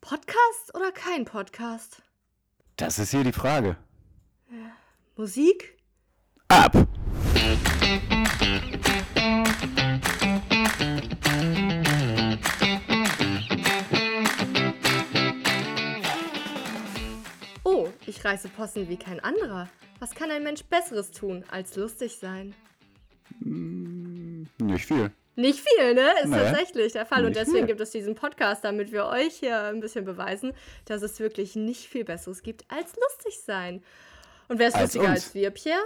[0.00, 2.02] Podcast oder kein Podcast?
[2.76, 3.76] Das ist hier die Frage.
[5.16, 5.76] Musik?
[6.48, 6.74] Ab!
[17.62, 19.68] Oh, ich reiße Possen wie kein anderer.
[19.98, 22.54] Was kann ein Mensch Besseres tun, als lustig sein?
[23.40, 25.12] Nicht viel.
[25.36, 26.10] Nicht viel, ne?
[26.22, 26.36] Ist Nee.
[26.36, 27.24] tatsächlich der Fall.
[27.24, 27.66] Und deswegen viel.
[27.68, 30.52] gibt es diesen Podcast, damit wir euch hier ein bisschen beweisen,
[30.86, 33.82] dass es wirklich nicht viel Besseres gibt, als lustig sein.
[34.48, 35.24] Und wer ist Als lustiger uns.
[35.26, 35.80] als wir, Pierre?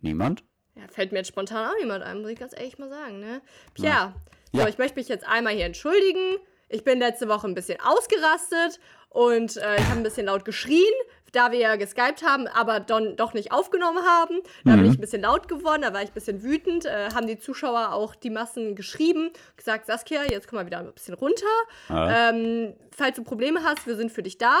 [0.00, 0.44] Niemand?
[0.74, 3.40] Ja, fällt mir jetzt spontan auch niemand ein, muss ich ganz ehrlich mal sagen, ne?
[3.74, 4.14] Pierre,
[4.52, 4.68] so, Ja.
[4.68, 6.36] ich möchte mich jetzt einmal hier entschuldigen.
[6.68, 10.92] Ich bin letzte Woche ein bisschen ausgerastet und äh, ich habe ein bisschen laut geschrien,
[11.32, 14.40] da wir ja geskypt haben, aber don, doch nicht aufgenommen haben.
[14.64, 14.90] Da bin Mhm.
[14.90, 16.86] ich ein bisschen laut geworden, da war ich ein bisschen wütend.
[16.86, 20.92] Äh, haben die Zuschauer auch die Massen geschrieben, gesagt, Saskia, jetzt komm mal wieder ein
[20.92, 21.44] bisschen runter.
[21.88, 22.30] Ja.
[22.30, 24.58] Ähm, falls du Probleme hast, wir sind für dich da.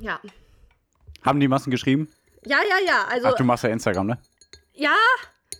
[0.00, 0.20] Ja.
[1.24, 2.08] Haben die Massen geschrieben?
[2.44, 3.04] Ja, ja, ja.
[3.10, 4.18] Also, Ach, du machst ja Instagram, ne?
[4.74, 4.94] ja,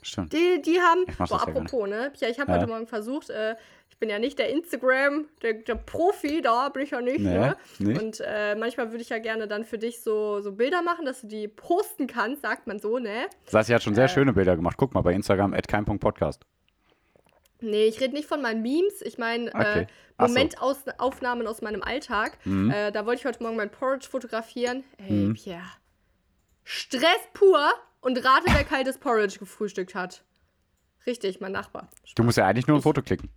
[0.03, 0.33] Stimmt.
[0.33, 1.05] Die, die haben.
[1.19, 2.13] Boah, ja apropos, ne?
[2.17, 2.59] Pia, ich habe Ja.
[2.59, 3.57] heute Morgen versucht, äh,
[3.97, 7.39] ich bin ja nicht der Instagram, der, der Profi, da bin ich ja nicht, Nee,
[7.39, 7.57] ne?
[7.79, 8.03] nicht?
[8.03, 11.23] Und äh, manchmal würde ich ja gerne dann für dich so, so Bilder machen, dass
[11.23, 13.27] du die posten kannst, sagt man so, ne?
[13.47, 13.97] Sassi hat schon Äh.
[13.97, 14.77] sehr schöne Bilder gemacht.
[14.79, 16.43] Guck mal bei Instagram, at kein.podcast.
[17.63, 19.01] Nee, ich rede nicht von meinen Memes.
[19.01, 19.81] Ich meine Okay.
[19.81, 19.87] äh,
[20.19, 20.35] Ach so.
[20.35, 22.37] Momentaufnahmen aus meinem Alltag.
[22.45, 22.71] Mhm.
[22.71, 24.85] Äh, da wollte ich heute Morgen mein Porridge fotografieren.
[24.99, 25.63] Ey, Pierre.
[26.65, 27.67] Stress pur
[28.03, 30.23] und rate, wer kaltes Porridge gefrühstückt hat.
[31.07, 31.89] Richtig, mein Nachbar.
[32.15, 33.31] Du musst ja eigentlich nur ein Foto klicken.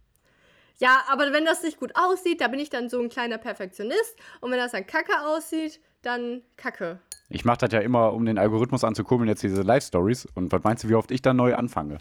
[0.80, 4.16] Ja, aber wenn das nicht gut aussieht, da bin ich dann so ein kleiner Perfektionist.
[4.42, 7.00] Und wenn das dann kacke aussieht, dann kacke.
[7.30, 10.28] Ich mache das ja immer, um den Algorithmus anzukurbeln, jetzt diese Live-Stories.
[10.36, 11.98] Und was meinst du, wie oft ich dann neu anfange?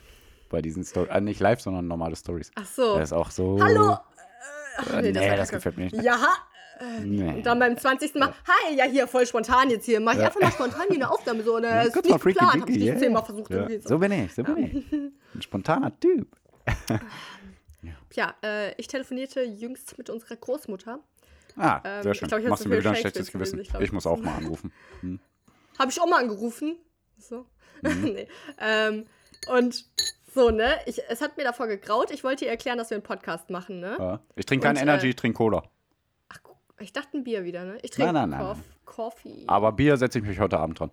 [0.49, 1.11] Bei diesen Stories.
[1.11, 2.51] Äh, nicht live, sondern normale Stories.
[2.55, 2.97] Ach so.
[2.97, 3.59] Das ist auch so.
[3.61, 3.93] Hallo!
[3.93, 3.97] Äh,
[4.79, 5.57] ach, Äh, nee, das kacke.
[5.57, 6.03] gefällt mir nicht.
[6.03, 6.17] Ja,
[7.03, 7.35] Nee.
[7.35, 8.15] und dann beim 20.
[8.15, 10.01] Mal, hi, ja hier, voll spontan jetzt hier.
[10.01, 11.59] Mach ich einfach mal spontan hier eine Aufnahme so.
[11.59, 11.87] Ne?
[11.87, 12.99] ist Kurz nicht freaky geplant, hab ich nicht yeah.
[12.99, 13.51] zehnmal versucht.
[13.51, 13.69] Ja.
[13.69, 13.89] so.
[13.89, 14.93] So bin ich, so bin ich.
[15.35, 16.29] Ein spontaner Typ.
[18.15, 20.99] Ja, äh, ich telefonierte jüngst mit unserer Großmutter.
[21.57, 22.29] Ah, Ähm, sehr ich schön.
[22.29, 23.61] glaub, ich Machst du mir wieder ein schlechtes Gewissen.
[23.61, 24.73] ich Ich muss auch mal anrufen.
[25.79, 26.77] Habe ich auch mal angerufen.
[27.19, 27.47] So.
[27.83, 28.03] Mhm.
[28.03, 28.29] nee.
[28.59, 29.07] ähm,
[29.49, 29.85] und
[30.35, 30.75] so, ne?
[30.87, 32.11] Ich, es hat mir davor gegraut.
[32.11, 33.97] Ich wollte ihr erklären, dass wir einen Podcast machen, ne?
[33.99, 34.21] Ja.
[34.35, 35.63] Ich trinke kein Und, Energy, äh, ich trinke Cola.
[36.29, 36.39] Ach,
[36.81, 37.79] ich dachte ein Bier wieder, ne?
[37.83, 39.45] Ich trinke Nein, nein, nein, Coff- Coffee.
[39.47, 40.91] Aber Bier setze ich mich heute Abend dran.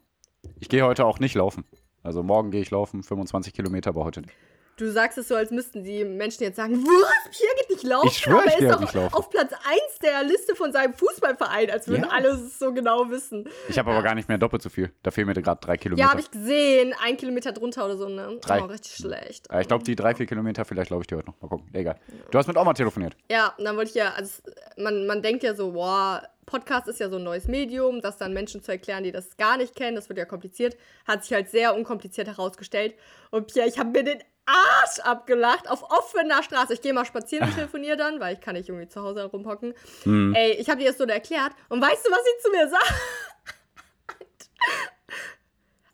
[0.60, 1.66] Ich gehe heute auch nicht laufen.
[2.04, 4.34] Also morgen gehe ich laufen, 25 Kilometer, aber heute nicht.
[4.78, 7.38] Du sagst es so, als müssten die Menschen jetzt sagen, was?
[7.38, 8.08] Pierre geht nicht laufen?
[8.10, 9.14] Ich schwör, aber er ist halt doch nicht laufen.
[9.14, 12.10] auf Platz 1 der Liste von seinem Fußballverein, als würden Ja.
[12.10, 13.48] alle es so genau wissen.
[13.70, 14.92] Ich habe aber gar nicht mehr doppelt so viel.
[15.02, 16.04] Da fehlen mir gerade drei Kilometer.
[16.06, 16.94] Ja, habe ich gesehen.
[17.02, 18.38] Ein Kilometer drunter oder so, ne?
[18.42, 18.62] Drei.
[18.62, 19.50] Oh, richtig schlecht.
[19.50, 21.42] Äh, ich glaube, die drei, vier Kilometer, vielleicht laufe ich die heute noch.
[21.42, 21.70] Mal gucken.
[21.72, 21.98] Egal.
[22.32, 23.16] Du hast mit Oma telefoniert.
[23.32, 24.42] Ja, und dann wollte ich ja, also
[24.78, 28.34] man, man denkt ja so, boah, Podcast ist ja so ein neues Medium, das dann
[28.34, 30.76] Menschen zu erklären, die das gar nicht kennen, das wird ja kompliziert,
[31.08, 32.94] hat sich halt sehr unkompliziert herausgestellt.
[33.32, 36.74] Und Pierre, ich habe mir den Arsch abgelacht auf offener Straße.
[36.74, 39.74] Ich gehe mal spazieren und telefoniere dann, weil ich kann nicht irgendwie zu Hause rumhocken.
[40.06, 42.94] Ey, ich habe dir das so erklärt und weißt du, was sie zu mir sagt?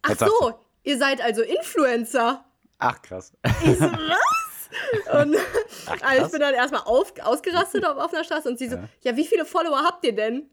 [0.03, 2.43] Ach so, ihr seid also Influencer.
[2.79, 3.33] Ach, krass.
[3.63, 4.51] Ich so, was?
[5.13, 5.35] Und
[6.01, 9.15] also ich bin dann erstmal auf, ausgerastet auf offener Straße und sie so, ja.
[9.15, 10.49] wie viele Follower habt ihr denn?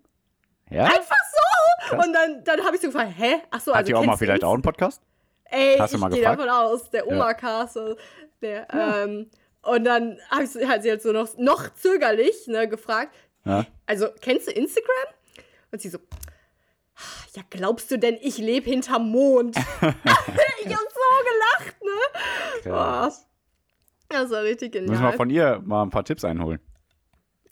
[0.70, 0.84] Ja?
[0.84, 1.88] Einfach so!
[1.88, 2.06] Krass.
[2.06, 3.36] Und dann, dann habe ich so gefragt, hä?
[3.50, 5.02] Ach so, Hat also die Oma du vielleicht auch einen Podcast?
[5.50, 7.06] Ey, Hast ich gehe davon aus, der
[7.68, 7.96] so,
[8.42, 9.30] der, ähm,
[9.62, 13.14] und dann habe ich sie- hat sie halt so noch, noch zögerlich ne, gefragt,
[13.44, 13.66] Ja.
[13.86, 15.14] also kennst du Instagram?
[15.70, 15.98] Und sie so,
[17.34, 19.56] ja, glaubst du denn, ich lebe hinterm Mond?
[19.80, 22.60] ich hab so gelacht, ne?
[22.62, 23.26] Krass.
[24.08, 24.90] Das war richtig genial.
[24.90, 26.60] Müssen wir von ihr mal ein paar Tipps einholen.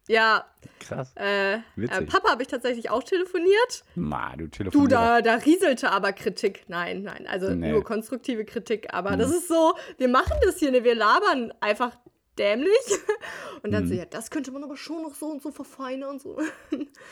[0.08, 0.44] Ja,
[0.80, 1.12] Krass.
[1.16, 1.60] äh, äh,
[2.06, 3.84] Papa habe ich tatsächlich auch telefoniert.
[3.94, 4.92] Ma, du Du, telefonierst.
[4.92, 6.64] da, da rieselte aber Kritik.
[6.68, 7.70] Nein, nein, also Nee.
[7.72, 8.92] nur konstruktive Kritik.
[8.94, 9.18] Aber Mhm.
[9.18, 10.84] das ist so, wir machen das hier, ne?
[10.84, 11.96] wir labern einfach
[12.38, 12.70] dämlich.
[13.62, 14.00] Und dann so, Mhm.
[14.00, 16.38] ja, das könnte man aber schon noch so und so verfeinern und so.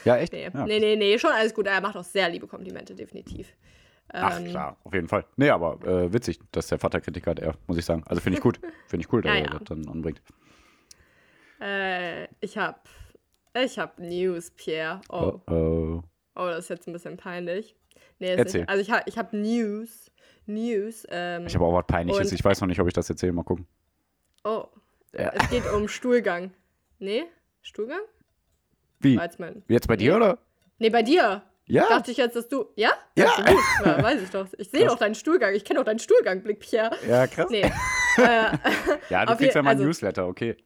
[0.05, 0.33] Ja, echt?
[0.33, 0.67] Nee, Ja.
[0.67, 1.67] nee, nee, nee, schon alles gut.
[1.67, 3.49] Er macht auch sehr liebe Komplimente, definitiv.
[4.13, 5.25] Ach, Ähm, klar, auf jeden Fall.
[5.37, 8.05] Nee, aber äh, witzig, dass der Vater Kritik hat, er, muss ich sagen.
[8.07, 8.61] Also finde ich gut.
[8.87, 9.59] Finde ich cool, dass Ja, er ja.
[9.59, 10.21] das dann anbringt.
[11.61, 12.89] Äh, ich hab,
[13.55, 15.01] ich hab News, Pierre.
[15.09, 16.03] Oh, Oh, oh.
[16.37, 17.77] oh, das ist jetzt ein bisschen peinlich.
[18.19, 18.61] Nee, Erzähl.
[18.63, 18.71] nicht.
[18.71, 20.11] Also ich hab, ich hab News.
[20.47, 21.07] News.
[21.11, 22.33] Ähm, Ich habe auch was Peinliches.
[22.33, 23.33] Ich weiß noch nicht, ob ich das erzähle.
[23.33, 23.67] Mal gucken.
[24.45, 24.65] oh,
[25.13, 25.33] Ja.
[25.35, 26.53] es geht um Stuhlgang.
[26.99, 27.25] Nee?
[27.63, 28.01] Stuhlgang?
[29.01, 29.19] Wie?
[29.39, 29.63] Mein.
[29.69, 30.39] Jetzt bei dir, oder?
[30.79, 31.43] Nee, bei dir.
[31.67, 31.89] Ja.
[31.89, 32.67] Dachte ich jetzt, dass du.
[32.77, 32.91] Ja?
[33.17, 33.33] Ja.
[33.37, 33.59] Gut.
[33.85, 34.47] ja weiß ich doch.
[34.59, 35.55] Ich sehe doch deinen Stuhlgang.
[35.55, 36.95] Ich kenne doch deinen Stuhlgang, Blick, Pierre.
[37.09, 37.47] Ja, krass.
[37.51, 37.63] Nee.
[38.19, 38.59] äh,
[39.09, 40.57] Ja, du kriegst ja mal ein also- Newsletter, okay.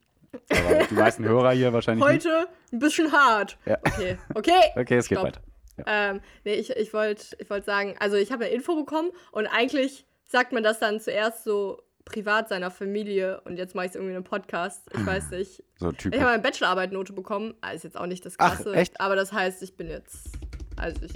[0.49, 2.25] Aber die meisten Hörer hier wahrscheinlich nicht.
[2.25, 3.57] Heute ein bisschen hart.
[3.65, 3.77] Ja.
[3.85, 4.61] Okay, okay.
[4.77, 5.27] Okay, es geht Stopp.
[5.27, 5.41] weiter.
[5.87, 9.47] Ähm, nee, ich, ich wollte ich wollt sagen, also ich habe eine Info bekommen und
[9.47, 13.95] eigentlich sagt man das dann zuerst so privat seiner Familie und jetzt mache ich es
[13.95, 14.89] irgendwie in einem Podcast.
[14.93, 15.63] Ich weiß nicht.
[15.77, 16.19] So Ich typisch.
[16.19, 17.53] habe eine Bachelorarbeit-Note bekommen.
[17.61, 18.73] Ah, Ist jetzt auch nicht das Ach, Krasse.
[18.73, 18.99] echt?
[18.99, 20.27] Aber das heißt, ich bin jetzt.
[20.75, 21.13] Also ich,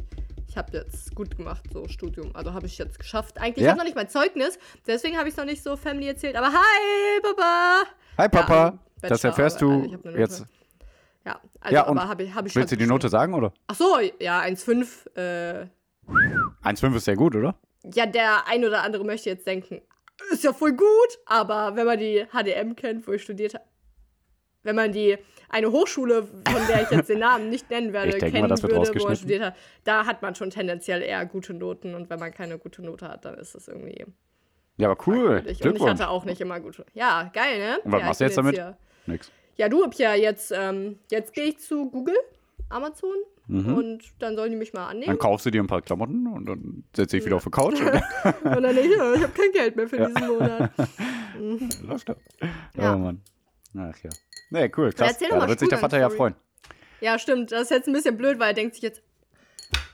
[0.47, 2.33] ich habe jetzt gut gemacht, so Studium.
[2.35, 3.39] Also habe ich jetzt geschafft.
[3.39, 3.63] Eigentlich Ja?
[3.63, 4.57] ich habe noch nicht mein Zeugnis,
[4.87, 6.35] deswegen habe ich es noch nicht so Family erzählt.
[6.35, 7.83] Aber hi, Papa!
[8.17, 10.05] Hi Papa, also das erfährst Bachelorarbeit.
[10.05, 10.45] du eine jetzt.
[11.25, 13.53] Ja, also Ja, aber habe ich, hab ich Willst du die Note sagen, oder?
[13.67, 15.07] Ach so, ja, 1,5.
[15.17, 15.67] Äh,
[16.63, 17.55] 1,5 ist sehr gut, oder?
[17.93, 19.81] ja, der ein oder andere möchte jetzt denken,
[20.31, 20.87] ist ja voll gut,
[21.25, 23.65] aber wenn man die HDM kennt, wo ich studiert habe,
[24.63, 25.17] wenn man die
[25.49, 28.77] eine Hochschule, von der ich jetzt den Namen nicht nennen werde, denke kennen würde, wo
[28.77, 29.15] rausgeschnitten.
[29.17, 32.81] studiert hat, da hat man schon tendenziell eher gute Noten und wenn man keine gute
[32.81, 34.05] Note hat, dann ist das irgendwie
[34.77, 35.15] Ja, aber cool.
[35.15, 35.45] fragwürdig.
[35.47, 35.91] Und ich Glückwunsch.
[35.91, 36.85] hatte auch nicht immer gute.
[36.93, 37.79] Ja, geil, ne?
[37.83, 38.55] Und was ja, machst du jetzt damit?
[38.55, 39.31] hier- Nix.
[39.55, 42.15] Ja, du hab ja jetzt, ähm, jetzt gehe ich zu Google,
[42.69, 43.13] Amazon
[43.47, 44.87] und dann sollen die mich mal Mhm.
[44.87, 45.19] Dann annehmen.
[45.19, 47.87] kaufst du dir ein paar Klamotten und dann setze ich wieder auf die Couch und
[48.55, 50.71] Und dann ich, ja, ich habe kein Geld mehr für diesen Monat.
[51.83, 52.17] läuft das.
[52.75, 52.95] Ja.
[52.95, 53.21] Oh Mann.
[53.77, 54.09] Ach ja.
[54.49, 55.19] Nee, cool, krass.
[55.19, 56.35] Ja, doch da wird sich der Vater ja freuen.
[57.01, 57.51] Ja, stimmt.
[57.51, 59.03] Das ist jetzt ein bisschen blöd, weil er denkt sich jetzt,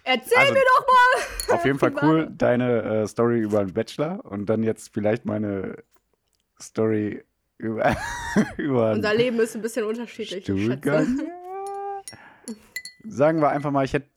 [0.03, 1.56] erzähl Also, mir doch mal!
[1.56, 5.83] Auf jeden Fall cool, deine äh, Story über den Bachelor und dann jetzt vielleicht meine
[6.61, 7.23] Story
[7.59, 7.95] über,
[8.57, 10.44] über Unser Leben ist ein bisschen unterschiedlich.
[10.44, 11.21] Stuhlgang.
[13.06, 14.09] Sagen wir einfach mal, ich hätte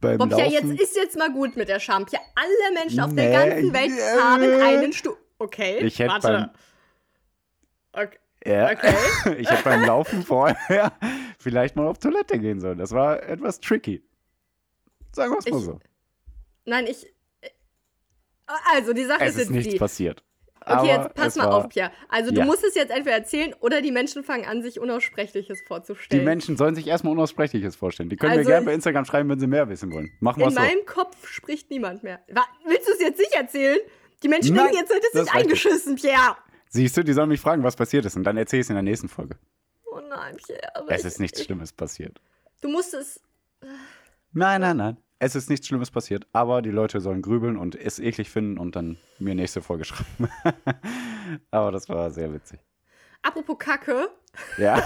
[0.00, 0.52] beim Bob, ja, Laufen...
[0.52, 2.06] jetzt ist jetzt mal gut mit der Scham.
[2.10, 5.16] Ja, alle Menschen auf der Nee, ganzen Welt äh, haben einen Stuhl.
[5.38, 6.50] Okay, Ich hätte warte.
[7.92, 8.18] Okay.
[8.46, 8.94] ja, okay.
[9.38, 10.92] ich hätte beim Laufen vorher
[11.38, 12.78] vielleicht mal auf Toilette gehen sollen.
[12.78, 14.02] Das war etwas tricky.
[15.12, 15.78] Sagen wir es mal so.
[16.64, 17.06] Nein, ich.
[17.40, 17.50] äh,
[18.74, 19.78] Also, die Sache Es ist ist nichts die.
[19.78, 20.24] passiert.
[20.62, 21.90] Okay, Aber jetzt pass mal auf, Pierre.
[22.08, 22.44] Also, du Ja.
[22.46, 26.24] musst es jetzt entweder erzählen oder die Menschen fangen an, sich Unaussprechliches Die vorzustellen.
[26.24, 28.08] Menschen sollen sich erstmal Unaussprechliches vorstellen.
[28.08, 30.10] Die können Also- mir gerne bei Instagram schreiben, wenn sie mehr wissen wollen.
[30.20, 30.60] Machen wir In so.
[30.60, 32.20] meinem Kopf spricht niemand mehr.
[32.66, 33.78] Willst du es jetzt nicht erzählen?
[34.22, 36.36] Die Menschen Nein, denken, jetzt das nicht reicht eingeschissen, Pierre.
[36.68, 38.16] Siehst du, die sollen mich fragen, was passiert ist.
[38.16, 39.36] Und dann erzähl ich es in der nächsten Folge.
[39.84, 40.60] Oh nein, Pierre.
[40.88, 42.20] Es ist nichts ich- Schlimmes passiert.
[42.60, 43.20] Du musst es.
[44.32, 44.96] Nein, nein, nein.
[45.24, 46.26] Es ist nichts Schlimmes passiert.
[46.32, 50.28] Aber die Leute sollen grübeln und es eklig finden und dann mir nächste Folge schreiben.
[51.52, 52.58] aber das war sehr witzig.
[53.22, 54.08] Apropos Kacke.
[54.58, 54.82] Ja.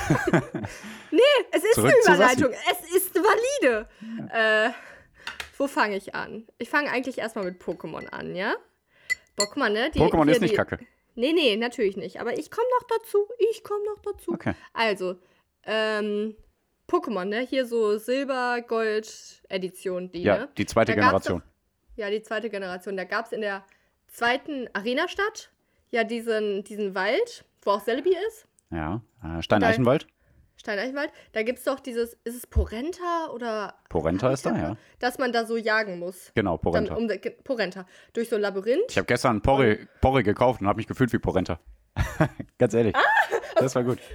[1.52, 2.16] Es ist Zurück eine.
[2.16, 2.50] Überleitung.
[2.70, 3.88] Es ist valide.
[4.30, 4.70] Äh,
[5.56, 6.46] wo fange ich an?
[6.58, 8.54] Ich fange eigentlich erstmal mit Pokémon an, ja?
[9.38, 9.90] Pokémon, ne?
[9.94, 10.78] Die- Pokémon hier ist nicht die- kacke.
[11.14, 12.20] Nee, nee, natürlich nicht.
[12.20, 13.26] Aber ich komme noch dazu.
[13.50, 14.32] Ich komme noch dazu.
[14.34, 14.52] Okay.
[14.74, 15.16] Also,
[15.64, 16.36] ähm,
[16.88, 17.40] Pokémon, ne?
[17.40, 20.48] Hier so Silber-Gold-Edition, die, Ja, ne?
[20.56, 21.42] die zweite Da Generation.
[21.96, 22.96] Ja, die zweite Generation.
[22.96, 23.64] Da gab es in der
[24.06, 25.50] zweiten Arena-Stadt
[25.90, 28.46] ja diesen, diesen Wald, wo auch Celebi ist.
[28.70, 29.00] Ja.
[29.22, 30.06] Äh, Stein-Eichenwald.
[30.56, 31.10] Steineichenwald.
[31.32, 33.74] Da gibt es doch dieses, ist es Porenta oder.
[33.88, 36.32] Porenta ist da, ja Dass man da so jagen muss.
[36.34, 36.94] Genau, Porenta.
[36.94, 37.86] Dann um, Porenta.
[38.14, 38.90] Durch so ein Labyrinth.
[38.90, 41.60] Ich habe gestern Porre, Porre gekauft und habe mich gefühlt wie Porenta.
[42.58, 42.94] Ganz ehrlich.
[43.56, 43.98] Das war gut.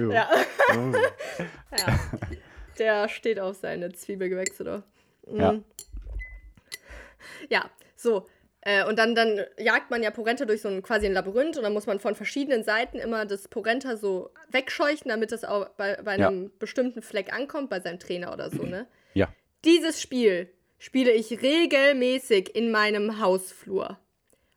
[0.00, 0.12] Jo.
[0.12, 0.28] Ja.
[0.72, 0.92] Oh.
[1.76, 2.00] ja.
[2.78, 4.82] Der steht auf seine Zwiebelgewächse da.
[5.26, 5.40] Mhm.
[5.40, 5.54] Ja.
[7.48, 8.26] Ja, so.
[8.62, 11.62] Äh, und dann, dann jagt man ja Porenta durch so ein quasi ein Labyrinth und
[11.62, 15.96] dann muss man von verschiedenen Seiten immer das Porenta so wegscheuchen, damit es auch bei,
[16.02, 16.28] bei Ja.
[16.28, 18.86] einem bestimmten Fleck ankommt, bei seinem Trainer oder so, ne?
[19.14, 19.28] Ja.
[19.64, 23.98] Dieses Spiel spiele ich regelmäßig in meinem Hausflur.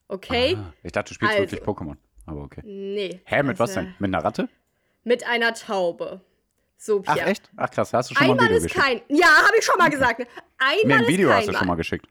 [0.09, 0.57] Okay?
[0.57, 1.51] Ah, ich dachte, du spielst Also.
[1.51, 1.95] wirklich Pokémon.
[2.25, 2.61] Aber okay.
[2.65, 3.21] Nee.
[3.25, 3.95] Hä, mit was Also, denn?
[3.99, 4.49] Mit einer Ratte?
[5.03, 6.21] Mit einer Taube.
[6.77, 7.27] So, Ach, Pia.
[7.27, 7.49] echt?
[7.55, 7.93] Ach, krass.
[7.93, 8.83] Hast du schon mal Einmal ein Video ist geschickt?
[9.07, 9.17] kein.
[9.17, 10.19] Ja, habe ich schon mal gesagt.
[10.19, 10.27] Ne?
[10.57, 11.57] Einmal Nee, ein ist Video kein hast du Mal.
[11.59, 12.05] schon mal geschickt.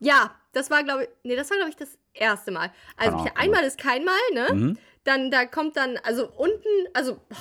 [0.00, 1.08] Ja, das war, glaube ich.
[1.22, 2.72] Nee, das war, glaube ich, das erste Mal.
[2.96, 4.48] Also, Pia, einmal ist kein Mal, ne?
[4.52, 4.78] Mhm.
[5.04, 7.36] Dann, da kommt dann, also unten, also, boah,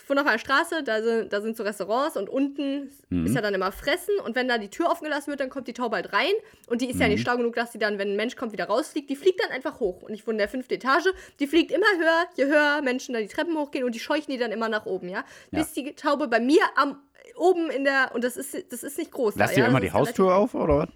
[0.00, 3.26] ich wohne auf einer Straße, da sind, da sind so Restaurants und unten Mhm.
[3.26, 5.66] ist ja dann immer Fressen und wenn da die Tür offen gelassen wird, dann kommt
[5.68, 6.32] die Taube halt rein
[6.68, 7.12] und die ist ja Mhm.
[7.12, 9.10] nicht schlau genug, dass sie dann, wenn ein Mensch kommt, wieder rausfliegt.
[9.10, 11.08] Die fliegt dann einfach hoch und ich wohne in der fünften Etage.
[11.40, 14.38] Die fliegt immer höher, je höher Menschen da die Treppen hochgehen und die scheuchen die
[14.38, 15.24] dann immer nach oben, ja?
[15.50, 15.58] Ja.
[15.58, 17.00] Bis die Taube bei mir am
[17.36, 19.34] oben in der, und das ist, das ist nicht groß.
[19.36, 19.66] Lass da, dir ja?
[19.68, 20.88] immer Das die Haustür auf, oder was?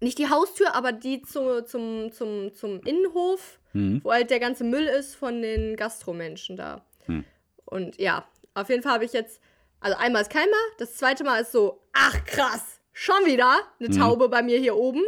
[0.00, 4.00] nicht die Haustür, aber die zu, zum, zum, zum Innenhof, Mhm.
[4.04, 6.82] wo halt der ganze Müll ist von den Gastromenschen da.
[7.06, 7.24] Hm.
[7.66, 9.40] Und ja, auf jeden Fall habe ich jetzt,
[9.80, 13.88] also einmal ist kein Mal, das zweite Mal ist so, ach krass, schon wieder eine
[13.90, 13.98] Mhm.
[14.00, 15.02] Taube bei mir hier oben.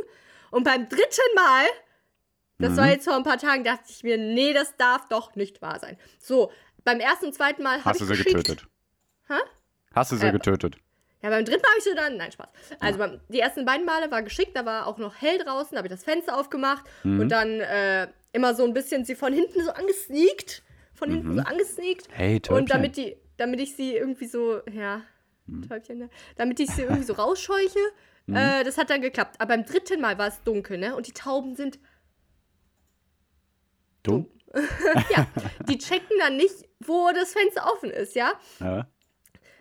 [0.50, 1.64] Und beim dritten Mal,
[2.58, 2.76] das Mhm.
[2.76, 5.78] war jetzt vor ein paar Tagen, dachte ich mir, nee, das darf doch nicht wahr
[5.78, 5.96] sein.
[6.18, 6.52] So,
[6.84, 8.44] beim ersten und zweiten Mal habe Hast ich du sie geschickt.
[8.46, 8.66] getötet?
[9.28, 9.34] Hä?
[9.94, 10.76] Hast du sie Äh, getötet?
[11.22, 12.16] Ja, beim dritten Mal habe ich sie dann.
[12.16, 12.48] Nein, Spaß.
[12.80, 15.78] Also beim, die ersten beiden Male war geschickt, da war auch noch hell draußen, da
[15.78, 17.20] habe ich das Fenster aufgemacht Mhm.
[17.20, 20.62] und dann äh, immer so ein bisschen sie von hinten so angesneakt,
[20.98, 22.08] von hinten so angesneakt.
[22.10, 22.66] Hey, Und Täubchen.
[22.66, 25.02] damit die, damit ich sie irgendwie so, ja,
[25.68, 26.10] Täubchen, ne?
[26.36, 27.78] Damit ich sie irgendwie so rausscheuche.
[28.30, 29.36] Äh, das hat dann geklappt.
[29.38, 30.94] Aber beim dritten Mal war es dunkel, ne?
[30.94, 31.78] Und die Tauben sind,
[34.02, 34.26] Dumm?
[35.16, 35.26] ja,
[35.68, 38.32] die checken dann nicht, wo das Fenster offen ist, ja?
[38.60, 38.86] Ja.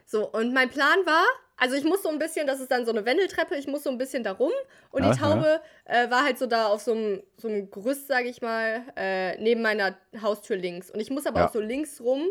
[0.05, 1.25] So, und mein Plan war,
[1.57, 3.89] also ich muss so ein bisschen, das ist dann so eine Wendeltreppe, ich muss so
[3.89, 4.51] ein bisschen da rum.
[4.91, 5.11] Und Aha.
[5.11, 8.41] die Taube äh, war halt so da auf so einem, so einem Gerüst, sage ich
[8.41, 10.91] mal, äh, neben meiner Haustür links.
[10.91, 11.47] Und ich muss aber Ja.
[11.47, 12.27] auch so links rum,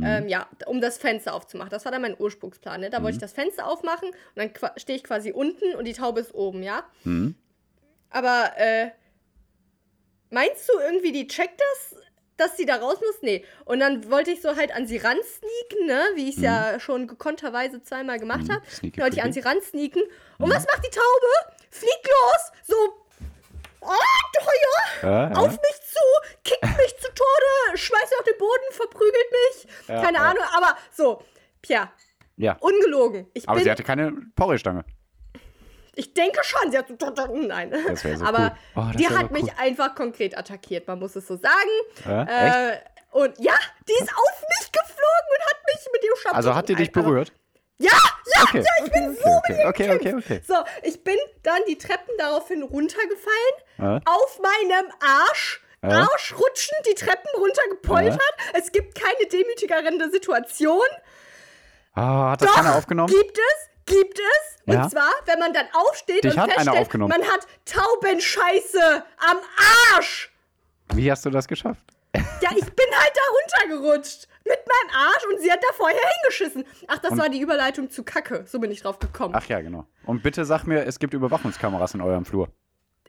[0.00, 1.70] ähm, ja, um das Fenster aufzumachen.
[1.70, 2.80] Das war dann mein Ursprungsplan.
[2.82, 2.88] Ne?
[2.90, 6.20] Da wollte ich das Fenster aufmachen und dann stehe ich quasi unten und die Taube
[6.20, 6.84] ist oben, ja.
[7.02, 7.34] Mhm.
[8.10, 8.90] Aber äh,
[10.30, 12.00] meinst du irgendwie, die checkt das,
[12.38, 13.20] dass sie da raus muss?
[13.20, 13.44] Nee.
[13.66, 16.02] Und dann wollte ich so halt an sie ransneaken, ne?
[16.14, 18.52] Wie ich es ja schon gekonnterweise zweimal gemacht Mhm.
[18.52, 18.62] habe.
[19.02, 20.02] Wollte ich an sie ransneaken.
[20.38, 21.56] Und was macht die Taube?
[21.70, 22.52] Fliegt los!
[22.66, 22.76] So.
[23.80, 23.94] Ah,
[24.32, 25.08] teuer!
[25.10, 25.36] Ja, ja.
[25.36, 29.72] Auf mich zu, kickt mich zu Tode, schmeißt mich auf den Boden, verprügelt mich.
[29.88, 30.20] Ja, Keine.
[30.20, 31.22] Ahnung, aber so,
[31.62, 31.92] Pia,
[32.36, 32.56] ja.
[32.60, 33.28] ungelogen.
[33.34, 34.84] Ich Aber sie hatte keine Porridge-Stange.
[35.98, 37.36] Ich denke schon, sie hat so.
[37.36, 37.74] Nein.
[37.96, 38.84] So Aber cool.
[38.90, 39.50] Oh, die hat mich cool.
[39.58, 41.74] einfach konkret attackiert, man muss es so sagen.
[42.06, 42.22] Ja?
[42.70, 42.78] Äh,
[43.10, 43.54] und ja,
[43.88, 46.36] die ist auf mich geflogen und hat mich mit dem Schatten.
[46.36, 47.32] Also hat die dich berührt?
[47.78, 48.60] Ja, ja, Okay.
[48.64, 50.42] ja, ich bin okay, so okay, okay, okay, okay.
[50.46, 54.00] So, ich bin dann die Treppen daraufhin runtergefallen, Ja.
[54.04, 55.62] auf meinem Arsch.
[55.82, 56.08] Ja.
[56.12, 58.20] Arschrutschend die Treppen runtergepoltert.
[58.54, 60.82] Es gibt keine demütigere Situation.
[61.94, 63.12] Ah, hat das Doch, keiner aufgenommen?
[63.12, 64.57] Gibt es, gibt es.
[64.68, 64.88] Und Ja.
[64.88, 69.36] zwar, wenn man dann aufsteht Dich und hat feststellt, man hat Taubenscheiße am
[69.94, 70.30] Arsch.
[70.94, 71.82] Wie hast du das geschafft?
[72.14, 74.28] Ja, ich bin halt da runtergerutscht.
[74.44, 76.64] Mit meinem Arsch und sie hat da vorher hingeschissen.
[76.86, 78.44] Ach, das Und- war die Überleitung zu Kacke.
[78.46, 79.34] So bin ich drauf gekommen.
[79.36, 79.86] Ach ja, genau.
[80.06, 82.48] Und bitte sag mir, es gibt Überwachungskameras in eurem Flur.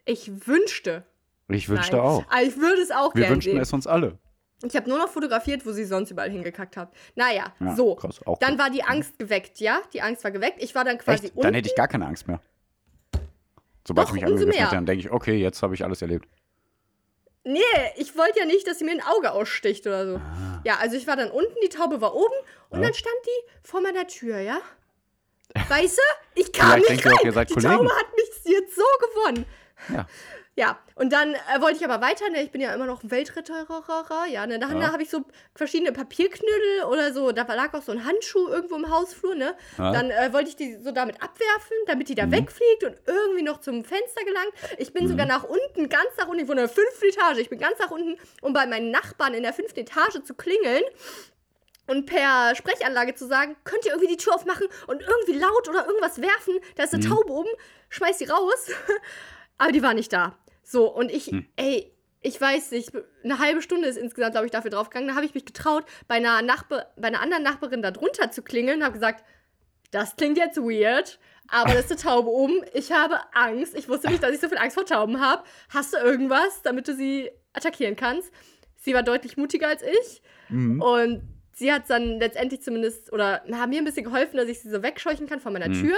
[0.04, 1.04] Ich wünschte.
[1.48, 2.04] Ich wünschte Nein.
[2.04, 2.24] auch.
[2.30, 3.62] Aber ich würde es auch Wir gerne wünschten sehen.
[3.62, 4.18] es uns alle.
[4.62, 6.92] Ich habe nur noch fotografiert, wo sie sonst überall hingekackt hat.
[7.14, 7.94] Naja, Ja, so.
[7.94, 9.80] krass, auch dann war die Angst geweckt, ja?
[9.94, 10.62] Die Angst war geweckt.
[10.62, 11.34] Ich war dann quasi Echt?
[11.36, 11.42] unten.
[11.46, 12.40] Dann hätte ich gar keine Angst mehr.
[13.86, 16.28] Sobald Doch, sie mich angegriffen hat, dann denke ich, okay, jetzt habe ich alles erlebt.
[17.44, 17.58] Nee,
[17.96, 20.20] ich wollte ja nicht, dass sie mir ein Auge aussticht oder so.
[20.64, 22.34] Ja, also ich war dann unten, die Taube war oben
[22.68, 22.82] und Ah.
[22.82, 22.84] Ja.
[22.88, 24.58] dann stand die vor meiner Tür, ja?
[25.68, 26.02] Weißt du?
[26.40, 27.14] Ich kam Vielleicht nicht rein.
[27.14, 27.72] auch, ihr seid die Kollegen.
[27.76, 29.46] Taube hat mich jetzt so gewonnen.
[29.88, 30.06] Ja.
[30.56, 32.42] Ja, und dann äh, wollte ich aber weiter, ne?
[32.42, 34.58] Ich bin ja immer noch ein Weltretterer, ja, ne?
[34.58, 34.92] Dann Ja.
[34.92, 38.90] habe ich so verschiedene Papierknödel oder so, da lag auch so ein Handschuh irgendwo im
[38.90, 39.56] Hausflur, ne?
[39.78, 39.92] Ja.
[39.92, 42.32] Dann äh, wollte ich die so damit abwerfen, damit die da Mhm.
[42.32, 44.52] wegfliegt und irgendwie noch zum Fenster gelangt.
[44.78, 47.48] Ich bin sogar nach unten, ganz nach unten, ich wohne in der fünften Etage, ich
[47.48, 50.82] bin ganz nach unten, um bei meinen Nachbarn in der fünften Etage zu klingeln
[51.86, 55.86] und per Sprechanlage zu sagen, könnt ihr irgendwie die Tür aufmachen und irgendwie laut oder
[55.86, 57.50] irgendwas werfen, da ist eine Taube oben,
[57.88, 58.66] schmeiß sie raus.
[59.60, 60.38] Aber die war nicht da.
[60.62, 64.70] So, und ich, ey, ich weiß nicht, eine halbe Stunde ist insgesamt, glaube ich, dafür
[64.70, 65.08] draufgegangen.
[65.08, 68.42] Da habe ich mich getraut, bei einer, Nachbar bei einer anderen Nachbarin da drunter zu
[68.42, 69.22] klingeln und habe gesagt,
[69.90, 72.62] das klingt jetzt weird, aber das ist eine Taube oben.
[72.72, 73.74] Ich habe Angst.
[73.76, 75.42] Ich wusste nicht, dass ich so viel Angst vor Tauben habe.
[75.68, 78.32] Hast du irgendwas, damit du sie attackieren kannst?
[78.76, 80.22] Sie war deutlich mutiger als ich.
[80.48, 80.80] Mhm.
[80.80, 81.22] Und
[81.60, 84.82] sie hat dann letztendlich zumindest, oder na, mir ein bisschen geholfen, dass ich sie so
[84.82, 85.74] wegscheuchen kann von meiner Mhm.
[85.80, 85.96] Tür.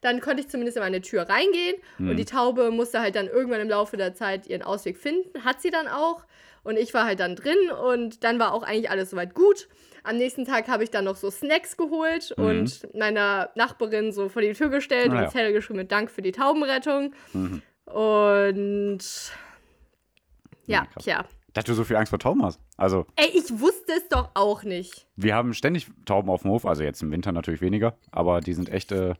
[0.00, 1.76] Dann konnte ich zumindest in meine Tür reingehen.
[2.00, 5.44] Und die Taube musste halt dann irgendwann im Laufe der Zeit ihren Ausweg finden.
[5.44, 6.24] Hat sie dann auch.
[6.64, 7.56] Und ich war halt dann drin
[7.90, 9.68] und dann war auch eigentlich alles soweit gut.
[10.04, 12.44] Am nächsten Tag habe ich dann noch so Snacks geholt Mhm.
[12.44, 15.32] und meiner Nachbarin so vor die Tür gestellt Ah, und ja.
[15.34, 17.14] Helle geschrieben mit Dank für die Taubenrettung.
[17.32, 17.62] Mhm.
[17.86, 19.00] Und
[20.66, 21.04] ja, krass.
[21.04, 21.24] tja.
[21.52, 22.58] Dass du so viel Angst vor Tauben hast.
[22.82, 25.06] Also, Ey, ich wusste es doch auch nicht.
[25.14, 28.54] wir haben ständig Tauben auf dem Hof, also jetzt im Winter natürlich weniger, aber die
[28.54, 29.14] sind echt äh,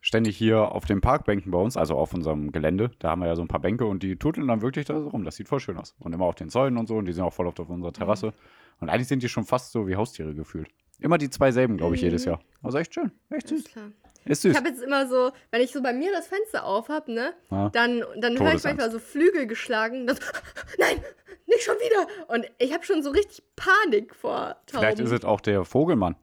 [0.00, 2.92] ständig hier auf den Parkbänken bei uns, also auf unserem Gelände.
[3.00, 5.08] Da haben wir ja so ein paar Bänke und die tuteln dann wirklich da so
[5.08, 5.24] rum.
[5.24, 5.96] Das sieht voll schön aus.
[5.98, 7.92] Und immer auf den Zäunen und so und die sind auch voll oft auf unserer
[7.92, 8.32] Terrasse.
[8.80, 10.68] Und eigentlich sind die schon fast so wie Haustiere gefühlt.
[11.00, 12.38] Immer die zwei selben, glaube ich, jedes Jahr.
[12.62, 13.58] Also echt schön, echt süß.
[13.58, 13.86] Ist klar.
[14.26, 14.52] Ist süß.
[14.52, 17.32] Ich habe jetzt immer so, wenn ich so bei mir das Fenster auf habe, ne,
[17.50, 17.70] Ja.
[17.70, 20.06] dann, dann höre ich manchmal so Flügel geschlagen.
[20.06, 20.18] Das,
[20.78, 21.02] nein,
[21.46, 22.06] nicht schon wieder.
[22.28, 24.80] Und ich habe schon so richtig Panik vor Tauben.
[24.80, 26.16] Vielleicht ist es auch der Vogelmann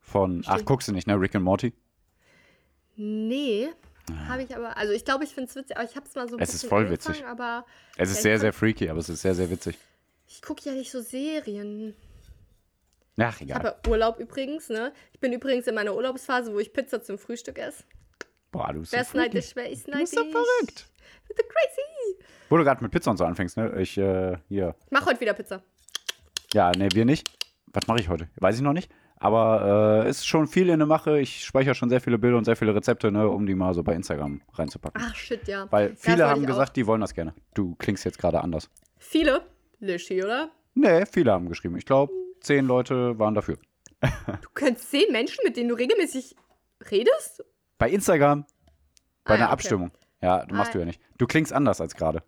[0.00, 1.14] von, ach, guckst du nicht, ne?
[1.20, 1.72] Rick and Morty.
[2.96, 3.68] Nee,
[4.28, 6.28] habe ich aber, also ich glaube, ich finde es witzig, aber ich habe es mal
[6.28, 7.26] so ein Es ist voll angefangen, witzig.
[7.26, 7.66] aber
[7.96, 9.76] Es ist Ja, sehr, ich sehr freaky, aber es ist sehr, sehr witzig.
[10.28, 11.94] ich gucke ja nicht so Serien.
[13.18, 13.56] Ach, Ich egal.
[13.58, 14.92] habe ja Urlaub übrigens, ne?
[15.12, 17.82] Ich bin übrigens in meiner Urlaubsphase, wo ich Pizza zum Frühstück esse.
[18.52, 19.24] Boah, du bist so Wer ist freaky.
[19.24, 19.50] neidisch?
[19.56, 20.10] Wer ist Du neidisch?
[20.10, 20.86] bist so verrückt.
[21.36, 22.24] Bitte crazy.
[22.48, 23.80] Wo du gerade mit Pizza und so anfängst, ne?
[23.80, 24.74] Ich, äh, hier.
[24.86, 25.62] Ich mach heute wieder Pizza.
[26.52, 27.28] Ja, ne, wir nicht.
[27.72, 28.28] Was mache ich heute?
[28.36, 28.90] Weiß ich noch nicht.
[29.18, 31.18] Aber äh, ist schon viel in der Mache.
[31.20, 33.82] Ich speichere schon sehr viele Bilder und sehr viele Rezepte, ne, um die mal so
[33.82, 35.02] bei Instagram reinzupacken.
[35.04, 35.66] Ach shit, ja.
[35.70, 36.52] Weil viele haben ich auch.
[36.52, 37.34] gesagt, die wollen das gerne.
[37.54, 38.70] Du klingst jetzt gerade anders.
[38.98, 39.42] Viele?
[39.80, 40.50] Lischi, oder?
[40.74, 41.76] Nee, viele haben geschrieben.
[41.76, 43.58] Ich glaube, zehn Leute waren dafür.
[44.42, 46.36] Du kennst zehn Menschen, mit denen du regelmäßig
[46.90, 47.42] redest?
[47.78, 48.44] Bei Instagram,
[49.24, 49.52] bei Ah, einer okay.
[49.52, 49.90] Abstimmung.
[50.22, 51.00] Ja, du machst du ja nicht.
[51.18, 52.22] Du klingst anders als gerade.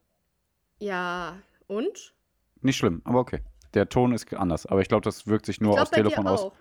[0.78, 2.14] Ja, und?
[2.60, 3.40] Nicht schlimm, aber okay.
[3.74, 6.52] Der Ton ist anders, aber ich glaube, das wirkt sich nur aufs Telefon aus.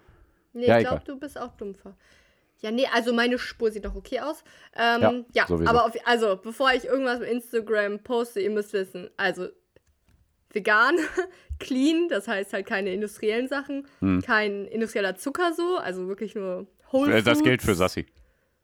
[0.53, 1.96] Nee, Ja, ich glaube, du bist auch dumpfer.
[2.60, 4.43] Ja, nee, also meine Spur sieht doch okay aus.
[4.75, 9.10] Ähm, Ja, ja, aber auf, also, bevor ich irgendwas mit Instagram poste, ihr müsst wissen,
[9.15, 9.48] also
[10.51, 10.96] vegan,
[11.60, 13.88] clean, das heißt halt keine industriellen Sachen,
[14.25, 17.17] kein industrieller Zucker so, also wirklich nur Whole Hm.
[17.19, 18.07] Äh, Das Foods gilt für Sassi.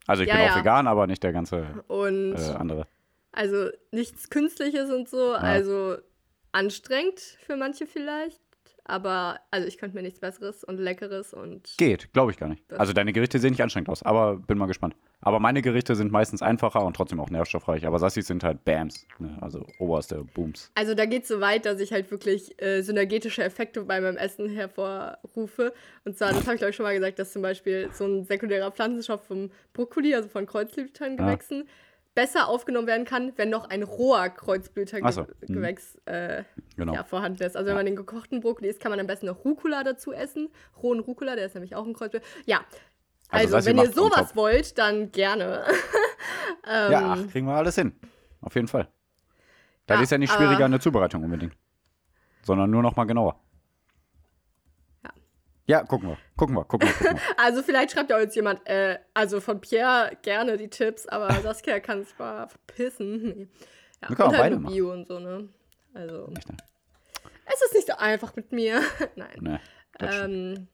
[0.07, 0.59] Also ich Ja, bin auch ja.
[0.59, 2.87] vegan, aber nicht der ganze Und äh, andere.
[3.31, 5.97] also nichts Künstliches und so, also
[6.51, 8.41] anstrengend für manche vielleicht,
[8.83, 12.63] aber also ich könnte mir nichts Besseres und Leckeres und Geht, glaube ich gar nicht.
[12.73, 14.95] Also deine Gerichte sehen nicht anstrengend aus, aber bin mal gespannt.
[15.23, 17.85] Aber meine Gerichte sind meistens einfacher und trotzdem auch nährstoffreich.
[17.85, 19.37] Aber Sassis sind halt Bams, ne?
[19.41, 20.71] also oberste Booms.
[20.75, 24.17] Also da geht es so weit, dass ich halt wirklich äh, synergetische Effekte bei meinem
[24.17, 25.73] Essen hervorrufe.
[26.05, 28.23] Und zwar, das habe ich glaube ich schon mal gesagt, dass zum Beispiel so ein
[28.23, 31.67] sekundärer Pflanzenstoff vom Brokkoli, also von Kreuzblüterngewächsen,
[32.15, 36.43] besser aufgenommen werden kann, wenn noch ein roher Ach so, Kreuzblütergewächs äh,
[36.75, 36.93] Genau.
[36.93, 37.55] ja, vorhanden ist.
[37.55, 40.49] Also wenn man den gekochten Brokkoli isst, kann man am besten noch Rucola dazu essen.
[40.81, 42.25] Rohen Rucola, der ist nämlich auch ein Kreuzblüter.
[42.45, 42.61] Ja.
[43.33, 45.65] Also Also, wenn ihr sowas wollt, dann gerne.
[46.65, 47.93] Ähm, ja, ach, kriegen wir alles hin.
[48.39, 48.87] Auf jeden Fall.
[49.85, 51.53] Das Ja, ist ja nicht schwieriger in der Zubereitung unbedingt.
[52.43, 53.37] Sondern nur noch mal genauer.
[55.03, 55.09] Ja.
[55.65, 56.17] Ja, gucken wir.
[56.37, 57.37] Gucken wir, gucken wir, gucken wir.
[57.37, 61.81] Also vielleicht schreibt ja jetzt jemand, äh, also von Pierre gerne die Tipps, aber Saskia
[61.81, 63.49] kann sich mal verpissen.
[64.01, 64.73] Ja, Wir können auch halt beide machen.
[64.73, 65.49] Bio und so, ne?
[65.93, 66.57] Also, Echt, ne?
[67.45, 68.81] es ist nicht so einfach mit mir.
[69.17, 69.37] Nein.
[69.41, 69.59] Nee.
[69.99, 70.67] Ähm,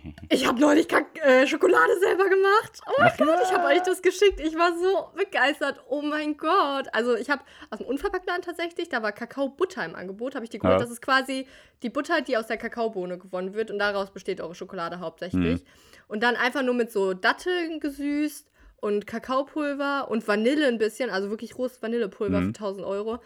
[0.28, 2.80] ich habe neulich Kack äh, Schokolade selber gemacht.
[2.86, 3.58] Oh mein Ach Gott, ich ja.
[3.58, 4.40] habe euch das geschickt.
[4.40, 5.80] Ich war so begeistert.
[5.88, 6.86] Oh mein Gott.
[6.92, 10.58] Also ich habe aus dem Unverpacktladen tatsächlich, da war Kakaobutter im Angebot, habe ich die
[10.58, 10.74] geholt.
[10.74, 10.80] Ja.
[10.80, 11.46] Das ist quasi
[11.82, 15.62] die Butter, die aus der Kakaobohne gewonnen wird und daraus besteht eure Schokolade hauptsächlich.
[15.62, 15.66] Mhm.
[16.08, 18.50] Und dann einfach nur mit so Datteln gesüßt
[18.80, 22.46] und Kakaopulver und Vanille ein bisschen, also wirklich rohes Vanillepulver Mhm.
[22.54, 23.18] für 1000 Euro.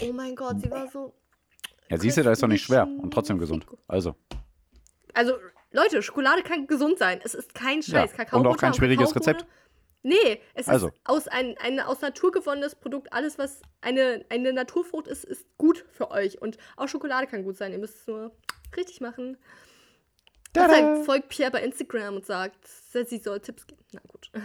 [0.00, 1.14] Oh mein Gott, sie war so
[1.88, 3.66] Ja, siehst du, da ist doch nicht schwer und trotzdem gesund.
[3.86, 4.16] Also,
[5.14, 5.34] Also,
[5.76, 7.20] Leute, Schokolade kann gesund sein.
[7.22, 8.12] Es ist kein Ja, Scheiß.
[8.14, 9.46] Kakao und auch kein schwieriges Rezept.
[10.02, 10.88] Nee, es Also.
[10.88, 13.12] ist aus ein, ein aus Natur gewonnenes Produkt.
[13.12, 16.40] Alles, was eine, eine Naturfrucht ist, ist gut für euch.
[16.40, 17.72] Und auch Schokolade kann gut sein.
[17.72, 18.32] Ihr müsst es nur
[18.74, 19.36] richtig machen.
[20.54, 23.84] Deshalb folgt Pierre bei Instagram und sagt, sie soll Tipps geben.
[23.92, 24.30] Na gut.
[24.32, 24.40] ja,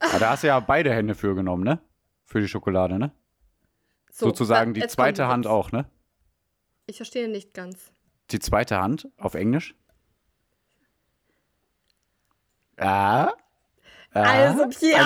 [0.18, 1.80] da hast du ja beide Hände für genommen, ne?
[2.24, 3.12] Für die Schokolade, ne?
[4.10, 5.90] So, Sozusagen die zweite Hand auch, ne?
[6.86, 7.92] Ich verstehe nicht ganz.
[8.30, 9.74] Die zweite Hand auf Englisch.
[12.78, 13.34] Ja.
[14.14, 14.96] Ja, Also, witzige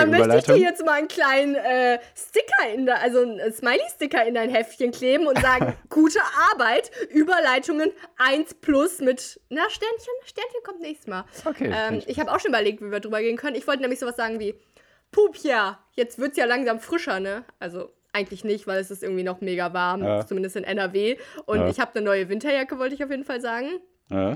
[0.00, 4.24] da möchte ich dir jetzt mal einen kleinen äh, Sticker in der, also einen Smiley-Sticker
[4.24, 6.20] in dein Heftchen kleben und sagen, gute
[6.52, 11.24] Arbeit, Überleitungen 1 plus mit, na, Sternchen, Sternchen kommt nächstes Mal.
[11.44, 13.56] Okay, Ähm, ich habe auch schon überlegt, wie wir drüber gehen können.
[13.56, 14.54] Ich wollte nämlich sowas sagen wie,
[15.10, 17.44] Puh, Pierre, jetzt wird's ja langsam frischer, ne?
[17.58, 20.26] Also, eigentlich nicht, weil es ist irgendwie noch mega warm, Ja.
[20.26, 21.16] zumindest in NRW.
[21.46, 21.68] Und Ja.
[21.68, 23.68] ich habe eine neue Winterjacke, wollte ich auf jeden Fall sagen.
[24.10, 24.34] Ja,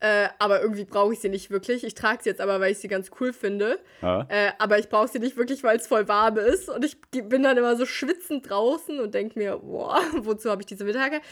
[0.00, 1.82] Äh, aber irgendwie brauche ich sie nicht wirklich.
[1.82, 3.78] Ich trage sie jetzt aber, weil ich sie ganz cool finde.
[4.02, 6.68] Äh, aber ich brauche sie nicht wirklich, weil es voll warm ist.
[6.68, 10.66] Und ich bin dann immer so schwitzend draußen und denke mir, boah, wozu habe ich
[10.66, 11.22] diese Winterjacke?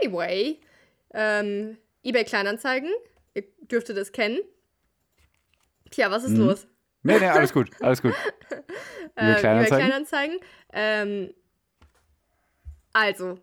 [0.00, 0.58] Anyway,
[1.12, 2.88] ähm, eBay Kleinanzeigen.
[3.34, 4.38] Ihr dürftet es kennen.
[5.90, 6.46] Tja, was ist Mhm.
[6.46, 6.66] los?
[7.04, 8.14] Nee, nee, alles gut, alles gut.
[9.16, 9.86] Äh, Kleinanzeigen.
[9.86, 10.38] Kleinanzeigen.
[10.72, 11.30] Ähm,
[12.92, 13.38] also,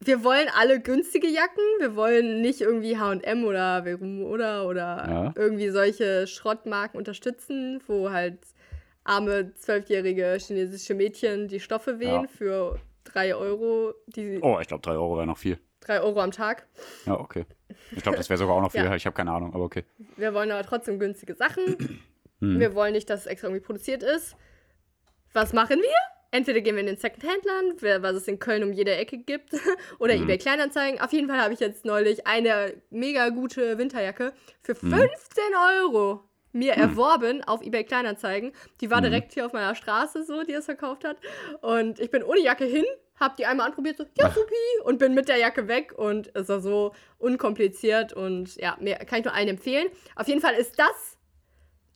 [0.00, 1.62] wir wollen alle günstige Jacken.
[1.78, 5.32] Wir wollen nicht irgendwie H&M oder Verum oder oder Ja.
[5.36, 8.38] irgendwie solche Schrottmarken unterstützen, wo halt
[9.04, 12.28] arme zwölfjährige chinesische Mädchen die Stoffe wählen Ja.
[12.28, 15.58] für drei Euro, die Oh, ich glaube, drei Euro wäre noch viel.
[15.80, 16.66] drei Euro am Tag.
[17.06, 17.44] Ja, okay.
[17.92, 18.84] Ich glaube, das wäre sogar auch noch viel.
[18.84, 18.94] Ja.
[18.96, 19.84] Ich habe keine Ahnung, aber okay.
[20.16, 22.00] Wir wollen aber trotzdem günstige Sachen.
[22.52, 22.60] Hm.
[22.60, 24.36] Wir wollen nicht, dass es extra irgendwie produziert ist.
[25.32, 25.94] Was machen wir?
[26.30, 29.50] Entweder gehen wir in den Secondhand-Laden, was es in Köln um jede Ecke gibt,
[30.00, 30.22] oder Hm.
[30.24, 31.00] eBay Kleinanzeigen.
[31.00, 34.90] Auf jeden Fall habe ich jetzt neulich eine mega gute Winterjacke für Hm.
[34.90, 35.08] 15
[35.80, 38.52] Euro mir erworben auf eBay Kleinanzeigen.
[38.80, 41.16] Die war direkt hier auf meiner Straße so, die es verkauft hat.
[41.62, 42.84] Und ich bin ohne Jacke hin,
[43.18, 44.54] habe die einmal anprobiert, so, ja, supi,
[44.84, 45.92] und bin mit der Jacke weg.
[45.96, 49.88] Und es war so unkompliziert und ja, mir kann ich nur allen empfehlen.
[50.14, 51.16] Auf jeden Fall ist das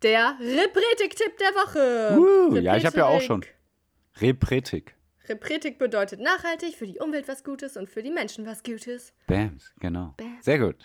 [0.02, 2.18] der Repretik-Tipp der Woche.
[2.18, 3.44] Uh, ja, ich habe ja auch schon.
[4.20, 4.94] Repretik.
[5.28, 5.78] Repretik.
[5.78, 9.12] Bedeutet nachhaltig, für die Umwelt was Gutes und für die Menschen was Gutes.
[9.26, 10.14] Bams, genau.
[10.16, 10.44] Bams.
[10.44, 10.76] Sehr gut.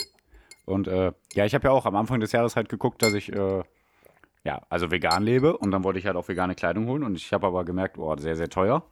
[0.66, 3.32] Und äh, ja, ich habe ja auch am Anfang des Jahres halt geguckt, dass ich
[3.32, 3.64] äh,
[4.44, 7.32] ja, also vegan lebe und dann wollte ich halt auch vegane Kleidung holen und ich
[7.34, 8.86] habe aber gemerkt, oh, sehr, sehr teuer.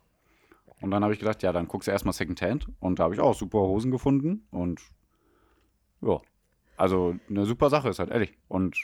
[0.82, 2.66] Und dann habe ich gedacht, ja, dann guckst du erstmal Secondhand.
[2.80, 4.48] Und da habe ich auch super Hosen gefunden.
[4.50, 4.82] Und
[6.02, 6.20] ja,
[6.76, 8.34] also eine super Sache ist halt ehrlich.
[8.48, 8.78] Und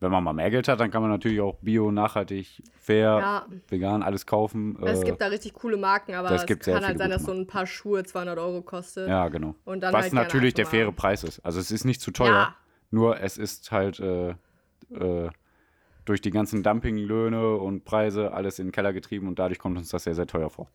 [0.00, 3.46] wenn man mal mehr Geld hat, dann kann man natürlich auch bio, nachhaltig, fair, Ja.
[3.68, 4.76] vegan alles kaufen.
[4.82, 7.46] Es Äh, gibt da richtig coole Marken, aber es kann halt sein, dass so ein
[7.46, 9.08] paar Schuhe 200 Euro kostet.
[9.08, 9.54] ja, genau.
[9.64, 11.40] Was halt natürlich der faire Preis ist.
[11.44, 12.28] Also es ist nicht zu teuer.
[12.32, 12.56] Ja.
[12.90, 14.30] Nur es ist halt äh,
[14.90, 15.30] äh,
[16.06, 19.90] durch die ganzen Dumpinglöhne und Preise alles in den Keller getrieben und dadurch kommt uns
[19.90, 20.68] das sehr, sehr teuer vor.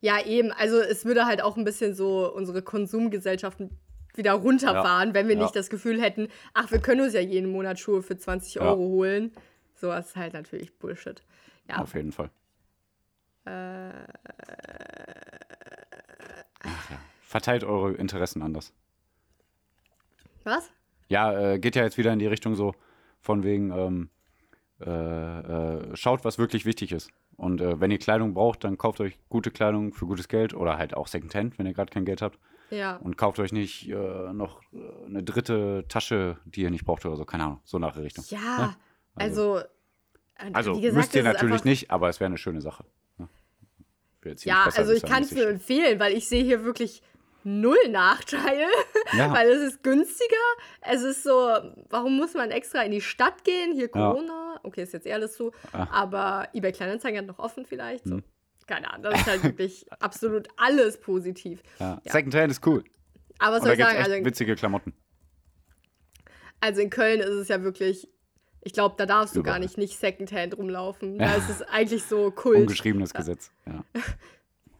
[0.00, 0.52] Ja, eben.
[0.52, 3.70] Also es würde halt auch ein bisschen so unsere Konsumgesellschaften
[4.16, 5.42] wieder runterfahren, wenn wir Ja.
[5.42, 8.62] nicht das Gefühl hätten, ach, wir können uns ja jeden Monat Schuhe für 20 Ja.
[8.62, 9.32] Euro holen.
[9.74, 11.22] Sowas ist halt natürlich Bullshit.
[11.68, 11.78] Ja.
[11.78, 12.30] Auf jeden Fall.
[13.44, 13.90] Äh,
[17.22, 18.72] Verteilt eure Interessen anders.
[20.44, 20.70] was?
[21.08, 22.74] Ja, äh, geht ja jetzt wieder in die Richtung so
[23.20, 24.10] von wegen, ähm,
[24.80, 27.10] äh, äh, schaut, was wirklich wichtig ist.
[27.36, 30.76] Und äh, wenn ihr Kleidung braucht, dann kauft euch gute Kleidung für gutes Geld oder
[30.78, 32.38] halt auch Secondhand, wenn ihr gerade kein Geld habt.
[32.70, 32.96] Ja.
[32.96, 33.94] Und kauft euch nicht äh,
[34.32, 37.24] noch äh, eine dritte Tasche, die ihr nicht braucht oder so.
[37.24, 38.24] Keine Ahnung, so nach der Richtung.
[38.28, 38.76] Ja,
[39.14, 39.58] also.
[39.58, 39.64] äh,
[40.52, 42.84] Also gesagt, müsst ihr natürlich nicht, aber es wäre eine schöne Sache.
[43.18, 43.28] ne?
[44.44, 47.02] Ja, also ich kann es ja nur empfehlen, weil ich sehe hier wirklich
[47.46, 48.66] null Nachteile,
[49.12, 49.30] Ja.
[49.34, 50.34] weil es ist günstiger.
[50.80, 51.50] Es ist so,
[51.90, 53.74] warum muss man extra in die Stadt gehen?
[53.74, 54.10] Hier Ja.
[54.12, 55.86] Corona, okay, ist jetzt eher alles so, Ah.
[55.90, 58.04] aber eBay Kleinanzeigen hat noch offen vielleicht.
[58.04, 58.14] So.
[58.16, 58.24] Hm.
[58.66, 61.62] Keine Ahnung, das ist halt wirklich absolut alles positiv.
[61.78, 62.00] Ja.
[62.04, 62.12] Ja.
[62.12, 62.84] Secondhand ist cool.
[63.38, 63.90] Aber was soll ich sagen?
[63.96, 64.94] echt Also in, witzige Klamotten.
[66.60, 68.08] also in Köln ist es ja wirklich,
[68.62, 71.18] ich glaube, da darfst du gar nicht nicht Secondhand rumlaufen.
[71.18, 72.58] Da ist es eigentlich so Kult.
[72.60, 73.50] Ungeschriebenes Gesetz.
[73.66, 73.84] Ja.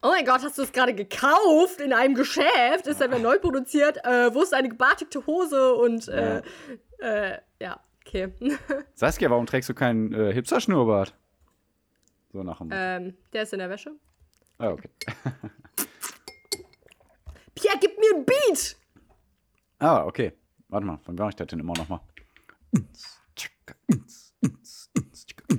[0.01, 2.85] Oh mein Gott, hast du es gerade gekauft in einem Geschäft?
[2.85, 3.97] Ist einfach neu produziert?
[4.05, 5.73] Äh, wo ist deine gebartigte Hose?
[5.73, 6.43] Und äh,
[6.99, 8.31] äh, ja, okay.
[8.93, 11.15] Saskia, warum trägst du keinen äh, Hipster-Schnurrbart?
[12.35, 12.69] So nach dem.
[12.73, 13.95] ähm, der ist in der Wäsche.
[14.57, 14.89] Ah, okay.
[17.55, 18.75] Pierre, gib mir ein Beat!
[19.79, 20.33] Ah, okay.
[20.67, 22.01] Warte mal, wann war ich das denn immer noch mal?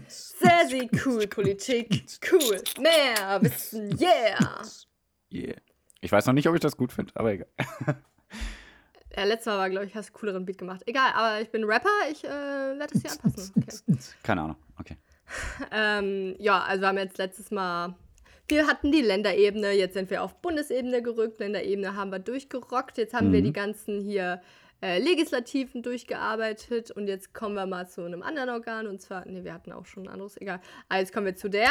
[0.08, 2.04] Sehr, sehr cool, Politik.
[2.30, 2.62] Cool.
[2.78, 4.62] Mehr Wissen, yeah!
[5.32, 5.56] Yeah.
[6.02, 7.48] Ich weiß noch nicht, ob ich das gut finde, aber egal.
[9.16, 10.82] Ja, letztes Mal war, glaube ich, hast du einen cooleren Beat gemacht.
[10.84, 13.54] Egal, aber ich bin Rapper, ich äh, werde es hier anpassen.
[13.56, 13.98] Okay.
[14.22, 14.56] Keine Ahnung.
[14.78, 14.98] Okay.
[15.72, 17.94] Ähm, ja, also wir haben jetzt letztes Mal,
[18.48, 23.14] wir hatten die Länderebene, jetzt sind wir auf Bundesebene gerückt, Länderebene haben wir durchgerockt, jetzt
[23.14, 24.40] haben wir die ganzen hier
[24.82, 29.42] äh, Legislativen durchgearbeitet und jetzt kommen wir mal zu einem anderen Organ und zwar, nee,
[29.42, 30.60] wir hatten auch schon ein anderes, egal.
[30.88, 31.70] Also jetzt kommen wir zu der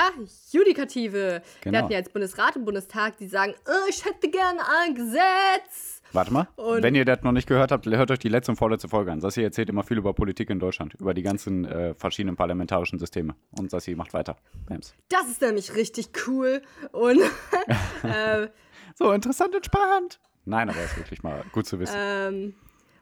[0.51, 1.41] Judikative.
[1.61, 1.71] Genau.
[1.71, 5.94] Wir hatten ja jetzt Bundesrat und Bundestag, die sagen, äh, ich hätte gerne ein Gesetz.
[6.15, 6.47] Warte mal.
[6.55, 9.11] Und- Wenn ihr das noch nicht gehört habt, hört euch die letzte und vorletzte Folge
[9.11, 9.21] an.
[9.21, 13.35] Sassi erzählt immer viel über Politik in Deutschland, über die ganzen äh, verschiedenen parlamentarischen Systeme.
[13.59, 14.37] Und Sassi macht weiter.
[14.67, 14.93] Bams.
[15.09, 17.19] Das ist nämlich richtig cool und
[18.03, 18.47] äh,
[18.95, 20.19] So, interessant und spannend.
[20.45, 21.95] Nein, aber ist wirklich mal gut zu wissen.
[21.97, 22.55] Ähm,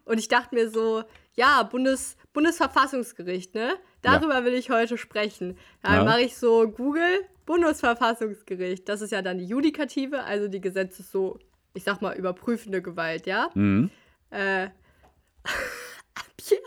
[0.05, 1.03] und ich dachte mir so,
[1.35, 3.73] ja, Bundes, Bundesverfassungsgericht, ne?
[4.01, 5.57] Darüber will ich heute sprechen.
[5.81, 6.03] Dann Ja.
[6.03, 8.87] mache ich so Google, Bundesverfassungsgericht.
[8.89, 11.39] Das ist ja dann die Judikative, also die Gesetze so,
[11.73, 13.49] ich sag mal, überprüfende Gewalt, ja?
[13.53, 13.89] Mhm.
[14.29, 14.63] Äh,
[15.45, 16.57] ja,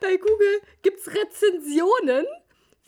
[0.00, 2.26] bei Google gibt es Rezensionen,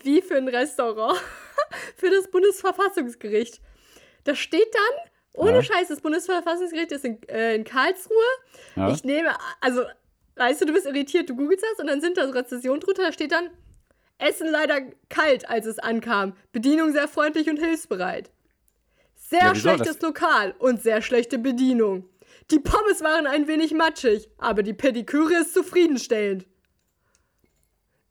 [0.03, 1.19] wie für ein Restaurant,
[1.97, 3.61] für das Bundesverfassungsgericht.
[4.23, 5.63] Da steht dann, ohne Ja.
[5.63, 8.15] Scheiß, das Bundesverfassungsgericht ist in, äh, in Karlsruhe.
[8.75, 8.91] Ja.
[8.91, 9.83] Ich nehme, also,
[10.35, 13.03] weißt du, du bist irritiert, du googelst das und dann sind da so Rezensionen drunter,
[13.03, 13.49] da steht dann,
[14.17, 16.33] Essen leider kalt, als es ankam.
[16.51, 18.29] Bedienung sehr freundlich und hilfsbereit.
[19.31, 22.07] Sehr Ja, schlechtes Das- Lokal und sehr schlechte Bedienung.
[22.51, 26.45] Die Pommes waren ein wenig matschig, aber die Pediküre ist zufriedenstellend.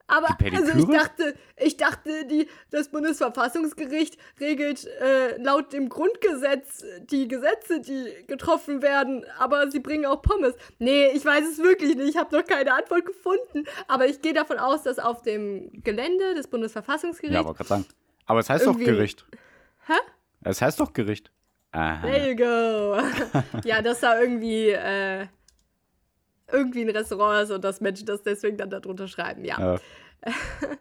[0.07, 7.29] Aber also ich dachte, ich dachte, die, das Bundesverfassungsgericht regelt äh, laut dem Grundgesetz die
[7.29, 10.55] Gesetze, die getroffen werden, aber sie bringen auch Pommes.
[10.79, 12.09] Nee, ich weiß es wirklich nicht.
[12.09, 13.67] Ich habe noch keine Antwort gefunden.
[13.87, 17.87] Aber ich gehe davon aus, dass auf dem Gelände des Bundesverfassungsgerichts Ja, wollte gerade sagen.
[18.27, 19.27] Aber es heißt doch Gericht.
[19.87, 19.93] Hä?
[20.43, 21.31] Es heißt doch Gericht.
[21.73, 22.07] Aha.
[22.07, 22.99] There you go.
[23.65, 25.27] ja, dass da irgendwie, äh,
[26.51, 29.59] irgendwie ein Restaurant ist und dass Menschen das deswegen dann darunter schreiben, ja.
[29.59, 29.81] Ja.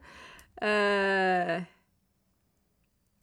[0.61, 1.59] Äh,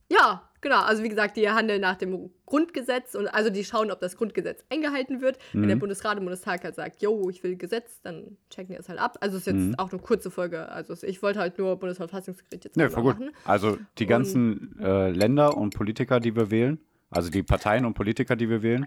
[0.09, 0.81] ja, genau.
[0.83, 4.65] Also wie gesagt, die handeln nach dem Grundgesetz und also die schauen, ob das Grundgesetz
[4.71, 5.39] eingehalten wird.
[5.53, 5.69] Wenn Mhm.
[5.69, 8.99] der Bundesrat im Bundestag halt sagt, yo, ich will Gesetz, dann checken die es halt
[9.01, 9.19] ab.
[9.21, 9.75] Also es ist jetzt Mhm.
[9.79, 10.69] auch eine kurze Folge.
[10.69, 13.19] Also ich wollte halt nur Bundesverfassungsgericht jetzt voll gut.
[13.19, 13.31] machen.
[13.45, 16.79] Also die ganzen äh, Länder und Politiker, die wir wählen,
[17.11, 18.87] also die Parteien und Politiker, die wir wählen,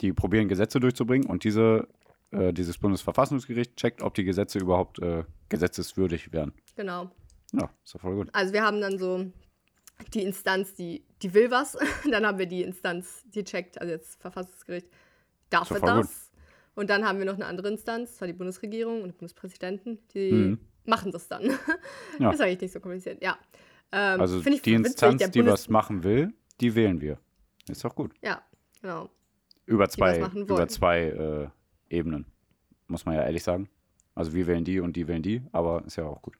[0.00, 1.86] die probieren Gesetze durchzubringen und diese,
[2.30, 6.52] äh, dieses Bundesverfassungsgericht checkt, ob die Gesetze überhaupt äh, gesetzeswürdig werden.
[6.76, 7.10] Genau.
[7.52, 8.28] Ja, ist doch voll gut.
[8.32, 9.26] Also wir haben dann so
[10.14, 11.76] die Instanz, die, die will was.
[12.10, 14.88] dann haben wir die Instanz, die checkt, also jetzt Verfassungsgericht,
[15.50, 16.30] darf er das?
[16.74, 20.32] Und dann haben wir noch eine andere Instanz, zwar die Bundesregierung und der Bundespräsidenten, die
[20.32, 20.58] Mhm.
[20.84, 21.42] machen das dann.
[22.18, 22.30] Ja.
[22.30, 23.38] Ist eigentlich nicht so kompliziert, ja.
[23.92, 27.18] Ähm, Also die witzig, Instanz, die Bundes- was machen will, die wählen wir.
[27.68, 28.12] Ist doch gut.
[28.22, 28.42] Ja,
[28.80, 29.10] genau.
[29.66, 31.48] Über zwei, über zwei äh,
[31.94, 32.26] Ebenen,
[32.88, 33.68] muss man ja ehrlich sagen.
[34.14, 36.34] Also wir wählen die und die wählen die, aber ist ja auch gut.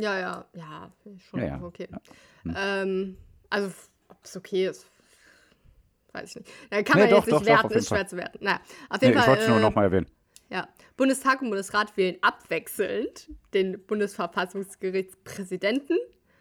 [0.00, 1.88] Ja, ja, ja, schon Ja, ja, okay.
[1.90, 1.98] ja.
[2.42, 2.54] Hm.
[2.56, 3.16] Ähm,
[3.48, 3.72] also,
[4.08, 4.86] ob es okay ist,
[6.12, 6.48] weiß ich nicht.
[6.70, 8.38] Da kann Nee, man doch, jetzt nicht doch, werten, ist schwer zu werten.
[8.44, 9.30] Naja, auf Nee, jeden ich Fall.
[9.32, 10.06] wollte es nur äh, nochmal erwähnen.
[10.48, 15.96] Ja, Bundestag und Bundesrat wählen abwechselnd den Bundesverfassungsgerichtspräsidenten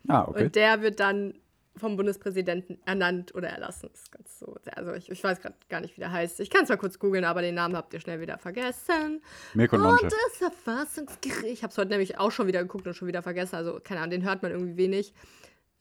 [0.08, 0.45] Ah, okay.
[0.45, 1.36] und der wird dann
[1.80, 3.89] vom Bundespräsidenten ernannt oder erlassen.
[3.92, 4.56] Das ist ganz so.
[4.76, 6.39] Also ich, ich weiß gerade gar nicht, wie der heißt.
[6.39, 9.22] Ich kann es mal kurz googeln, aber den Namen habt ihr schnell wieder vergessen.
[9.54, 10.10] Mirko Und Nonchef.
[10.10, 11.46] das Verfassungsgericht.
[11.46, 13.56] Ich habe es heute nämlich auch schon wieder geguckt und schon wieder vergessen.
[13.56, 15.13] Also, keine Ahnung, den hört man irgendwie wenig.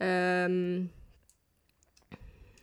[0.01, 0.91] Ähm,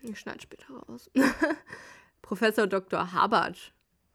[0.04, 1.10] ich schneide später raus.
[2.22, 3.12] Professor Dr.
[3.14, 3.74] Habert.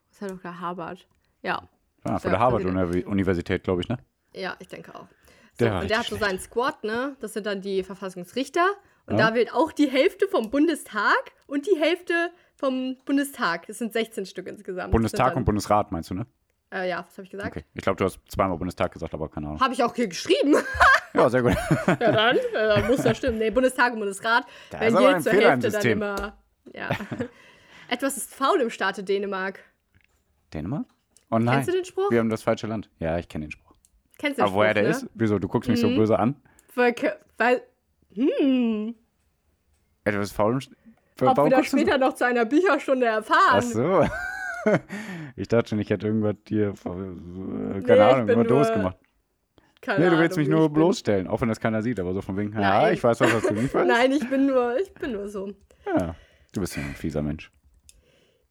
[0.09, 0.61] Was ist Herr Dr.
[0.61, 1.07] Habert?
[1.43, 1.69] Ja,
[2.03, 2.41] Ah, von der.
[2.41, 3.99] Harvard-Universität, glaube ich, ne?
[4.33, 5.07] ja, ich denke auch.
[5.59, 7.15] So, Der und der hat so seinen Squad, ne?
[7.21, 8.67] Das sind dann die Verfassungsrichter.
[9.11, 9.29] Und Ja.
[9.31, 13.69] da wählt auch die Hälfte vom Bundestag und die Hälfte vom Bundestag.
[13.69, 14.93] Es sind 16 Stück insgesamt.
[14.93, 16.27] Bundestag Das und Bundesrat, meinst du, ne?
[16.73, 17.49] äh, Ja, was habe ich gesagt?
[17.57, 17.65] Okay.
[17.75, 19.61] Ich glaube, du hast zweimal Bundestag gesagt, aber keine Ahnung.
[19.61, 20.55] Habe ich auch hier geschrieben.
[21.13, 21.57] Ja, sehr gut.
[21.89, 23.39] Ja, dann äh, muss das stimmen.
[23.39, 24.45] Nee, Bundestag und Bundesrat.
[24.71, 26.39] Da aber je ein zur Fehler Hälfte dann immer.
[26.73, 26.89] Ja.
[27.89, 29.59] Etwas ist faul im Staate Dänemark.
[30.55, 30.87] Dänemark?
[31.33, 31.57] Oh nein.
[31.57, 32.13] Kennst du den Spruch?
[32.13, 32.91] Wir haben das falsche Land.
[33.01, 33.75] Ja, ich kenne den Spruch.
[34.19, 34.89] Kennst du den Aber woher Spruch, der ne?
[34.91, 35.07] ist?
[35.15, 35.39] Wieso?
[35.41, 35.97] Du guckst mich so Mhm.
[35.97, 36.37] böse an.
[36.77, 36.95] Weil,
[37.39, 37.63] weil
[38.15, 38.95] hm,
[40.05, 40.59] Etwas faul.
[41.21, 43.39] ob wir das später noch zu einer Bücherstunde erfahren.
[43.51, 44.07] Ach so.
[45.37, 48.97] ich dachte schon, ich hätte irgendwas hier, äh, keine Nee, Ahnung, immer doof gemacht.
[49.81, 52.21] Keine Nee, du willst Ahnung, mich nur bloßstellen, auch wenn das keiner sieht, aber so
[52.21, 53.75] von wegen, ja, ich weiß was, was du weißt.
[53.87, 55.53] Nein, ich bin nur, ich bin nur so.
[55.87, 56.15] Ja,
[56.53, 57.51] du bist ja ein fieser Mensch.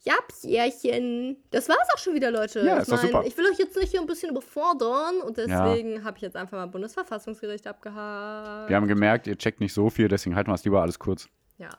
[0.03, 1.37] Ja, Pärchen.
[1.51, 2.61] Das war's auch schon wieder, Leute.
[2.61, 3.23] Ja, ich doch super.
[3.25, 6.57] ich will euch jetzt nicht hier ein bisschen überfordern und deswegen habe ich jetzt einfach
[6.57, 8.69] mal Bundesverfassungsgericht abgehakt.
[8.69, 11.27] Wir haben gemerkt, ihr checkt nicht so viel, deswegen halten wir es lieber alles kurz.
[11.57, 11.69] Ja.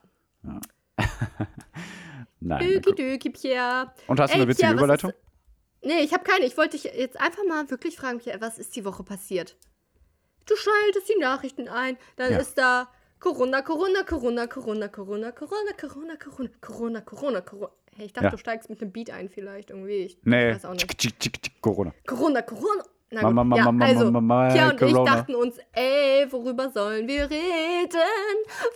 [2.40, 2.60] Nein.
[2.60, 3.92] Döki, döki, Pierre.
[4.06, 5.10] Und hast du Ey, eine witzige Pierre, Überleitung?
[5.10, 5.18] Ist,
[5.82, 6.44] nee, ich habe keine.
[6.46, 9.56] Ich wollte dich jetzt einfach mal wirklich fragen, Pierre, was ist die Woche passiert?
[10.46, 12.38] Du schaltest die Nachrichten ein, dann Ja.
[12.38, 16.16] ist da Corona, Corona, Corona, Corona, Corona, Corona, Corona, Corona,
[16.60, 17.72] Corona, Corona, Corona.
[18.00, 18.30] Hey, ich dachte, Ja.
[18.30, 19.96] du steigst mit einem Beat ein vielleicht irgendwie.
[20.06, 20.88] Ich Nee, weiß auch nicht.
[20.98, 21.92] tschick, tschick, tschick, Corona.
[22.06, 22.82] Corona, Corona.
[23.10, 23.58] Na Mama, gut.
[23.58, 25.02] ja, Mama, also, Mama, Mama, Pia und Corona.
[25.02, 27.98] ich dachten uns, ey, worüber sollen wir reden?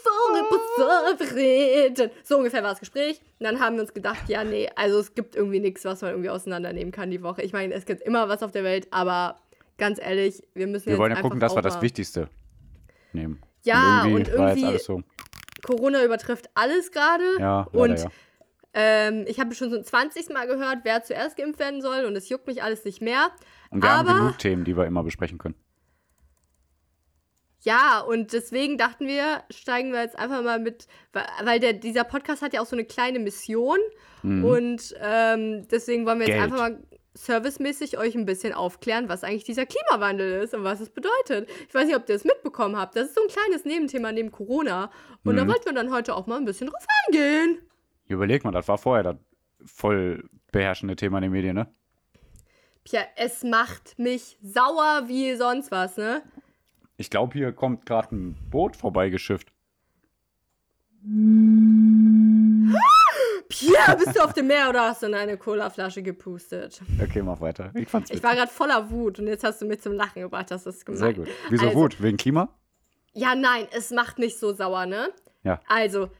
[0.05, 2.11] Worüber sollen wir reden?
[2.23, 3.21] So ungefähr war das Gespräch.
[3.39, 6.11] Und dann haben wir uns gedacht, ja, nee, also es gibt irgendwie nichts, was man
[6.11, 7.41] irgendwie auseinandernehmen kann die Woche.
[7.43, 9.37] Ich meine, es gibt immer was auf der Welt, aber
[9.79, 12.29] ganz ehrlich, wir müssen Wir wollen ja gucken, dass wir das Wichtigste
[13.13, 13.41] nehmen.
[13.63, 15.03] Ja, und und irgendwie jetzt irgendwie- so.
[15.65, 17.25] Corona übertrifft alles gerade.
[17.39, 18.11] Ja, und ja.
[18.75, 20.29] Ähm, ich habe schon so ein 20.
[20.31, 23.31] Mal gehört, wer zuerst geimpft werden soll und es juckt mich alles nicht mehr.
[23.71, 25.55] Und wir aber- haben genug Themen, die wir immer besprechen können.
[27.61, 30.87] Ja, und deswegen dachten wir, steigen wir jetzt einfach mal mit,
[31.43, 33.79] weil- der, dieser Podcast hat ja auch so eine kleine Mission
[34.23, 36.41] und ähm, deswegen wollen wir jetzt Mhm.
[36.41, 36.53] Geld.
[36.53, 36.83] einfach mal
[37.15, 41.49] servicemäßig euch ein bisschen aufklären, was eigentlich dieser Klimawandel ist und was es bedeutet.
[41.69, 42.97] Ich weiß nicht, ob ihr es mitbekommen habt.
[42.97, 44.91] Das ist so ein kleines Nebenthema neben Corona
[45.25, 45.49] und da Mhm.
[45.49, 47.61] wollten wir dann heute auch mal ein bisschen drauf eingehen.
[48.07, 49.17] Überleg mal, das war vorher das
[49.65, 51.67] voll beherrschende Thema in den Medien, ne?
[52.85, 56.23] Tja, es macht mich sauer wie sonst was, ne?
[56.97, 59.53] Ich glaube, hier kommt gerade ein Boot vorbeigeschifft.
[63.49, 66.81] Pierre, bist du auf dem Meer oder hast du in eine Colaflasche gepustet?
[67.03, 67.71] Okay, mach weiter.
[67.75, 70.51] Ich fand's Ich war gerade voller Wut und jetzt hast du mich zum Lachen gebracht,
[70.51, 70.99] das ist gemein.
[70.99, 71.29] Sehr gut.
[71.51, 72.03] Wieso Also- Wut?
[72.03, 72.49] Wegen Klima?
[73.13, 75.09] Ja, nein, es macht mich so sauer, ne?
[75.45, 75.61] Ja.
[75.69, 76.11] Also,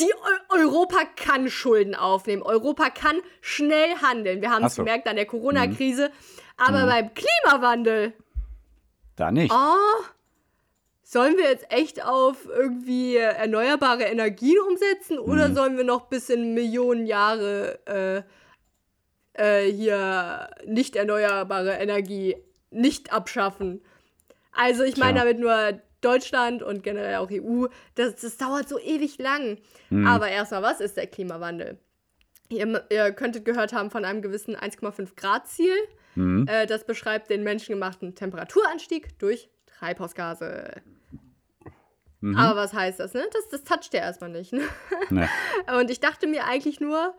[0.00, 2.42] die Eu Europa kann Schulden aufnehmen.
[2.42, 4.40] Europa kann schnell handeln.
[4.40, 4.82] Wir haben es so.
[4.84, 6.10] gemerkt an der Corona-Krise.
[6.56, 8.12] Aber beim Klimawandel,
[9.16, 9.52] Da nicht.
[9.52, 10.02] oh,
[11.02, 15.54] sollen wir jetzt echt auf irgendwie erneuerbare Energien umsetzen oder Mhm.
[15.54, 22.36] sollen wir noch bis in Millionen Jahre äh, äh, hier nicht erneuerbare Energie
[22.70, 23.82] nicht abschaffen?
[24.52, 27.66] Also ich meine damit nur Deutschland und generell auch EU.
[27.94, 29.58] Das, das dauert so ewig lang.
[29.90, 30.06] Mhm.
[30.06, 31.78] Aber erstmal, was ist der Klimawandel?
[32.48, 35.74] Ihr, ihr könntet gehört haben von einem gewissen 1,5 Grad Ziel.
[36.14, 36.46] Mhm.
[36.48, 40.82] Äh, das beschreibt den menschengemachten Temperaturanstieg durch Treibhausgase.
[42.20, 42.36] Mhm.
[42.36, 43.24] Aber was heißt das, ne?
[43.32, 44.62] Das, das toucht ja erstmal nicht, ne?
[45.10, 45.28] Nee.
[45.80, 47.14] Und ich dachte mir eigentlich nur,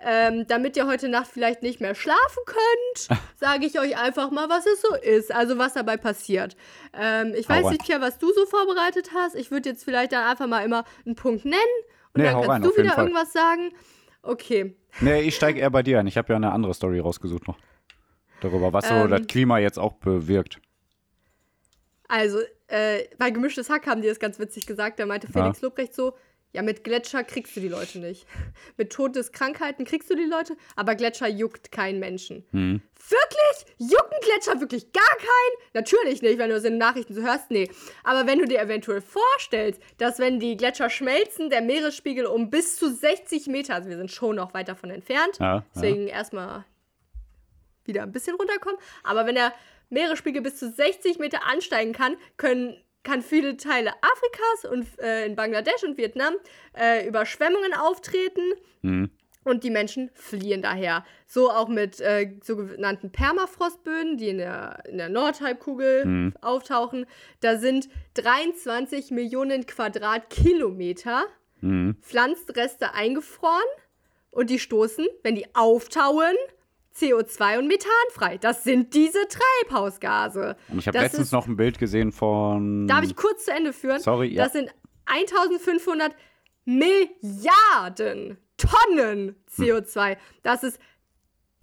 [0.00, 4.48] ähm, damit ihr heute Nacht vielleicht nicht mehr schlafen könnt, sage ich euch einfach mal,
[4.48, 6.56] was es so ist, also was dabei passiert.
[6.92, 9.34] Ähm, ich weiß Hau nicht, Pia, was du so vorbereitet hast.
[9.34, 11.60] Ich würde jetzt vielleicht dann einfach mal immer einen Punkt nennen
[12.14, 13.72] und Nee, dann kannst rein, du wieder irgendwas sagen.
[14.22, 14.74] Okay.
[15.00, 16.06] Nee, ich steige eher bei dir ein.
[16.06, 17.58] Ich habe ja eine andere Story rausgesucht noch.
[18.40, 19.10] Darüber, was so Ähm.
[19.10, 20.58] das Klima jetzt auch bewirkt.
[22.08, 24.98] Also, äh, bei Gemischtes Hack haben die das ganz witzig gesagt.
[24.98, 26.14] Da meinte Felix Lobrecht so:
[26.52, 28.26] Ja, mit Gletscher kriegst du die Leute nicht.
[28.76, 32.44] mit Todeskrankheiten kriegst du die Leute, aber Gletscher juckt keinen Menschen.
[32.50, 32.82] Hm.
[33.08, 33.74] Wirklich?
[33.78, 35.70] Jucken Gletscher wirklich gar keinen?
[35.74, 37.70] Natürlich nicht, wenn du es in den Nachrichten so hörst, nee.
[38.04, 42.76] Aber wenn du dir eventuell vorstellst, dass wenn die Gletscher schmelzen, der Meeresspiegel um bis
[42.76, 45.64] zu 60 Meter, also wir sind schon noch weit davon entfernt, Ja, ja.
[45.74, 46.64] deswegen erstmal
[47.84, 48.78] wieder ein bisschen runterkommen.
[49.02, 49.52] Aber wenn der
[49.88, 55.36] Meeresspiegel bis zu 60 Meter ansteigen kann, können kann viele Teile Afrikas und äh, in
[55.36, 56.34] Bangladesch und Vietnam
[56.78, 58.42] äh, Überschwemmungen auftreten
[58.82, 59.10] Hm.
[59.44, 61.04] und die Menschen fliehen daher.
[61.26, 66.34] So auch mit äh, sogenannten Permafrostböden, die in der, in der Nordhalbkugel Mhm.
[66.42, 67.06] auftauchen.
[67.40, 71.24] Da sind 23 Millionen Quadratkilometer
[71.60, 71.96] Hm.
[72.00, 73.60] Pflanzenreste eingefroren
[74.30, 76.34] und die stoßen, wenn die auftauen,
[76.96, 78.36] CO2 und Methan frei.
[78.38, 80.56] Das sind diese Treibhausgase.
[80.68, 82.86] Und ich habe Das letztens ist- noch ein Bild gesehen von.
[82.88, 84.00] Darf ich kurz zu Ende führen?
[84.00, 84.44] Sorry, ja.
[84.44, 84.70] Das sind
[85.06, 86.12] 1500
[86.64, 90.16] Milliarden Tonnen CO2.
[90.42, 90.78] Das ist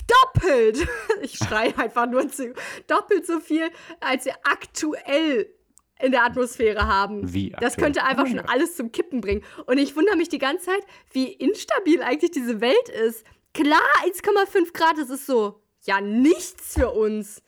[0.08, 0.88] doppelt.
[1.22, 2.54] Ich schreie einfach nur zu.
[2.88, 5.52] Doppelt so viel, als wir aktuell
[6.00, 7.34] in der Atmosphäre haben.
[7.34, 7.84] Wie Das aktuell?
[7.86, 9.44] könnte einfach schon alles zum Kippen bringen.
[9.66, 13.26] Und ich wundere mich die ganze Zeit, wie instabil eigentlich diese Welt ist.
[13.64, 17.42] Klar, 1,5 Grad, das ist so, ja, nichts für uns.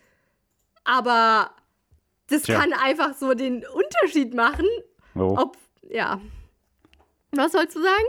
[0.83, 1.51] Aber
[2.27, 2.59] das Tja.
[2.59, 4.65] kann einfach so den Unterschied machen,
[5.15, 5.35] Oh.
[5.37, 5.57] ob,
[5.89, 6.19] ja.
[7.35, 8.05] Was sollst du sagen?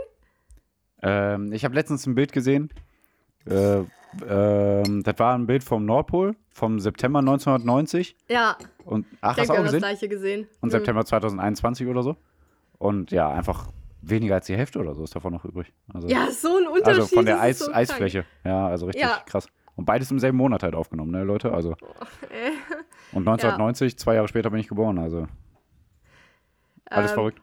[1.03, 2.71] Ähm, ich habe letztens ein Bild gesehen.
[3.47, 3.83] Äh,
[4.27, 8.15] ähm, das war ein Bild vom Nordpol vom September 1990.
[8.29, 9.79] Ja, Und, ach, ich hast du auch haben das gesehen?
[9.79, 10.47] gleiche gesehen.
[10.59, 10.71] Und Mhm.
[10.71, 12.15] September 2021 oder so.
[12.77, 13.67] Und ja, einfach
[14.01, 15.71] weniger als die Hälfte oder so ist davon noch übrig.
[15.93, 16.87] Also, Ja, so ein Unterschied.
[17.01, 18.25] also von der Eis, so Eisfläche.
[18.43, 19.21] Ja, also richtig Ja.
[19.25, 19.47] krass.
[19.75, 21.53] Und beides im selben Monat halt aufgenommen, ne, Leute?
[21.53, 21.71] Also.
[22.29, 22.51] Äh,
[23.13, 25.27] Und 1990, zwei Jahre später bin ich geboren, also.
[26.89, 27.41] Alles Ähm, verrückt.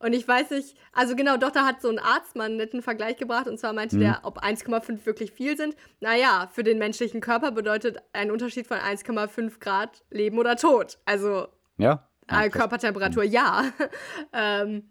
[0.00, 2.82] Und ich weiß nicht, also genau, doch, da hat so ein Arzt mal einen netten
[2.82, 4.00] Vergleich gebracht und zwar meinte Mhm.
[4.00, 5.74] der, ob 1,5 wirklich viel sind.
[6.00, 10.98] Naja, für den menschlichen Körper bedeutet ein Unterschied von 1,5 Grad Leben oder Tod.
[11.04, 11.48] Also
[11.78, 12.08] Ja?
[12.30, 12.48] ja äh.
[12.48, 13.64] Körpertemperatur ja.
[14.32, 14.88] ähm,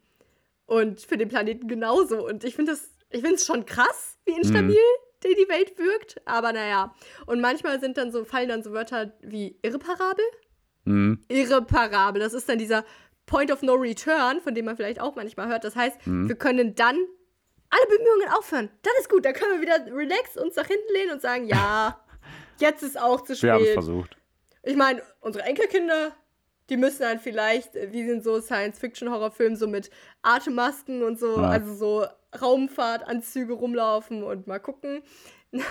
[0.67, 2.23] und für den Planeten genauso.
[2.27, 5.23] Und ich finde das, ich finde es schon krass, wie instabil Mhm.
[5.23, 6.21] die, die Welt wirkt.
[6.25, 6.93] Aber naja.
[7.25, 10.23] Und manchmal sind dann so, fallen dann so Wörter wie irreparabel.
[10.85, 11.21] Mhm.
[11.27, 12.21] Irreparabel.
[12.21, 12.85] Das ist dann dieser
[13.25, 15.63] Point of No Return, von dem man vielleicht auch manchmal hört.
[15.63, 16.27] Das heißt, Mhm.
[16.29, 16.95] wir können dann
[17.69, 18.69] alle Bemühungen aufhören.
[18.83, 19.25] Das ist gut.
[19.25, 21.99] Da können wir wieder relax uns nach hinten lehnen und sagen, ja,
[22.59, 23.73] jetzt ist auch zu Wir haben es spät.
[23.73, 24.17] versucht.
[24.63, 26.13] Ich meine, unsere Enkelkinder,
[26.69, 29.89] die müssen dann vielleicht, äh, wie in so Science-Fiction-Horrorfilmen, so mit
[30.21, 31.49] Atemmasken und so, Ja.
[31.49, 32.05] also so
[32.41, 35.01] Raumfahrtanzüge rumlaufen und mal gucken.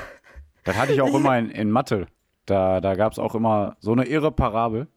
[0.65, 2.09] Das hatte ich auch immer in, in Mathe.
[2.45, 4.89] Da, da gab es auch immer so eine irre Parabel.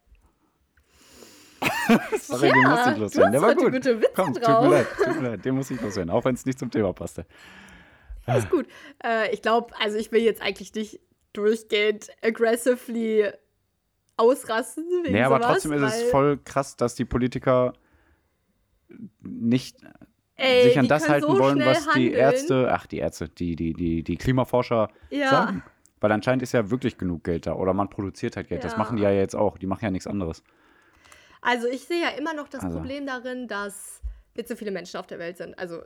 [2.19, 3.31] Sorry, Ja, den muss ich loswerden.
[3.33, 3.71] Der war gut.
[3.73, 4.63] gute Witze Komm, tut drauf.
[4.63, 5.45] mir leid, tut mir leid.
[5.45, 7.25] Den muss ich loswerden, auch wenn es nicht zum Thema passte.
[8.27, 8.67] Ist gut.
[9.03, 10.99] Äh, ich glaube, also ich will jetzt eigentlich nicht
[11.33, 13.29] durchgehend aggressively
[14.19, 14.84] ausrasten.
[15.03, 17.73] Wegen Nee, aber sowas, trotzdem ist es voll krass, dass die Politiker
[19.21, 19.77] nicht
[20.36, 22.13] ey, sich an die das halten so wollen, was die handeln.
[22.13, 25.29] Ärzte, ach, die Ärzte, die, die, die, die Klimaforscher Ja.
[25.29, 25.63] sagen.
[26.01, 27.53] Weil anscheinend ist ja wirklich genug Geld da.
[27.53, 28.63] Oder man produziert halt Geld.
[28.63, 28.77] Das Ja.
[28.77, 29.58] machen die ja jetzt auch.
[29.58, 30.43] Die machen ja nichts anderes.
[31.41, 32.77] Also ich sehe ja immer noch das Also.
[32.77, 34.01] Problem darin, dass
[34.34, 35.60] wir zu viele Menschen auf der Welt sind.
[35.60, 35.82] Also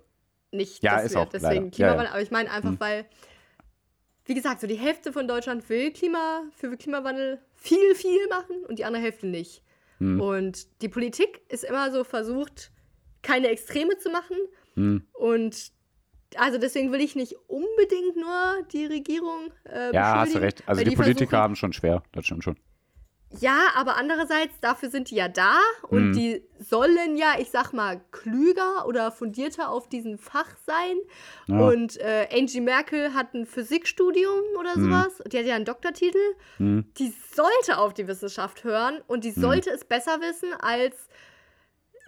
[0.51, 1.71] nicht, Ja, dass ist wir auch, deswegen leider.
[1.71, 2.11] Klimawandel, ja.
[2.11, 2.79] aber ich meine einfach, Hm.
[2.79, 3.05] weil,
[4.25, 8.79] wie gesagt, so die Hälfte von Deutschland will Klima, für Klimawandel viel, viel machen und
[8.79, 9.63] die andere Hälfte nicht.
[9.99, 10.21] Hm.
[10.21, 12.71] Und die Politik ist immer so versucht,
[13.21, 14.37] keine Extreme zu machen.
[14.75, 15.03] Hm.
[15.13, 15.71] Und
[16.35, 20.63] also deswegen will ich nicht unbedingt nur die Regierung äh, Ja, hast du recht.
[20.65, 22.03] Also weil die, Politiker haben schon schwer.
[22.11, 22.57] Das stimmt schon.
[23.39, 25.57] Ja, aber andererseits, dafür sind die ja da
[25.89, 26.13] und Mhm.
[26.13, 30.97] die sollen ja, ich sag mal, klüger oder fundierter auf diesem Fach sein.
[31.47, 31.59] Ja.
[31.59, 34.83] Und äh, Angie Merkel hat ein Physikstudium oder Mhm.
[34.85, 35.23] sowas.
[35.31, 36.17] Die hat ja einen Doktortitel.
[36.57, 36.85] Hm.
[36.97, 41.07] Die sollte auf die Wissenschaft hören und die sollte es besser wissen als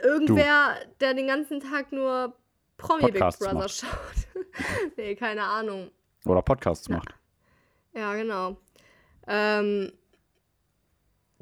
[0.03, 2.33] irgendwer, der den ganzen Tag nur
[2.77, 3.71] Promi Big Podcasts Brother macht.
[3.71, 4.45] schaut.
[4.97, 5.91] nee, keine Ahnung.
[6.25, 6.97] Oder Podcasts Ja.
[6.97, 7.09] macht.
[7.93, 8.57] Ja, genau.
[9.27, 9.91] Ähm,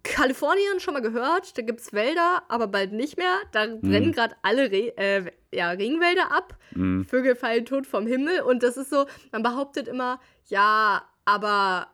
[0.04, 3.38] Kalifornien schon mal gehört, da gibt es Wälder, aber bald nicht mehr.
[3.54, 7.06] Da brennen gerade alle Re äh, ja, Regenwälder ab, Mhm.
[7.06, 11.88] Vögel fallen tot vom Himmel und das ist so, man behauptet immer, ja, aber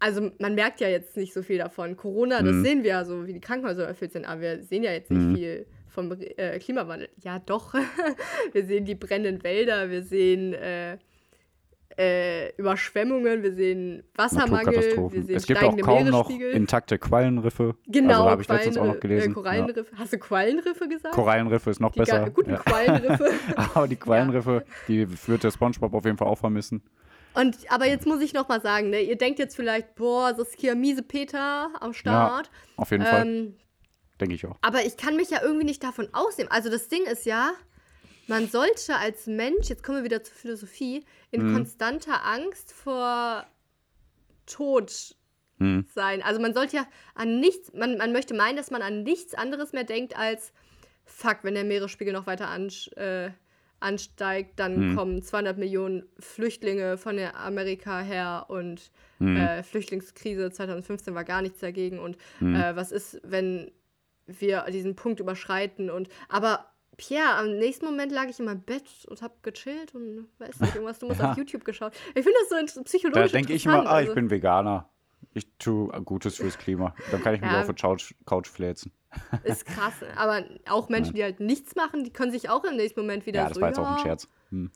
[0.00, 1.96] also man merkt ja jetzt nicht so viel davon.
[1.96, 2.64] Corona, das Mhm.
[2.64, 5.20] sehen wir ja so, wie die Krankenhäuser erfüllt sind, aber wir sehen ja jetzt nicht
[5.26, 5.34] Mhm.
[5.36, 7.08] viel vom äh, Klimawandel.
[7.22, 7.74] Ja, doch.
[8.52, 10.98] wir sehen die brennenden Wälder, wir sehen äh,
[11.98, 14.72] äh, Überschwemmungen, wir sehen Wassermangel,
[15.10, 17.74] wir sehen Es gibt auch kaum noch intakte Quallenriffe.
[17.88, 19.30] genau, Also habe ich letztens auch noch Quallenri- gelesen.
[19.30, 19.96] Äh, Korallenriffe.
[19.96, 21.04] Hast du Quallenriffe gesagt?
[21.04, 21.10] Ja.
[21.22, 22.30] Korallenriffe ist noch die besser.
[22.30, 22.58] guten Ja.
[22.58, 23.30] Quallenriffe.
[23.74, 26.82] Aber die Quallenriffe, die wird der Spongebob auf jeden Fall auch vermissen.
[27.34, 30.48] Und aber jetzt muss ich noch mal sagen, ne, ihr denkt jetzt vielleicht, boah, das
[30.48, 32.50] ist hier miese Peter am Start.
[32.76, 33.54] Auf jeden Fall, Ähm,
[34.20, 34.56] denke ich auch.
[34.62, 36.50] aber ich kann mich ja irgendwie nicht davon ausnehmen.
[36.50, 37.50] Also das Ding ist ja,
[38.28, 41.54] man sollte als Mensch, jetzt kommen wir wieder zur Philosophie, in Mhm.
[41.54, 43.46] konstanter Angst vor
[44.46, 45.14] Tod
[45.58, 45.86] Hm.
[45.92, 46.22] sein.
[46.22, 49.72] Also man sollte ja an nichts, man, man möchte meinen, dass man an nichts anderes
[49.72, 50.52] mehr denkt als,
[51.04, 53.30] fuck, wenn der Meeresspiegel noch weiter ansch, äh,
[53.80, 54.94] ansteigt, dann Mhm.
[54.96, 59.36] kommen 200 Millionen Flüchtlinge von der Amerika her und Mhm.
[59.36, 62.54] äh, Flüchtlingskrise 2015 war gar nichts dagegen und Mhm.
[62.56, 63.70] äh, was ist, wenn
[64.26, 66.66] wir diesen Punkt überschreiten und aber
[66.98, 70.74] Pierre, am nächsten Moment lag ich in meinem Bett und hab gechillt und weiß nicht,
[70.74, 71.30] irgendwas dummes Ja.
[71.30, 71.94] auf YouTube geschaut.
[72.08, 74.90] Ich finde das so psychologisch Da denke ich immer, ah, ich also- bin Veganer.
[75.34, 76.94] Ich tue Gutes fürs Klima.
[77.12, 77.60] Dann kann ich mich Ja.
[77.60, 78.92] auf der Couch, Couch fläzen.
[79.44, 79.94] Ist krass.
[80.16, 83.40] Aber auch Menschen, die halt nichts machen, die können sich auch im nächsten Moment wieder
[83.42, 84.28] Ja, das so, war jetzt auch ein ja, Scherz.
[84.50, 84.70] Hm.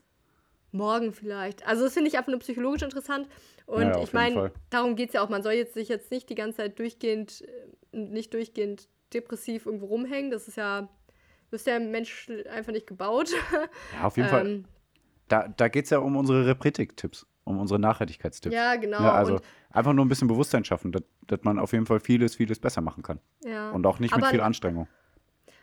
[0.71, 1.65] morgen vielleicht.
[1.67, 3.27] Also das finde ich einfach nur psychologisch interessant.
[3.65, 5.29] Und Ja, ich meine, darum geht es ja auch.
[5.29, 7.43] Man soll jetzt sich jetzt nicht die ganze Zeit durchgehend,
[7.91, 10.31] nicht durchgehend depressiv irgendwo rumhängen.
[10.31, 10.89] Das ist ja,
[11.53, 13.29] das ist der Mensch einfach nicht gebaut.
[13.93, 14.47] Ja, auf jeden Fall.
[14.47, 14.65] Ähm,
[15.27, 18.53] Da, da geht es ja um unsere Repretik-Tipps, um unsere Nachhaltigkeitstipps.
[18.55, 19.01] ja, genau.
[19.01, 21.99] Ja, also und, einfach nur ein bisschen Bewusstsein schaffen, dass, dass man auf jeden Fall
[21.99, 23.19] vieles, vieles besser machen kann.
[23.45, 23.69] ja.
[23.71, 24.87] Und auch nicht mit Aber- viel Anstrengung.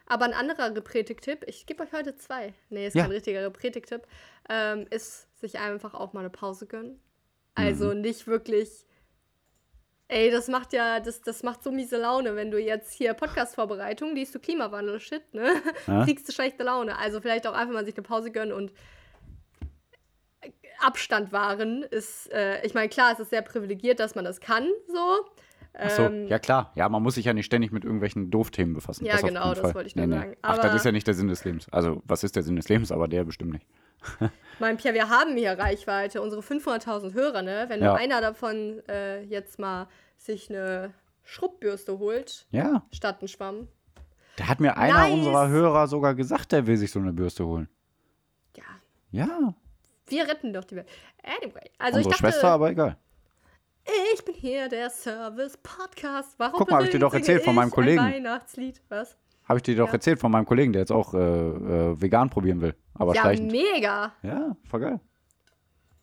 [0.06, 2.52] Aber ein anderer Repretik-Tipp, ich gebe euch heute zwei.
[2.68, 3.02] Nee, ist Ja.
[3.02, 4.02] kein richtiger Repretik-Tipp,
[4.48, 6.98] ähm, ist sich einfach auch mal eine Pause gönnen.
[7.54, 8.00] Also Mhm.
[8.00, 8.86] nicht wirklich.
[10.12, 14.12] Ey, das macht ja, das, das macht so miese Laune, wenn du jetzt hier Podcast-Vorbereitung
[14.16, 15.52] liest du Klimawandel-Shit, ne?
[15.86, 16.04] Ja.
[16.04, 16.98] Kriegst du schlechte Laune.
[16.98, 18.72] Also vielleicht auch einfach mal sich eine Pause gönnen und
[20.80, 24.66] Abstand wahren ist, äh, ich meine, klar, es ist sehr privilegiert, dass man das kann,
[24.88, 25.26] so.
[25.74, 26.72] Ach so, Ähm, ja klar.
[26.74, 29.04] Ja, man muss sich ja nicht ständig mit irgendwelchen Doofthemen befassen.
[29.04, 30.36] Ja, das genau, das wollte ich nur sagen.
[30.42, 31.68] Ach, das Aber- ist ja nicht der Sinn des Lebens.
[31.70, 32.90] Also, was ist der Sinn des Lebens?
[32.90, 33.66] Aber der bestimmt nicht.
[34.58, 37.64] Mein Pierre, wir haben hier Reichweite, unsere 500.000 Hörer, ne?
[37.68, 37.88] Wenn Ja.
[37.88, 40.92] nur einer davon äh, jetzt mal sich eine
[41.22, 43.68] Schrubbürste holt, Ja, statt einen Schwamm.
[44.36, 45.12] da hat mir einer Nice.
[45.12, 47.68] unserer Hörer sogar gesagt, der will sich so eine Bürste holen.
[48.56, 48.64] Ja,
[49.12, 49.54] Ja,
[50.08, 50.88] wir retten doch die Welt.
[51.22, 52.96] Anyway, also unsere ich dachte, Schwester, aber egal.
[54.14, 56.34] ich bin hier der Service-Podcast.
[56.38, 58.00] Warum Guck mal, hab ich dir doch erzählt von meinem ich Kollegen.
[58.00, 59.16] Ein Weihnachtslied, was?
[59.50, 59.94] Habe ich dir doch Ja.
[59.94, 62.76] erzählt von meinem Kollegen, der jetzt auch äh, äh, vegan probieren will.
[62.94, 63.50] Aber ja, schleichend.
[63.50, 64.12] mega.
[64.22, 65.00] Ja, voll geil.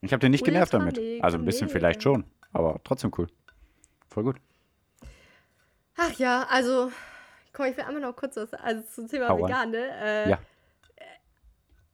[0.02, 1.00] Ich habe den nicht genervt damit.
[1.24, 3.28] Also ein bisschen vielleicht schon, aber trotzdem cool.
[4.10, 4.36] Voll gut.
[5.96, 6.92] Ach ja, also,
[7.54, 9.90] komm, ich will einmal noch kurz was also zum Thema Hau vegan, ne?
[10.02, 10.40] Äh, Ja.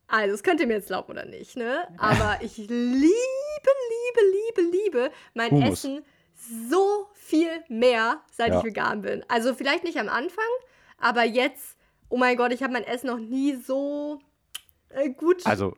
[0.07, 1.87] Also, das könnt ihr mir jetzt glauben oder nicht, ne?
[1.99, 3.11] Aber ich liebe, liebe,
[4.57, 5.85] liebe, liebe mein Hummus.
[5.85, 6.03] Essen
[6.67, 8.57] so viel mehr, seit Ja.
[8.57, 9.23] ich vegan bin.
[9.29, 10.43] Also vielleicht nicht am Anfang,
[11.03, 11.77] aber jetzt,
[12.09, 14.19] oh mein Gott, ich habe mein Essen noch nie so
[14.89, 15.75] äh, gut Also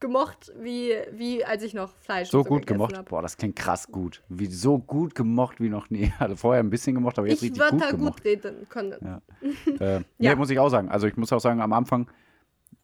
[0.00, 2.96] gemocht, wie, wie als ich noch Fleisch so und gut gemocht.
[2.98, 3.08] hab.
[3.08, 4.22] Boah, das klingt krass gut.
[4.28, 6.12] Wie so gut gemocht wie noch nie.
[6.18, 8.16] Also vorher ein bisschen gemocht, aber jetzt Ich richtig würde gut da gemocht.
[8.18, 8.96] gut reden können.
[9.02, 9.22] Ja.
[9.80, 10.02] Äh, Ja.
[10.18, 10.88] Nee, muss ich auch sagen.
[10.90, 12.10] Also ich muss auch sagen, am Anfang,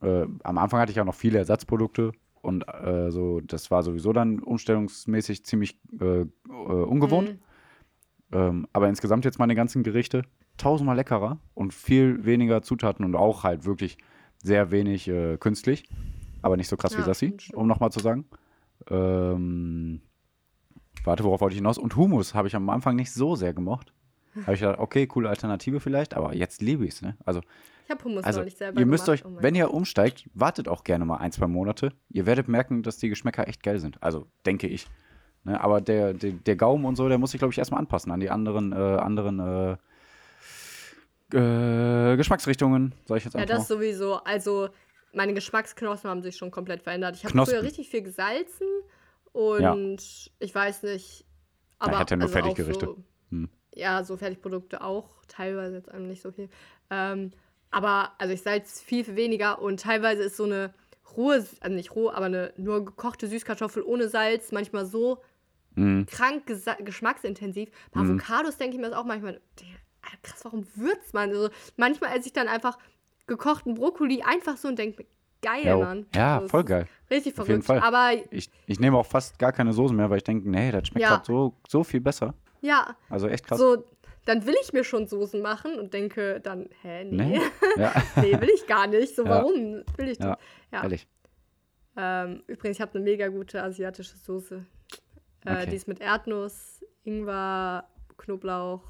[0.02, 4.14] äh, am Anfang hatte ich ja noch viele Ersatzprodukte und äh, so, das war sowieso
[4.14, 7.32] dann umstellungsmäßig ziemlich äh, äh, ungewohnt.
[7.32, 7.38] Mhm.
[8.32, 10.22] Ähm, aber insgesamt jetzt meine ganzen Gerichte
[10.60, 13.98] tausendmal leckerer und viel weniger Zutaten und auch halt wirklich
[14.42, 15.84] sehr wenig äh, künstlich.
[16.42, 17.54] Aber nicht so krass wie Ja, Sassi, stimmt.
[17.54, 18.24] um nochmal zu sagen.
[18.88, 20.00] Ähm,
[21.04, 21.78] warte, worauf wollte ich hinaus?
[21.78, 23.92] Und Hummus habe ich am Anfang nicht so sehr gemocht.
[24.42, 27.16] Habe ich gedacht, okay, coole Alternative vielleicht, aber jetzt liebe ich es, ne?
[27.24, 27.40] Also,
[27.84, 29.24] Ich habe Hummus also neulich selber ihr müsst gemacht.
[29.26, 31.92] euch, Oh wenn ihr umsteigt, wartet auch gerne mal ein, zwei Monate.
[32.10, 34.00] Ihr werdet merken, dass die Geschmäcker echt geil sind.
[34.02, 34.86] Also, denke ich.
[35.44, 35.60] Ne?
[35.60, 38.20] Aber der, der, der Gaumen und so, der muss sich, glaube ich, erstmal anpassen an
[38.20, 39.76] die anderen, äh, anderen äh,
[41.34, 43.76] äh, Geschmacksrichtungen, sage ich jetzt Ja, einfach das mal.
[43.76, 44.14] sowieso.
[44.24, 44.68] Also,
[45.12, 47.16] meine Geschmacksknospen haben sich schon komplett verändert.
[47.16, 48.66] Ich habe früher richtig viel gesalzen
[49.32, 49.98] und
[50.38, 51.24] ich weiß nicht.
[51.78, 52.86] Aber ich hatte ja nur also Fertiggerichte.
[52.86, 53.48] So, Hm.
[53.74, 55.08] Ja, so Fertigprodukte auch.
[55.28, 56.48] Teilweise jetzt einem nicht so viel.
[56.90, 57.30] Ähm,
[57.70, 60.74] aber, also ich salz viel, viel weniger und teilweise ist so eine
[61.16, 65.22] rohe, also nicht roh, aber eine nur gekochte Süßkartoffel ohne Salz manchmal so
[65.76, 66.06] Mhm.
[66.06, 66.46] krank
[66.84, 67.70] geschmacksintensiv.
[67.92, 68.10] Bei Mhm.
[68.18, 69.40] Avocados denke ich mir das auch manchmal,
[70.22, 71.30] krass, warum würzt man?
[71.30, 72.78] Also manchmal esse ich dann einfach
[73.26, 75.06] gekochten Brokkoli einfach so und denke,
[75.42, 76.06] geil, Ja, Mann.
[76.14, 76.86] ja Also, voll geil.
[77.10, 77.82] Richtig Auf jeden verrückt.
[77.84, 77.88] Fall.
[77.94, 80.88] Aber Ich, ich nehme auch fast gar keine Soße mehr, weil ich denke, nee, das
[80.88, 81.16] schmeckt Ja.
[81.16, 82.34] grad so, so viel besser.
[82.60, 83.58] ja, Also echt krass.
[83.58, 83.84] so,
[84.26, 87.38] dann will ich mir schon Soßen machen und denke dann, hä, nee.
[87.38, 87.40] Nee?
[87.76, 89.16] Ja, nee, will ich gar nicht.
[89.16, 89.30] So, Ja.
[89.30, 90.36] warum will ich das?
[90.72, 90.82] Ja.
[90.82, 91.06] ehrlich.
[91.96, 94.64] Ähm, übrigens, ich habe eine mega gute asiatische Soße.
[95.44, 95.70] Äh, Okay.
[95.70, 97.88] Die ist mit Erdnuss, Ingwer,
[98.18, 98.82] Knoblauch,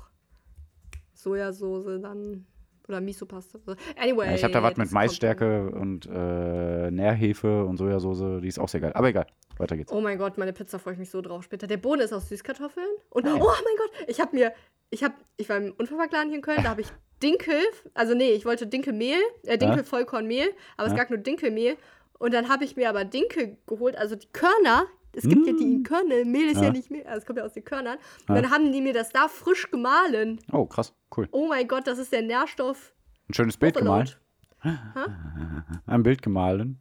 [1.23, 2.47] Sojasauce dann
[2.89, 3.61] oder Miso-Paste.
[3.97, 4.27] Anyway.
[4.27, 8.69] Ja, ich habe da was mit Maisstärke und äh, Nährhefe und Sojasauce, die ist auch
[8.69, 8.93] sehr geil.
[8.95, 9.27] Aber egal,
[9.59, 9.93] weiter geht's.
[9.93, 11.67] Oh mein Gott, meine Pizza freue ich mich so drauf später.
[11.69, 12.87] Der Boden ist aus Süßkartoffeln.
[13.11, 13.35] Und Nice.
[13.41, 14.53] oh mein Gott, ich habe mir,
[14.91, 16.89] ich habe, ich war im Unverpacktladen hier in Köln, da habe ich
[17.23, 17.61] Dinkel,
[17.95, 20.99] also nee, ich wollte Dinkelmehl, äh, Dinkel-Vollkornmehl, aber es Ja.
[20.99, 21.77] gab nur Dinkelmehl.
[22.19, 24.87] Und dann habe ich mir aber Dinkel geholt, also die Körner.
[25.13, 26.65] Es gibt ja die Körner, Mehl ist ja, Mm.
[26.65, 26.71] Ja.
[26.73, 27.99] nicht Mehl, also es kommt ja aus den Körnern.
[28.29, 28.35] Ja.
[28.35, 30.41] Und dann haben die mir das da frisch gemahlen.
[30.53, 31.29] Oh, krass, cool.
[31.33, 32.93] Oh mein Gott, das ist der Nährstoff.
[33.29, 34.21] Ein schönes Bild gemalt.
[35.87, 36.79] Ein Bild gemahlen.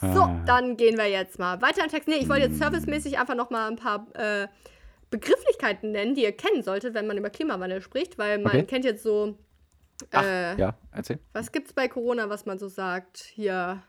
[0.00, 0.42] So, Ah.
[0.46, 2.08] dann gehen wir jetzt mal weiter im Text.
[2.08, 4.48] Nee, ich wollte jetzt servicemäßig einfach noch mal ein paar äh,
[5.10, 8.64] Begrifflichkeiten nennen, die ihr kennen solltet, wenn man über Klimawandel spricht, weil man Okay.
[8.64, 9.38] kennt jetzt so,
[10.10, 11.20] Ach, äh, ja, erzähl.
[11.32, 13.18] was gibt's bei Corona, was man so sagt?
[13.18, 13.82] Hier,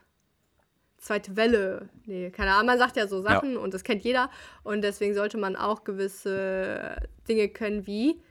[1.06, 1.90] zweite Welle.
[2.06, 4.30] Nee, keine Ahnung, man sagt ja so Sachen und das kennt jeder
[4.64, 6.96] und deswegen sollte man auch gewisse
[7.28, 8.22] Dinge können wie,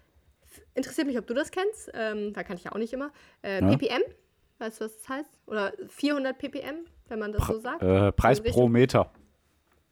[0.74, 3.10] interessiert mich, ob du das kennst, ähm, da kann ich ja auch nicht immer,
[3.42, 3.68] äh, Ja.
[3.76, 4.02] ppm,
[4.58, 5.40] weißt du, was das heißt?
[5.46, 6.76] Oder 400 ppm,
[7.08, 7.82] wenn man das so sagt.
[7.82, 9.10] Äh, Preis In pro Meter.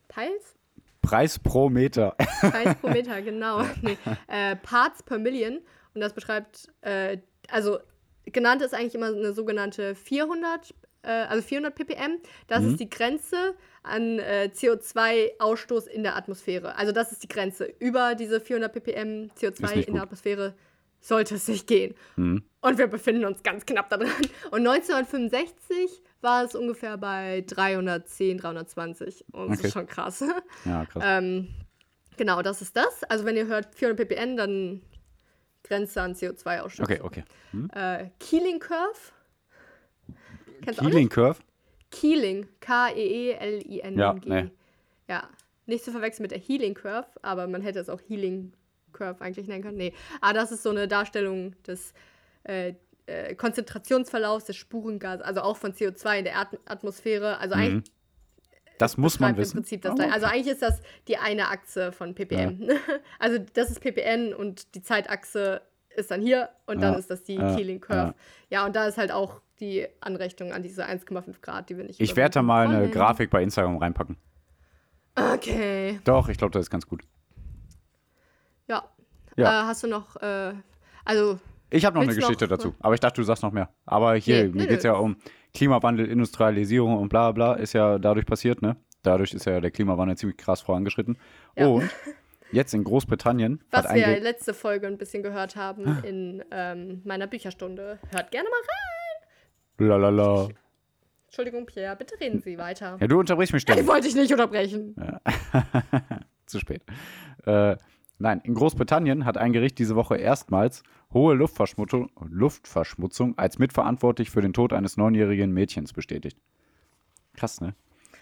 [0.08, 0.54] Teils?
[1.02, 2.14] Preis pro Meter.
[2.40, 3.62] Preis pro Meter, genau.
[3.82, 3.96] Nee.
[4.28, 5.60] Äh, Parts per Million.
[5.94, 7.18] Und das beschreibt, äh,
[7.50, 7.78] also
[8.26, 10.74] genannt ist eigentlich immer eine sogenannte 400, äh,
[11.08, 12.18] also 400 ppm.
[12.46, 12.68] Das Mhm.
[12.70, 16.76] ist die Grenze an äh, CO2-Ausstoß in der Atmosphäre.
[16.76, 17.64] Also das ist die Grenze.
[17.78, 20.08] Über diese 400 ppm Ist CO2 nicht in der gut.
[20.08, 20.54] Atmosphäre
[21.00, 21.94] sollte es nicht gehen.
[22.16, 22.42] Mhm.
[22.60, 24.10] Und wir befinden uns ganz knapp da dran.
[24.50, 29.24] Und 1965 war es ungefähr bei 310, 320.
[29.32, 29.66] Und das Okay.
[29.68, 30.22] ist schon krass.
[30.66, 31.02] Ja, krass.
[31.06, 31.48] Ähm,
[32.18, 33.02] genau, das ist das.
[33.04, 34.82] Also wenn ihr hört 400 ppm, dann
[35.64, 36.82] Grenze an CO2-Ausstoß.
[36.82, 37.24] Okay, okay.
[37.52, 37.70] Hm?
[37.74, 38.98] Äh, Keeling Curve.
[40.62, 41.08] Kennst Keeling?
[41.08, 41.40] Curve?
[41.90, 42.48] Keeling.
[42.60, 44.00] K-E-E-L-I-N-G.
[44.00, 44.50] Ja, nee.
[45.08, 45.28] Ja,
[45.66, 48.52] nicht zu verwechseln mit der Healing Curve, aber man hätte es auch Healing
[48.92, 49.76] Curve eigentlich nennen können.
[49.76, 51.92] Nee, aber das ist so eine Darstellung des
[52.44, 52.74] äh,
[53.06, 57.38] äh, Konzentrationsverlaufs des Spurengases, also auch von CO2 in der At Atmosphäre.
[57.38, 57.60] Also Mhm.
[57.62, 57.92] eigentlich
[58.78, 59.56] Das muss man wissen.
[59.56, 60.12] Prinzip das Oh, gleiche.
[60.12, 62.68] Also eigentlich ist das die eine Achse von ppm.
[63.18, 65.60] also das ist ppm und die Zeitachse
[65.96, 68.14] ist dann hier und dann Ja, ist das die ja, Keeling Curve.
[68.48, 68.64] Ja.
[68.64, 72.16] und da ist halt auch die Anrechnung an diese 1,5 Grad, die wir nicht Ich
[72.16, 74.16] werde da mal eine überbieten Grafik bei Instagram reinpacken.
[75.14, 77.02] Okay, Doch, ich glaube, das ist ganz gut.
[78.66, 78.84] ja.
[79.36, 79.62] Ja.
[79.62, 80.52] Äh, hast du noch, äh,
[81.04, 81.38] also
[81.70, 83.68] Ich habe noch eine Geschichte noch- dazu, aber ich dachte, du sagst noch mehr.
[83.86, 85.16] Aber hier, Nee, mir geht es ja um
[85.54, 88.76] Klimawandel, Industrialisierung und bla bla, ist ja dadurch passiert, ne?
[89.02, 91.16] Dadurch ist ja der Klimawandel ziemlich krass vorangeschritten.
[91.56, 91.66] Ja.
[91.68, 91.90] Und
[92.52, 97.26] jetzt in Großbritannien was wir Ge- letzte Folge ein bisschen gehört haben in ähm, meiner
[97.26, 97.98] Bücherstunde.
[98.12, 98.99] Hört gerne mal rein.
[99.84, 100.48] Lalala.
[101.26, 102.96] Entschuldigung, Pierre, bitte reden Sie weiter.
[103.00, 103.86] Ja, du unterbrichst mich Ich ständig.
[103.86, 104.96] wollte dich nicht unterbrechen.
[106.46, 106.82] Zu spät.
[107.46, 107.76] Äh,
[108.18, 114.40] nein, in Großbritannien hat ein Gericht diese Woche erstmals hohe Luftverschmutzung, Luftverschmutzung als mitverantwortlich für
[114.40, 116.36] den Tod eines neunjährigen Mädchens bestätigt.
[117.36, 117.74] Krass, ne?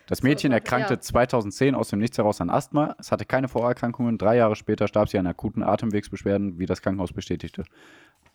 [0.06, 1.00] Das Mädchen erkrankte ja.
[1.00, 2.96] 2010 aus dem Nichts heraus an Asthma.
[2.98, 4.16] Es hatte keine Vorerkrankungen.
[4.16, 7.64] Drei Jahre später starb sie an akuten Atemwegsbeschwerden, wie das Krankenhaus bestätigte.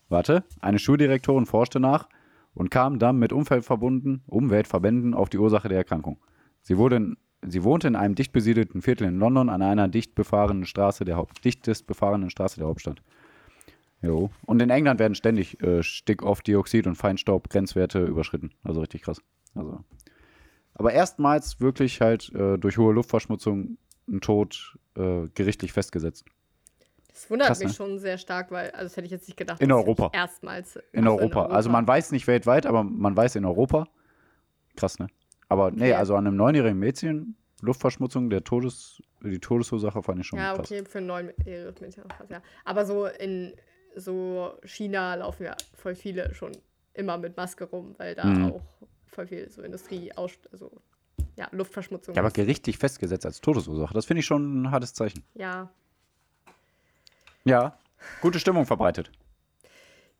[0.08, 2.08] Warte, eine Schuldirektorin forschte nach
[2.54, 6.18] und kam dann mit Umweltverbunden, Umweltverbänden auf die Ursache der Erkrankung.
[6.62, 10.14] Sie, wurde in, sie wohnte in einem dicht besiedelten Viertel in London an einer dicht
[10.14, 13.02] befahrenen Straße der Haupt, dichtest befahrenen Straße der Hauptstadt.
[14.02, 14.30] Jo.
[14.44, 18.50] Und in England werden ständig äh, Stickoxdioxid und Feinstaub-Grenzwerte überschritten.
[18.62, 19.20] Also richtig krass.
[19.54, 19.82] Also.
[20.74, 23.78] Aber erstmals wirklich halt äh, durch hohe Luftverschmutzung
[24.08, 26.26] ein Tod äh, gerichtlich festgesetzt.
[27.14, 27.74] Das wundert Krass, mich ne?
[27.74, 29.62] schon sehr stark, weil, also das hätte ich jetzt nicht gedacht.
[29.62, 30.10] In Europa.
[30.12, 30.76] Erstmals.
[30.92, 31.46] In, Ach so, Europa.
[31.46, 33.86] Also man weiß nicht weltweit, aber man weiß in Europa.
[34.76, 35.06] Krass, ne?
[35.48, 35.92] Aber nee, Okay.
[35.94, 40.66] also an einem neunjährigen Mädchen, Luftverschmutzung, der Todes, die Todesursache fand ich schon Ja, krass.
[40.70, 42.42] okay, für ein neunjähriges Mädchen ja.
[42.64, 43.54] Aber so in
[43.94, 46.50] so China laufen ja voll viele schon
[46.94, 48.44] immer mit Maske rum, weil da Mhm.
[48.46, 48.62] auch
[49.06, 50.72] voll viel so Industrie, aus, also
[51.36, 55.22] ja, Luftverschmutzung Ja, aber gerichtlich festgesetzt als Todesursache, das finde ich schon ein hartes Zeichen.
[55.34, 55.70] Ja.
[57.44, 57.78] Ja,
[58.20, 59.10] gute Stimmung verbreitet.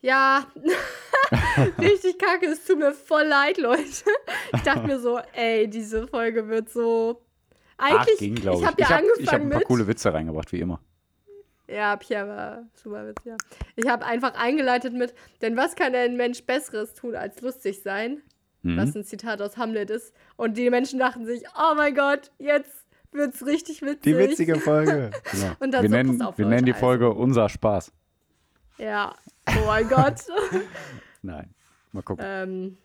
[0.01, 0.47] Ja,
[1.79, 3.83] richtig kacke, es tut mir voll leid, Leute.
[4.53, 7.23] Ich dachte mir so, ey, diese Folge wird so.
[7.79, 8.45] Eigentlich, Ach, ging, ich.
[8.45, 9.67] ich habe ja ich habe angefangen hab ein paar mit.
[9.67, 10.81] coole Witze reingebracht, wie immer.
[11.67, 13.25] Ja, Pierre war super witzig.
[13.25, 13.37] Ja.
[13.77, 18.23] Ich habe einfach eingeleitet mit, denn was kann ein Mensch Besseres tun als lustig sein?
[18.63, 18.77] Mhm.
[18.77, 20.15] Was ein Zitat aus Hamlet ist.
[20.37, 22.84] Und die Menschen dachten sich, oh mein Gott, jetzt
[23.15, 24.03] wird's richtig witzig.
[24.03, 25.11] Die witzige Folge.
[25.33, 25.53] Genau.
[25.61, 26.87] Und dann wir so, nennen, auf, wir Leute, nennen die also.
[26.87, 27.93] Folge Unser Spaß.
[28.79, 29.15] Ja.
[29.49, 30.21] Oh mein Gott.
[31.23, 31.55] Nein.
[31.93, 32.25] Mal gucken.
[32.27, 32.79] ähm,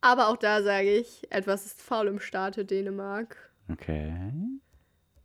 [0.00, 3.36] aber auch da sage ich, etwas ist faul im Staate Dänemark.
[3.70, 4.12] Okay.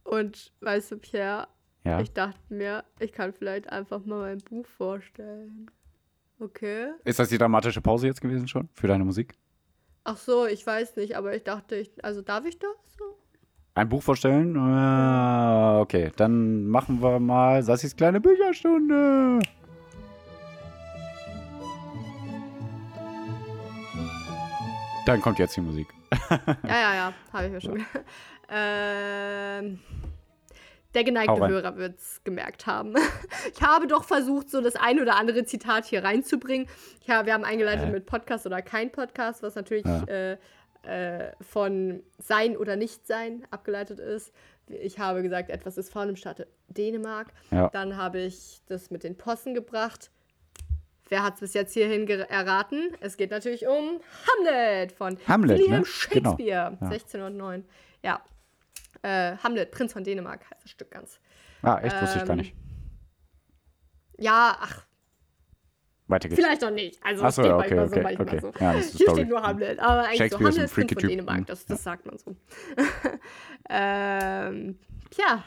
[0.03, 1.47] Und weißt du, Pierre,
[1.83, 1.99] Ja.
[2.01, 5.69] ich dachte mir, ich kann vielleicht einfach mal mein Buch vorstellen.
[6.39, 6.91] Okay.
[7.03, 9.33] Ist das die dramatische Pause jetzt gewesen schon für deine Musik?
[10.05, 13.17] Ach so, ich weiß nicht, aber ich dachte, ich, also darf ich das so?
[13.75, 14.55] Ein Buch vorstellen?
[14.57, 19.39] Ah, okay, dann machen wir mal Sassis kleine Bücherstunde.
[25.05, 25.87] Dann kommt jetzt die Musik.
[26.29, 27.77] Ja, ja, ja, habe ich mir schon.
[28.49, 29.79] ähm,
[30.93, 31.47] der geneigte.
[31.47, 32.93] Hörer wird es gemerkt haben.
[33.55, 36.67] Ich habe doch versucht, so das ein oder andere Zitat hier reinzubringen.
[37.09, 37.91] Habe, wir haben eingeleitet Äh.
[37.91, 40.03] mit Podcast oder kein Podcast, was natürlich Ja.
[40.03, 40.37] äh,
[40.83, 44.33] äh, von Sein oder Nicht-Sein abgeleitet ist.
[44.67, 47.27] Ich habe gesagt, etwas ist faul im Staate Dänemark.
[47.51, 47.69] Ja.
[47.69, 50.11] Dann habe ich das mit den Possen gebracht.
[51.09, 52.91] Wer hat es bis jetzt hierhin erraten?
[53.01, 55.85] Es geht natürlich um Hamlet von Hamlet, William ne?
[55.85, 56.67] Shakespeare, Genau, ja.
[56.79, 57.65] 1609.
[58.03, 58.21] Ja.
[59.01, 61.19] Äh, Hamlet, Prinz von Dänemark heißt das Stück ganz.
[61.61, 62.55] Ah, echt, wusste ich gar Ähm, nicht.
[64.17, 64.85] Ja, ach,
[66.07, 66.41] Weiter geht's.
[66.41, 66.99] vielleicht noch nicht.
[67.03, 68.39] Also Ach es so, steht ja, manchmal okay, so, okay, manchmal okay.
[68.41, 68.63] so.
[68.65, 69.17] Ja, das Hier Story.
[69.19, 71.09] steht nur Hamlet, aber eigentlich so ist ein Hamlet, freaky von.
[71.09, 71.65] Dänemark, Mhm, das, ja.
[71.69, 72.35] das sagt man so.
[73.69, 74.77] ähm,
[75.11, 75.43] tja,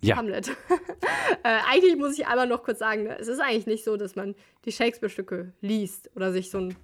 [0.00, 0.48] Ja, Hamlet.
[1.42, 4.16] äh, eigentlich muss ich einmal noch kurz sagen, ne, es ist eigentlich nicht so, dass
[4.16, 6.76] man die Shakespeare-Stücke liest oder sich so ein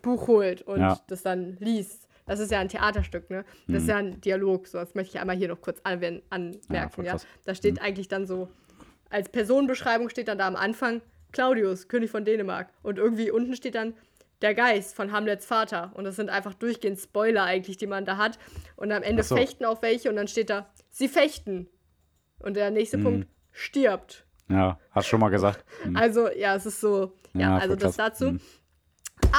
[0.00, 0.98] Buch holt und Ja.
[1.08, 2.08] das dann liest.
[2.24, 3.44] Das ist ja ein Theaterstück, ne?
[3.66, 4.68] Das ist ja ein Dialog.
[4.68, 6.02] So, das möchte ich einmal hier noch kurz Mhm.
[6.02, 7.04] Ja, anmerken.
[7.04, 7.26] Ja, krass.
[7.44, 8.48] Da steht eigentlich dann so,
[9.10, 12.68] als Personenbeschreibung steht dann da am Anfang Claudius, König von Dänemark.
[12.82, 13.94] Und irgendwie unten steht dann
[14.42, 15.92] der Geist von Hamlets Vater.
[15.94, 18.38] Und das sind einfach durchgehend Spoiler eigentlich, die man da hat.
[18.76, 19.36] Und am Ende so.
[19.36, 21.68] fechten auch welche und dann steht da, sie fechten.
[22.40, 23.02] Und der nächste Mhm.
[23.04, 24.24] Punkt, stirbt.
[24.48, 25.64] ja, hast schon mal gesagt.
[25.84, 25.96] Mhm.
[25.96, 28.12] Also, ja, es ist so, ja, Ja, also das krass.
[28.18, 28.32] dazu.
[28.32, 28.40] Mhm.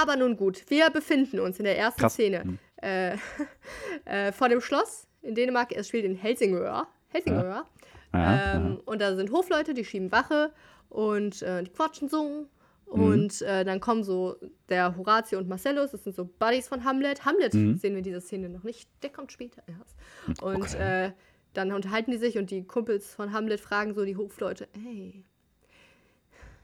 [0.02, 2.14] Aber nun gut, wir befinden uns in der ersten Krass.
[2.14, 2.60] Szene Mhm.
[2.82, 3.18] äh,
[4.06, 5.72] äh, vor dem Schloss in Dänemark.
[5.74, 6.88] Es spielt in Helsingør.
[7.10, 7.66] Helsingør.
[8.14, 10.52] Ja, ähm, Und da sind Hofleute, die schieben Wache
[10.94, 12.48] und äh, die quatschen so.
[12.86, 14.36] Und äh, dann kommen so
[14.70, 17.26] der Horatio und Marcellus, das sind so Buddies von Hamlet.
[17.26, 17.76] Hamlet Mhm.
[17.78, 19.96] sehen wir in dieser Szene noch nicht, der kommt später erst.
[20.44, 21.08] Und Okay.
[21.08, 21.12] äh,
[21.54, 25.24] dann unterhalten die sich und die Kumpels von Hamlet fragen so die Hofleute, hey,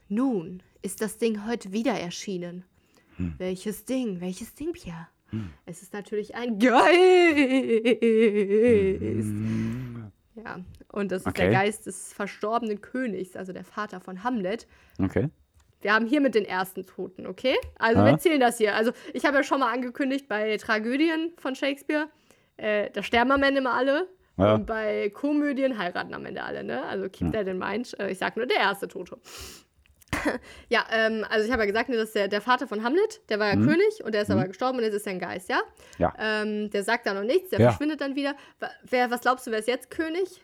[0.08, 2.64] nun ist das Ding heute wieder erschienen.
[3.16, 3.34] Hm.
[3.38, 4.20] Welches Ding?
[4.20, 5.08] Welches Ding, Pierre?
[5.66, 6.90] Es ist natürlich ein Geist.
[10.44, 10.60] Ja,
[10.92, 11.52] und das ist der Okay.
[11.52, 14.66] Geist des verstorbenen Königs, also der Vater von Hamlet.
[15.02, 15.28] Okay.
[15.82, 17.56] Wir haben hier mit den ersten Toten, okay?
[17.78, 18.06] Also Ja.
[18.06, 18.74] wir zählen das hier.
[18.74, 22.08] Also ich habe ja schon mal angekündigt, bei Tragödien von Shakespeare,
[22.58, 24.06] äh, da sterben am Ende immer alle.
[24.36, 24.54] Ja.
[24.54, 26.82] Und bei Komödien heiraten am Ende alle, ne?
[26.84, 27.98] Also keep that in mind.
[27.98, 29.18] Äh, ich sag nur der erste Tote.
[30.68, 33.38] ja, ähm, also ich habe ja gesagt, ne, dass der, der Vater von Hamlet, der
[33.38, 35.60] war ja König und der ist aber gestorben und jetzt ist er ein Geist, ja?
[35.98, 36.12] Ja.
[36.18, 37.68] Ähm, der sagt da noch nichts, der Ja.
[37.70, 38.34] verschwindet dann wieder.
[38.88, 40.42] Wer, was glaubst du, wer ist jetzt König?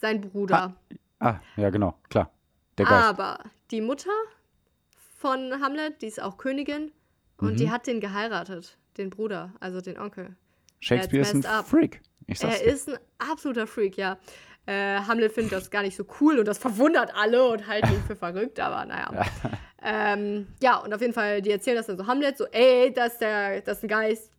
[0.00, 0.74] Sein Bruder.
[1.18, 2.30] Ah, ja, genau, klar.
[2.78, 3.04] Der Geist.
[3.04, 3.38] Aber
[3.70, 4.10] die Mutter
[5.18, 6.92] von Hamlet, die ist auch Königin
[7.38, 7.56] und Mhm.
[7.56, 10.36] die hat den geheiratet, den Bruder, also den Onkel.
[10.80, 11.66] Shakespeare ist ein up.
[11.68, 12.00] Freak.
[12.26, 12.62] Er dir.
[12.64, 14.16] ist ein absoluter Freak, ja.
[14.66, 18.02] Äh, Hamlet findet das gar nicht so cool und das verwundert alle und halten ihn
[18.06, 19.10] für verrückt, aber naja.
[19.82, 23.14] ähm, ja, und auf jeden Fall, die erzählen das dann so Hamlet, so, ey, das
[23.14, 24.30] ist, der, das ist ein Geist,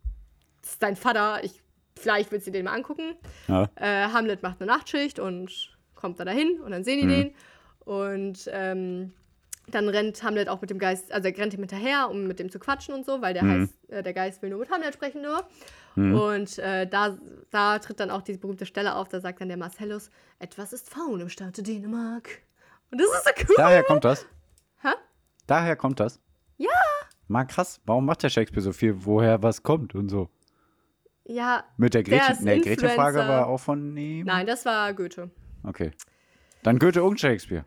[0.62, 1.60] das ist dein Vater, ich,
[1.98, 3.16] vielleicht willst du den mal angucken.
[3.48, 3.68] Ja.
[3.76, 7.10] Äh, Hamlet macht eine Nachtschicht und kommt da dahin und dann sehen die Mhm.
[7.10, 7.34] den.
[7.84, 9.12] Und ähm,
[9.68, 12.50] dann rennt Hamlet auch mit dem Geist, also er rennt ihm hinterher, um mit dem
[12.50, 13.60] zu quatschen und so, weil der, Mhm.
[13.62, 15.44] heißt, äh, der Geist will nur mit Hamlet sprechen nur.
[15.96, 16.14] Mhm.
[16.14, 17.16] Und äh, da,
[17.50, 20.90] da tritt dann auch diese berühmte Stelle auf, da sagt dann der Marcellus, etwas ist
[20.90, 22.42] faul im Staate Dänemark.
[22.90, 23.54] Und das ist so cool.
[23.56, 24.26] Daher kommt das.
[24.82, 24.88] Hä?
[25.46, 26.20] Daher kommt das.
[26.56, 26.68] Ja.
[27.28, 30.28] Mal krass, warum macht der Shakespeare so viel, woher was kommt und so?
[31.26, 33.28] Ja, Mit der Der Gretchen, ist ne, Gretchen-Frage Influencer.
[33.28, 34.26] war auch von ihm.
[34.26, 35.30] nein, das war Goethe.
[35.62, 35.90] Okay.
[36.62, 37.64] Dann Goethe und Shakespeare.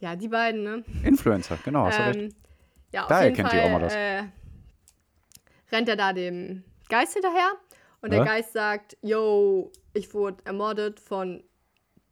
[0.00, 0.84] Ja, die beiden, ne?
[1.02, 2.18] Influencer, genau, hast du recht.
[2.18, 2.34] Ähm,
[2.92, 3.94] ja, Daher kennt Fall die Oma das.
[3.94, 4.24] Äh,
[5.72, 7.52] rennt er da dem Geist hinterher
[8.00, 8.24] und der Ja.
[8.24, 11.42] Geist sagt, yo, ich wurde ermordet von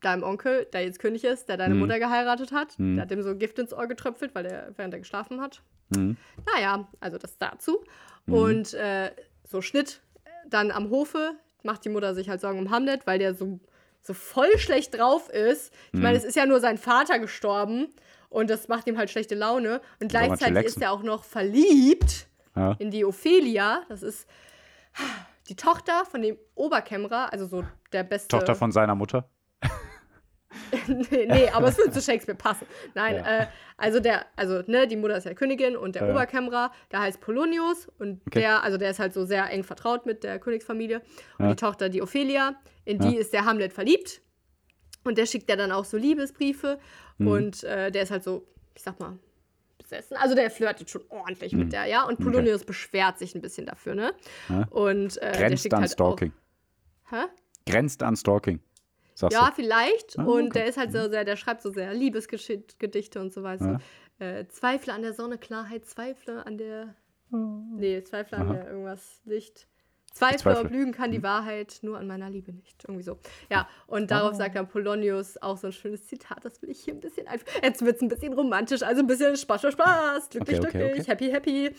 [0.01, 1.81] deinem Onkel, der jetzt König ist, der deine Mhm.
[1.81, 2.79] Mutter geheiratet hat.
[2.79, 2.97] Mhm.
[2.97, 5.63] Der hat ihm so Gift ins Ohr getröpfelt, weil er, während er geschlafen hat.
[5.91, 6.17] Mhm.
[6.55, 7.83] Naja, also das dazu.
[8.27, 8.35] Mhm.
[8.35, 9.11] Und äh,
[9.49, 10.01] so Schnitt
[10.47, 13.59] dann am Hofe macht die Mutter sich halt Sorgen um Hamlet, weil der so
[14.07, 15.73] so voll schlecht drauf ist.
[15.95, 16.17] Ich meine, Mhm.
[16.19, 17.89] es ist ja nur sein Vater gestorben
[18.29, 19.81] und das macht ihm halt schlechte Laune.
[19.99, 22.77] Und gleichzeitig ist er auch noch verliebt Ja.
[22.79, 23.81] in die Ophelia.
[23.89, 24.29] Das ist
[25.49, 28.29] die Tochter von dem Oberkämmerer, also so der beste.
[28.29, 29.29] Tochter von seiner Mutter.
[30.87, 32.67] nee, nee, aber es würde zu Shakespeare passen.
[32.95, 33.43] Nein, Ja.
[33.43, 36.11] äh, also der, also ne, die Mutter ist ja Königin und der Ja.
[36.13, 38.41] Oberkämmerer, der heißt Polonius und Okay.
[38.41, 41.03] der, also der ist halt so sehr eng vertraut mit der Königsfamilie
[41.39, 41.51] und Ja.
[41.51, 44.21] die Tochter, die Ophelia, in die ist der Hamlet verliebt
[45.05, 46.79] und der schickt ja dann auch so Liebesbriefe
[47.19, 47.27] Mhm.
[47.29, 49.19] und äh, der ist halt so, ich sag mal,
[49.95, 50.17] besessen.
[50.17, 51.59] Also der flirtet schon ordentlich Mhm.
[51.61, 52.05] mit der, ja.
[52.07, 54.13] Und Polonius beschwert sich ein bisschen dafür, ne?
[54.49, 54.67] Ja.
[54.71, 56.33] Und äh, Grenzt an halt Stalking.
[57.07, 57.25] Auch, hä?
[57.67, 58.61] Grenzt an Stalking.
[59.15, 59.55] Sagst Ja, du?
[59.55, 60.19] vielleicht.
[60.19, 60.51] Ah, und okay.
[60.55, 63.81] der ist halt so sehr, der schreibt so sehr Liebesgedichte und so weiter.
[64.19, 66.95] Äh, Zweifle an der Sonne, Klarheit, Zweifle an der.
[67.31, 68.53] Nee, Zweifle an Aha.
[68.55, 69.67] der irgendwas Licht.
[70.15, 70.65] Zweifle, Zweifle.
[70.67, 72.85] ob Lügen kann die Wahrheit, nur an meiner Liebe nicht.
[72.85, 73.19] Irgendwie so.
[73.51, 74.37] Ja, und darauf Oh.
[74.37, 77.47] sagt dann Polonius auch so ein schönes Zitat, das will ich hier ein bisschen einfach.
[77.63, 80.79] Jetzt wird es ein bisschen romantisch, also ein bisschen Spaß, Spaß, Spaß, glücklich, Okay, okay,
[80.79, 81.75] glücklich, happy, happy.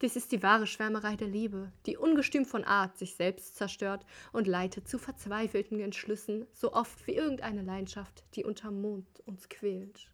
[0.00, 4.46] Dies ist die wahre Schwärmerei der Liebe, die ungestüm von Art sich selbst zerstört und
[4.46, 10.08] leitet zu verzweifelten Entschlüssen, so oft wie irgendeine Leidenschaft, die unterm Mond uns quält.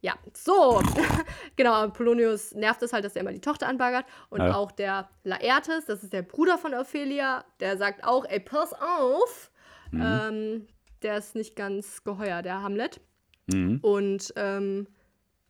[0.00, 0.80] Ja, so.
[1.56, 4.06] genau, Polonius nervt es halt, dass er immer die Tochter anbaggert.
[4.30, 4.54] Und Ja.
[4.54, 9.50] auch der Laertes, das ist der Bruder von Ophelia, der sagt auch, ey, pass auf.
[9.90, 10.02] Mhm.
[10.04, 10.68] Ähm,
[11.02, 13.00] der ist nicht ganz geheuer, der Hamlet.
[13.46, 13.78] Mhm.
[13.82, 14.86] Und ähm,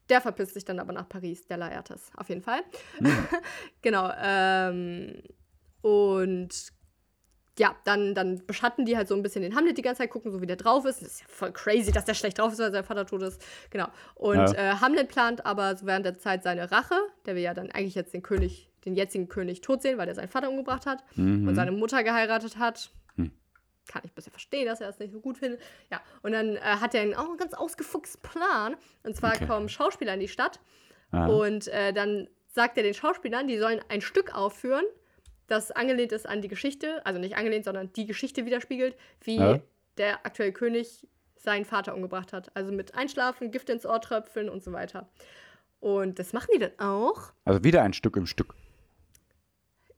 [0.09, 2.61] der verpisst sich dann aber nach Paris, der Laertes, auf jeden Fall.
[3.83, 4.11] genau.
[4.19, 5.23] Ähm,
[5.83, 6.73] und
[7.59, 10.31] ja, dann, dann beschatten die halt so ein bisschen den Hamlet die ganze Zeit, gucken
[10.31, 11.03] so, wie der drauf ist.
[11.03, 13.43] Das ist ja voll crazy, dass der schlecht drauf ist, weil sein Vater tot ist.
[13.71, 13.87] Genau.
[14.15, 14.53] Und Ja.
[14.53, 16.95] äh, Hamlet plant aber so während der Zeit seine Rache.
[17.27, 20.15] Der will ja dann eigentlich jetzt den König, den jetzigen König tot sehen, weil der
[20.15, 21.49] seinen Vater umgebracht hat Mhm.
[21.49, 22.91] und seine Mutter geheiratet hat.
[23.17, 23.33] Hm.
[23.89, 25.61] Kann ich ein bisschen verstehen, dass er das nicht so gut findet.
[25.91, 28.77] Ja, und dann äh, hat er einen, auch einen ganz ausgefuchsten Plan.
[29.03, 29.47] Und zwar Okay.
[29.47, 30.61] kommen Schauspieler in die Stadt
[31.11, 31.27] Ah.
[31.27, 34.85] und äh, dann sagt er den Schauspielern, die sollen ein Stück aufführen,
[35.49, 39.59] das angelehnt ist an die Geschichte, also nicht angelehnt, sondern die Geschichte widerspiegelt, wie Ja.
[39.97, 42.55] der aktuelle König seinen Vater umgebracht hat.
[42.55, 45.09] Also mit Einschlafen, Gift ins Ohr tröpfeln und so weiter.
[45.81, 47.33] Und das machen die dann auch.
[47.45, 48.55] Also wieder ein Stück im Stück.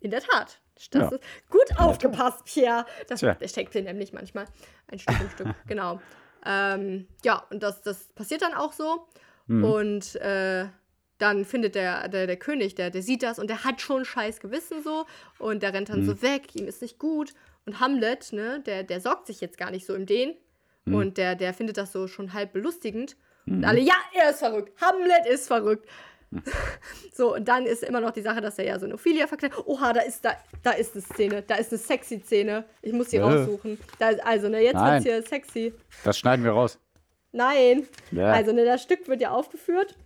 [0.00, 0.60] In der Tat.
[0.90, 1.08] Das Ja.
[1.08, 1.20] ist
[1.50, 2.86] gut aufgepasst, Pierre.
[3.08, 3.34] Das Tja.
[3.34, 4.46] der steckt sie nämlich manchmal.
[4.88, 6.00] Ein Stück im Stück, genau.
[6.46, 9.06] Ähm, ja, und das, das passiert dann auch so.
[9.46, 9.64] Mhm.
[9.64, 10.66] Und äh,
[11.20, 14.40] dann findet der, der, der König, der, der sieht das und der hat schon scheiß
[14.40, 15.06] Gewissen so.
[15.38, 16.06] Und der rennt dann Mhm.
[16.06, 17.32] so weg, ihm ist nicht gut.
[17.66, 20.34] Und Hamlet, ne, der, der sorgt sich jetzt gar nicht so im Den.
[20.86, 20.94] Mhm.
[20.94, 23.16] Und der, der findet das so schon halb belustigend.
[23.46, 24.72] Und alle, ja, er ist verrückt.
[24.80, 25.86] Hamlet ist verrückt.
[27.12, 29.58] So, und dann ist immer noch die Sache, dass er ja so eine Ophelia verkleidet.
[29.66, 31.42] Oha, da ist, da, da ist eine Szene.
[31.42, 32.64] Da ist eine sexy Szene.
[32.82, 33.22] Ich muss die Äh.
[33.22, 33.78] raussuchen.
[33.98, 35.04] Da ist, also, ne, jetzt Nein.
[35.04, 35.74] wird's hier sexy.
[36.04, 36.78] Das schneiden wir raus.
[37.32, 37.86] Nein.
[38.12, 38.32] Ja.
[38.32, 39.96] Also, ne, das Stück wird ja aufgeführt.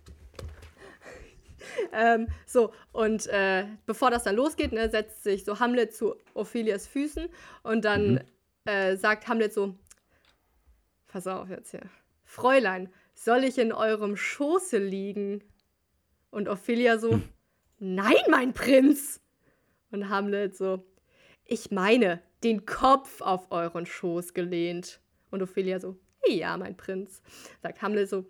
[1.93, 6.87] ähm, so, und äh, bevor das dann losgeht, ne, setzt sich so Hamlet zu Ophelias
[6.87, 7.27] Füßen
[7.63, 8.19] und dann Mhm.
[8.65, 9.75] äh, sagt Hamlet so:
[11.07, 11.83] Pass auf jetzt hier.
[12.23, 15.43] Fräulein, soll ich in eurem Schoße liegen?
[16.31, 17.21] Und Ophelia so:
[17.79, 19.21] Nein, mein Prinz!
[19.91, 20.83] Und Hamlet so:
[21.45, 24.99] Ich meine, den Kopf auf euren Schoß gelehnt.
[25.31, 25.95] Und Ophelia so:
[26.27, 27.21] Ja, mein Prinz.
[27.61, 28.25] Sagt Hamlet so: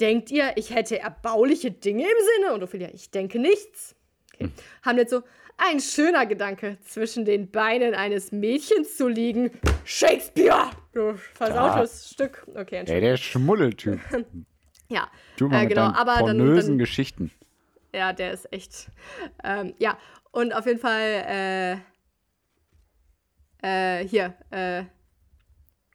[0.00, 2.54] Denkt ihr, ich hätte erbauliche Dinge im Sinne?
[2.54, 3.96] Und Ophelia: Ich denke nichts.
[4.34, 4.50] Okay.
[4.82, 5.22] Hamlet so:
[5.56, 9.50] Ein schöner Gedanke, zwischen den Beinen eines Mädchens zu liegen.
[9.84, 10.70] Shakespeare!
[10.92, 12.46] Du versautes Stück.
[12.54, 14.00] Okay, Ey, der Schmuddeltyp.
[14.90, 17.30] Ja, Du mal äh, mit genau, deinen aber dann, dann Geschichten.
[17.92, 18.88] ja, der ist echt.
[19.44, 19.98] Ähm, ja,
[20.30, 21.82] und auf jeden Fall,
[23.62, 24.84] äh, äh, hier, äh,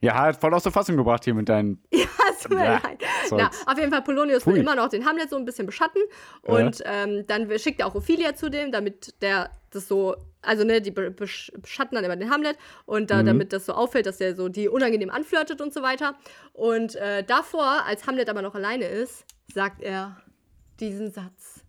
[0.04, 1.82] Ja, hat voll aus der Fassung gebracht hier mit deinen.
[1.90, 3.02] es tut mir Ja, leid.
[3.30, 4.60] Na, auf jeden Fall, Polonius will Pfui.
[4.60, 6.02] immer noch den Hamlet so ein bisschen beschatten.
[6.42, 10.80] Und ähm, dann schickt er auch Ophelia zu dem, damit der das so, also ne,
[10.80, 13.26] die be- besch beschatten dann immer den Hamlet und da, Mhm.
[13.26, 16.14] damit das so auffällt, dass der so die unangenehm anflirtet und so weiter.
[16.52, 20.16] Und äh, davor, als Hamlet aber noch alleine ist, sagt er
[20.80, 21.62] diesen Satz.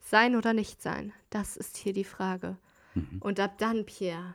[0.00, 2.56] Sein oder nicht sein, das ist hier die Frage.
[2.94, 3.16] Mhm.
[3.20, 4.34] Und ab dann, Pierre,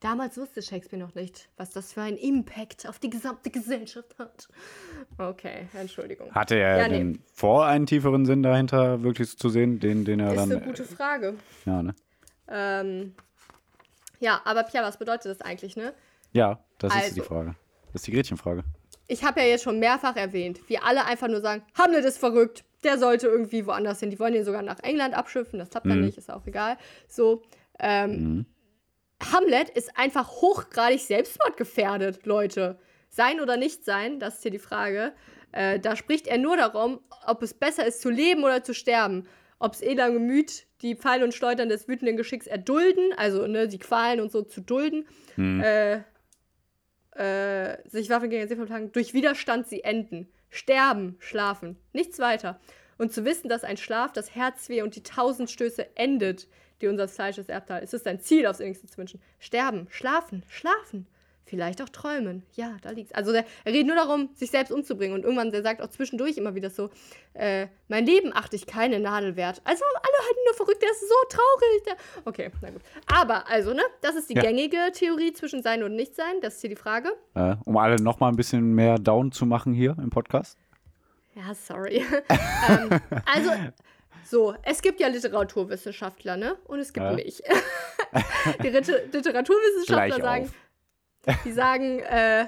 [0.00, 4.48] damals wusste Shakespeare noch nicht, was das für einen Impact auf die gesamte Gesellschaft hat.
[5.18, 6.32] Okay, Entschuldigung.
[6.34, 6.98] Hatte er Ja, nee.
[6.98, 10.52] denn vor, einen tieferen Sinn dahinter wirklich zu sehen, den, den er Ist dann.
[10.52, 11.34] eine gute Frage.
[11.66, 11.94] ja, ne?
[12.48, 13.14] Ähm,
[14.20, 15.92] ja, aber Pierre, was bedeutet das eigentlich, ne?
[16.32, 17.14] Ja, das ist Also.
[17.16, 17.54] die Frage.
[17.92, 18.64] Das ist die Gretchenfrage.
[19.06, 22.64] Ich habe ja jetzt schon mehrfach erwähnt, wie alle einfach nur sagen, Hamlet ist verrückt,
[22.84, 24.10] der sollte irgendwie woanders hin.
[24.10, 26.06] Die wollen ihn sogar nach England abschiffen, das klappt dann Mhm.
[26.06, 26.76] nicht, ist auch egal.
[27.08, 27.42] So,
[27.78, 28.46] ähm, Mhm.
[29.22, 32.78] Hamlet ist einfach hochgradig selbstmordgefährdet, Leute.
[33.10, 35.12] Sein oder nicht sein, das ist hier die Frage.
[35.52, 39.26] Äh, da spricht er nur darum, ob es besser ist zu leben oder zu sterben.
[39.58, 43.78] Ob es edler Gemüt die Pfeile und Schleudern des wütenden Geschicks erdulden, also ne, die
[43.78, 45.60] Qualen und so zu dulden, Hm.
[45.60, 46.02] äh,
[47.16, 50.28] äh, sich Waffen gegen den See durch Widerstand sie enden.
[50.50, 52.60] Sterben, schlafen, nichts weiter.
[52.96, 56.48] Und zu wissen, dass ein Schlaf das Herzweh und die tausend Stöße endet,
[56.80, 57.82] die unser Fleisches Erbteil.
[57.82, 59.20] Es ist ein Ziel, aufs innigste zu wünschen.
[59.38, 61.06] Sterben, schlafen, schlafen.
[61.44, 62.42] Vielleicht auch träumen.
[62.56, 63.14] Ja, da liegt's.
[63.14, 65.14] Also der, er redet nur darum, sich selbst umzubringen.
[65.16, 66.90] Und irgendwann, der sagt auch zwischendurch immer wieder so,
[67.32, 69.62] äh, mein Leben achte ich keine Nadel wert.
[69.64, 71.82] Also alle halten nur verrückt, der ist so traurig.
[71.86, 72.82] Der okay, na gut.
[73.06, 74.42] Aber, also, ne, das ist die Ja.
[74.42, 76.34] gängige Theorie zwischen Sein und Nichtsein.
[76.42, 77.08] Das ist hier die Frage.
[77.34, 80.58] Äh, um alle noch mal ein bisschen mehr down zu machen hier im Podcast.
[81.34, 82.04] Ja, sorry.
[82.68, 83.50] ähm, also,
[84.28, 86.56] so, es gibt ja Literaturwissenschaftler, ne?
[86.64, 87.12] Und es gibt Ja.
[87.12, 87.42] mich.
[88.62, 90.52] die Liter Literaturwissenschaftler sagen,
[91.44, 92.46] die sagen, äh,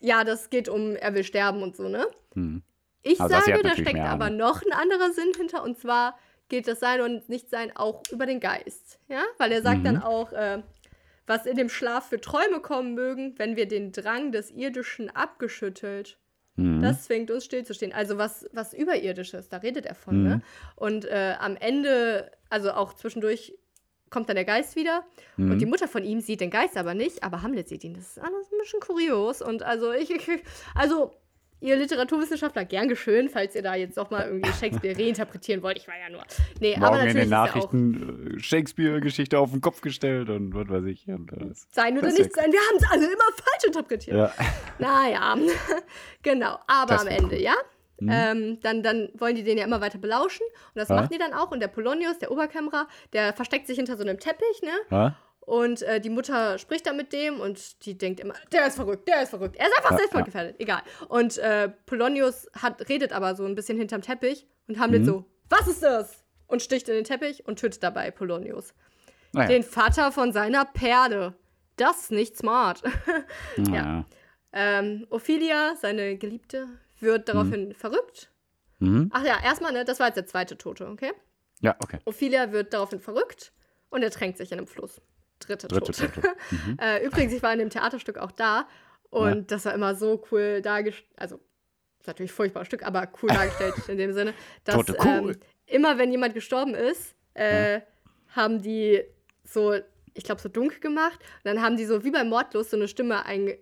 [0.00, 2.06] ja, das geht um, er will sterben und so, ne?
[2.34, 2.62] Hm.
[3.02, 6.80] Ich Also sage, da steckt aber noch ein anderer Sinn hinter und zwar geht das
[6.80, 9.22] Sein und Nichtsein auch über den Geist, ja?
[9.38, 9.84] Weil er sagt Mhm.
[9.84, 10.62] dann auch, äh,
[11.26, 16.18] was in dem Schlaf für Träume kommen mögen, wenn wir den Drang des Irdischen abgeschüttelt
[16.56, 16.80] Hm.
[16.80, 17.92] das zwingt uns stillzustehen.
[17.92, 20.42] Also was, was Überirdisches, da redet er von, ne?
[20.74, 23.54] Und äh, am Ende, also auch zwischendurch,
[24.10, 25.04] kommt dann der Geist wieder.
[25.36, 25.52] Mhm.
[25.52, 27.94] Und die Mutter von ihm sieht den Geist aber nicht, aber Hamlet sieht ihn.
[27.94, 29.42] Das ist alles ein bisschen kurios.
[29.42, 30.42] Und also ich, ich
[30.74, 31.12] also
[31.60, 35.78] ihr Literaturwissenschaftler, gern geschön, falls ihr da jetzt doch mal irgendwie Shakespeare reinterpretieren wollt.
[35.78, 36.22] Ich war ja nur.
[36.60, 40.28] Nee, aber Morgen in natürlich den er auch Nachrichten äh, Shakespeare-Geschichte auf den Kopf gestellt
[40.28, 41.06] und was weiß ich.
[41.08, 41.66] Und alles.
[41.72, 42.52] sein oder nicht sein.
[42.52, 44.16] Wir haben es alle immer falsch interpretiert.
[44.16, 44.32] Ja.
[44.78, 45.36] Naja,
[46.22, 46.58] genau.
[46.66, 47.42] Aber Das am Ende, cool.
[47.42, 47.54] ja?
[47.98, 48.10] Mhm.
[48.12, 50.44] Ähm, dann, dann wollen die den ja immer weiter belauschen.
[50.74, 50.96] Und das Ja.
[50.96, 51.50] machen die dann auch.
[51.50, 54.70] Und der Polonius, der Oberkämmerer, der versteckt sich hinter so einem Teppich, ne?
[54.90, 55.16] Ja?
[55.46, 59.06] Und äh, die Mutter spricht dann mit dem und die denkt immer, der ist verrückt,
[59.08, 59.56] der ist verrückt.
[59.56, 60.56] Er ist einfach Ja, selbstmordgefährdet.
[60.58, 60.82] Egal.
[61.08, 65.06] Und äh, Polonius hat, redet aber so ein bisschen hinterm Teppich und Hamlet Mhm.
[65.06, 66.24] so, was ist das?
[66.48, 68.74] Und sticht in den Teppich und tötet dabei Polonius.
[69.32, 69.46] Naja.
[69.48, 71.34] Den Vater von seiner Perle.
[71.76, 72.82] Das ist nicht smart.
[73.72, 74.04] ja.
[74.52, 76.66] Ähm, Ophelia, seine Geliebte,
[76.98, 78.30] wird daraufhin verrückt.
[78.80, 79.10] Mhm.
[79.12, 81.12] Ach ja, erstmal, ne, das war jetzt der zweite Tote, okay?
[81.60, 81.98] Ja, okay.
[82.04, 83.52] Ophelia wird daraufhin verrückt
[83.90, 85.00] und ertränkt sich in einem Fluss.
[85.40, 86.12] Dritte, Dritte Tote.
[86.12, 86.28] Tote.
[86.50, 86.78] Mhm.
[86.80, 88.66] Äh, übrigens, ich war in dem Theaterstück auch da
[89.10, 89.40] und Ja.
[89.42, 91.08] das war immer so cool dargestellt.
[91.16, 91.36] Also,
[92.00, 94.34] ist natürlich ein furchtbares Stück, aber cool dargestellt in dem Sinne,
[94.64, 95.30] dass Tote cool.
[95.32, 97.80] ähm, immer, wenn jemand gestorben ist, äh,
[98.34, 99.02] haben die
[99.44, 99.74] so,
[100.14, 101.18] ich glaube, so dunkel gemacht.
[101.20, 103.58] Und dann haben die so wie beim Mordlos so eine Stimme ein, äh,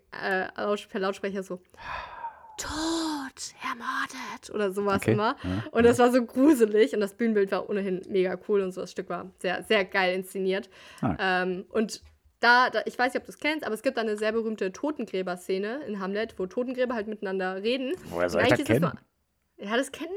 [0.89, 1.61] per Lautsprecher so.
[2.59, 5.37] Tot, ermordet oder sowas Okay, immer.
[5.43, 8.81] ja, Und das war so gruselig und das Bühnenbild war ohnehin mega cool und so.
[8.83, 10.69] Das Stück war sehr, sehr geil inszeniert.
[11.01, 11.17] Ah.
[11.19, 12.03] Ähm, und
[12.41, 14.33] da, da, ich weiß nicht, ob du es kennst, aber es gibt da eine sehr
[14.33, 17.95] berühmte Totengräber-Szene in Hamlet, wo Totengräber halt miteinander reden.
[18.11, 18.81] Woher soll ich das kennen?
[18.83, 20.13] nur- Ja, das kennen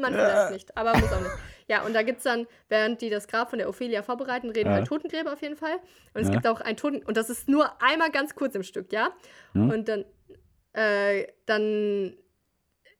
[0.00, 1.32] man vielleicht nicht, aber muss auch nicht.
[1.66, 4.68] Ja, und da gibt es dann, während die das Grab von der Ophelia vorbereiten, reden
[4.70, 4.76] Ja.
[4.76, 5.76] halt Totengräber auf jeden Fall.
[6.14, 6.34] Und es Ja.
[6.34, 9.10] gibt auch ein Toten, und das ist nur einmal ganz kurz im Stück, ja?
[9.52, 9.70] Hm.
[9.70, 10.04] Und dann,
[10.72, 12.16] äh, dann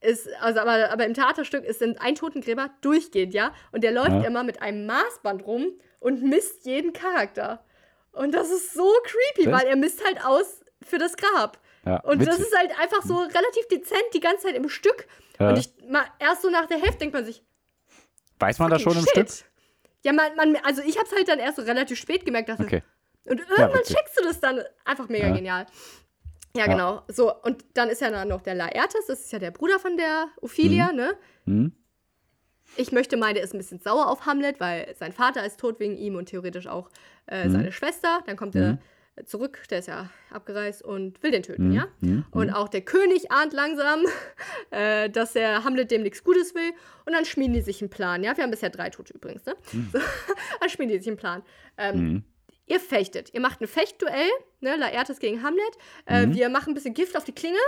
[0.00, 3.52] ist, also aber, aber im Theaterstück ist ein Totengräber durchgehend, ja?
[3.72, 4.24] Und der läuft Ja.
[4.24, 7.64] immer mit einem Maßband rum und misst jeden Charakter.
[8.12, 11.58] Und das ist so creepy, Das- weil er misst halt aus für das Grab.
[11.84, 12.46] Ja, Und das witzig.
[12.52, 15.06] ist halt einfach so relativ dezent die ganze Zeit im Stück.
[15.38, 15.50] Ja.
[15.50, 17.42] Und ich mal erst so nach der Hälfte denkt man sich,
[18.38, 19.28] Weiß man das schon im fucking Stück?
[19.38, 19.44] shit.
[20.02, 22.82] Ja, man, man, also ich hab's halt dann erst so relativ spät gemerkt, dass Okay.
[23.26, 23.96] und irgendwann witzig.
[23.96, 25.34] checkst du das dann einfach mega Ja.
[25.34, 25.66] genial.
[26.56, 26.72] Ja, Ja.
[26.72, 27.02] genau.
[27.08, 29.96] So, und dann ist ja dann noch der Laertes, das ist ja der Bruder von
[29.96, 31.14] der Ophelia, ne?
[31.44, 31.72] Hm?
[32.76, 35.80] Ich möchte meinen, der ist ein bisschen sauer auf Hamlet, weil sein Vater ist tot
[35.80, 36.88] wegen ihm und theoretisch auch
[37.26, 37.52] äh, Mhm.
[37.52, 38.22] seine Schwester.
[38.26, 38.78] Dann kommt er
[39.26, 41.88] zurück, der ist ja abgereist und will den töten, ja?
[42.00, 42.24] Mhm.
[42.30, 44.04] Und auch der König ahnt langsam,
[44.70, 46.70] äh, dass der Hamlet dem nichts Gutes will.
[47.06, 48.36] Und dann schmieden die sich einen Plan, ja?
[48.36, 49.54] Wir haben bisher drei Tote übrigens, ne?
[49.92, 49.98] So,
[50.60, 51.42] dann schmieden die sich einen Plan.
[51.76, 52.24] Ähm, Mhm.
[52.70, 53.34] Ihr fechtet.
[53.34, 54.76] Ihr macht ein Fechtduell, ne?
[54.76, 55.76] Laertes gegen Hamlet.
[56.06, 56.34] Äh, Mhm.
[56.34, 57.58] Wir machen ein bisschen Gift auf die Klinge.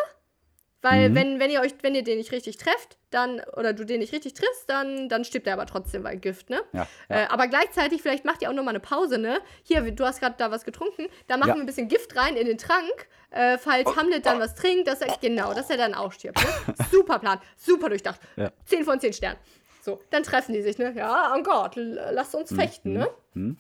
[0.85, 1.15] Weil Mhm.
[1.15, 4.13] wenn, wenn ihr euch, wenn ihr den nicht richtig trefft, dann, oder du den nicht
[4.13, 6.61] richtig triffst, dann, dann stirbt er aber trotzdem, weil Gift, ne?
[6.73, 9.41] Ja, Äh, aber gleichzeitig, vielleicht macht ihr auch noch mal eine Pause, ne?
[9.63, 11.55] Hier, du hast gerade da was getrunken, da machen Ja.
[11.57, 13.97] wir ein bisschen Gift rein in den Trank, äh, falls Oh.
[13.97, 16.75] Hamlet dann was trinkt, dass er, genau, dass er dann auch stirbt, ne?
[16.91, 18.21] Super Plan, super durchdacht.
[18.37, 18.51] Ja.
[18.65, 19.39] 10 von 10 Sternen.
[19.83, 20.93] So, dann treffen die sich, ne?
[20.97, 23.09] Ja, oh Gott, lasst uns fechten, ne?
[23.35, 23.57] Hm?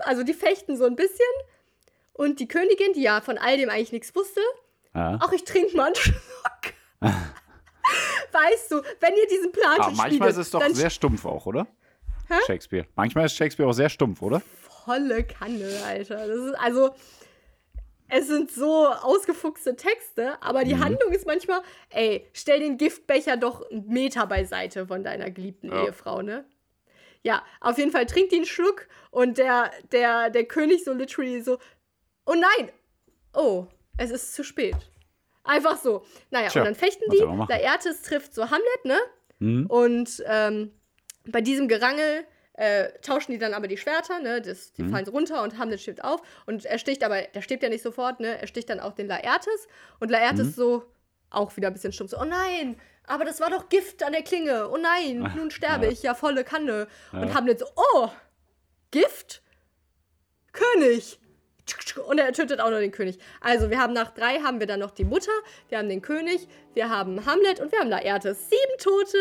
[0.00, 1.18] Also die fechten so ein bisschen
[2.12, 4.40] und die Königin, die ja von all dem eigentlich nichts wusste,
[4.94, 5.18] Ja.
[5.20, 6.74] Ach, ich trinke mal einen Schluck.
[8.32, 11.46] weißt du, wenn ihr diesen Plan Aber schon manchmal ist es doch sehr stumpf auch,
[11.46, 11.66] oder?
[12.46, 12.86] Shakespeare.
[12.94, 14.40] Manchmal ist Shakespeare auch sehr stumpf, oder?
[14.84, 16.26] volle Kanne, Alter.
[16.26, 16.90] Das ist also.
[18.12, 20.84] Es sind so ausgefuchste Texte, aber die Mhm.
[20.84, 25.84] Handlung ist manchmal, ey, stell den Giftbecher doch einen Meter beiseite von deiner geliebten Ja.
[25.84, 26.44] Ehefrau, ne?
[27.22, 31.42] Ja, auf jeden Fall trinkt die einen Schluck und der, der, der König so literally
[31.42, 31.58] so,
[32.26, 32.70] oh nein,
[33.34, 33.66] oh,
[33.98, 34.76] es ist zu spät.
[35.44, 36.04] Einfach so.
[36.30, 37.18] Naja, Tja, und dann fechten die?
[37.48, 38.98] Laertes trifft so Hamlet, ne?
[39.38, 39.66] Mhm.
[39.66, 40.72] Und ähm,
[41.26, 44.40] bei diesem Gerangel äh, tauschen die dann aber die Schwerter, ne?
[44.42, 44.90] Das, die Mhm.
[44.90, 46.20] fallen so runter und Hamlet steht auf.
[46.46, 48.38] Und er sticht aber, der stirbt ja nicht sofort, ne?
[48.40, 49.66] Er sticht dann auch den Laertes.
[49.98, 50.52] Und Laertes Mhm.
[50.52, 50.84] so
[51.30, 52.08] auch wieder ein bisschen stumm.
[52.08, 52.76] So, oh nein,
[53.06, 54.68] aber das war doch Gift an der Klinge.
[54.70, 55.92] Oh nein, Ach, nun sterbe ja.
[55.92, 56.86] ich, ja volle Kanne.
[57.12, 57.34] Und Ja.
[57.34, 58.08] Hamlet so, oh,
[58.90, 59.42] Gift?
[60.52, 61.18] König.
[62.08, 63.18] Und er tötet auch noch den König.
[63.40, 65.30] Also, wir haben nach drei haben wir dann noch die Mutter,
[65.68, 68.48] wir haben den König, wir haben Hamlet und wir haben Laertes.
[68.48, 69.18] Sieben Tote.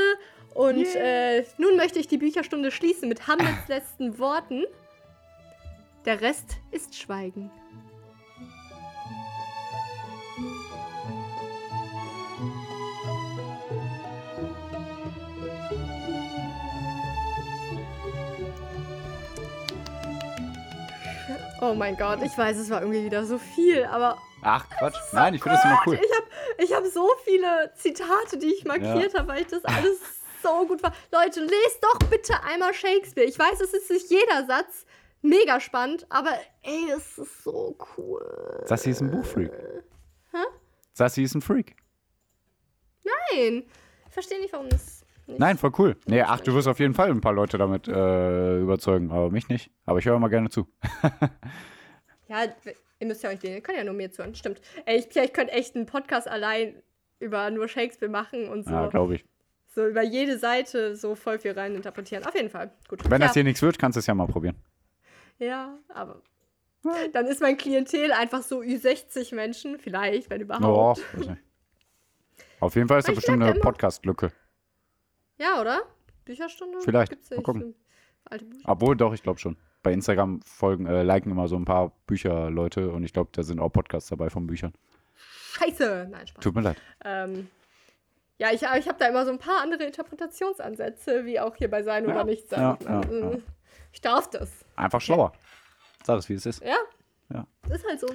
[0.55, 4.65] Und äh, nun möchte ich die Bücherstunde schließen mit Hamlets letzten Worten.
[6.05, 7.51] Der Rest ist Schweigen.
[21.61, 24.95] Oh mein Gott, ich weiß, es war irgendwie wieder so viel, aber Ach, Quatsch.
[25.11, 25.95] Nein, ich finde das immer cool.
[25.95, 26.27] ich habe
[26.63, 29.99] ich hab so viele Zitate, die ich markiert habe, weil ich das alles
[30.41, 30.93] so gut war.
[31.11, 33.27] Leute, lest doch bitte einmal Shakespeare.
[33.27, 34.85] Ich weiß, es ist nicht jeder Satz
[35.21, 36.31] mega spannend, aber
[36.61, 38.63] ey, es ist so cool.
[38.65, 39.51] Sassi ist ein Buchfreak.
[40.93, 41.77] Sassi ist ein Freak.
[43.03, 43.63] Nein,
[44.07, 44.98] ich verstehe nicht, warum das
[45.29, 45.39] nicht.
[45.39, 45.95] Nein, voll cool.
[46.05, 49.47] Nee, ach, du wirst auf jeden Fall ein paar Leute damit äh, überzeugen, aber mich
[49.49, 49.71] nicht.
[49.85, 50.67] Aber ich höre immer gerne zu.
[52.29, 52.43] Ja,
[52.99, 54.35] ihr müsst ja euch den, ihr könnt ja nur mir zuhören.
[54.35, 54.61] Stimmt.
[54.85, 56.75] Ey, ich, ich könnte echt einen Podcast allein
[57.19, 58.71] über nur Shakespeare machen und so.
[58.71, 59.25] Ja, glaube ich.
[59.73, 62.23] so über jede Seite so voll viel rein interpretieren.
[62.25, 62.71] Auf jeden Fall.
[62.87, 63.03] Gut.
[63.09, 63.27] Wenn ja.
[63.27, 64.57] das dir nichts wird, kannst du es ja mal probieren.
[65.39, 66.21] Ja, aber
[67.13, 71.01] dann ist mein Klientel einfach so Ü60 Menschen, vielleicht, wenn Oh, überhaupt.
[71.17, 71.41] weiß nicht.
[72.59, 74.31] Auf jeden Fall ist da bestimmt eine Podcast-Lücke.
[75.39, 75.81] Ja, oder?
[76.25, 76.79] Bücherstunde?
[76.81, 77.09] Vielleicht.
[77.11, 77.45] Gibt's Mal nicht.
[77.45, 77.75] gucken.
[78.25, 78.69] Alte Bücher.
[78.69, 79.57] Obwohl, doch, ich glaube schon.
[79.81, 83.59] Bei Instagram folgen, äh, liken immer so ein paar Bücherleute und ich glaube, da sind
[83.59, 84.73] auch Podcasts dabei von Büchern.
[85.53, 86.07] Scheiße!
[86.11, 86.43] Nein, Spaß.
[86.43, 86.77] Tut mir leid.
[87.03, 87.47] Ähm,
[88.37, 91.81] ja, ich, ich habe da immer so ein paar andere Interpretationsansätze, wie auch hier bei
[91.83, 92.59] Sein Ja, oder Nichts sein.
[92.59, 93.37] ja, ja, Also, ja.
[93.91, 94.65] Ich darf das.
[94.75, 95.31] Einfach schlauer.
[96.03, 96.61] Sag es, wie es ist.
[96.63, 96.77] Ja?
[97.33, 97.47] Ja.
[97.73, 98.07] Ist halt so.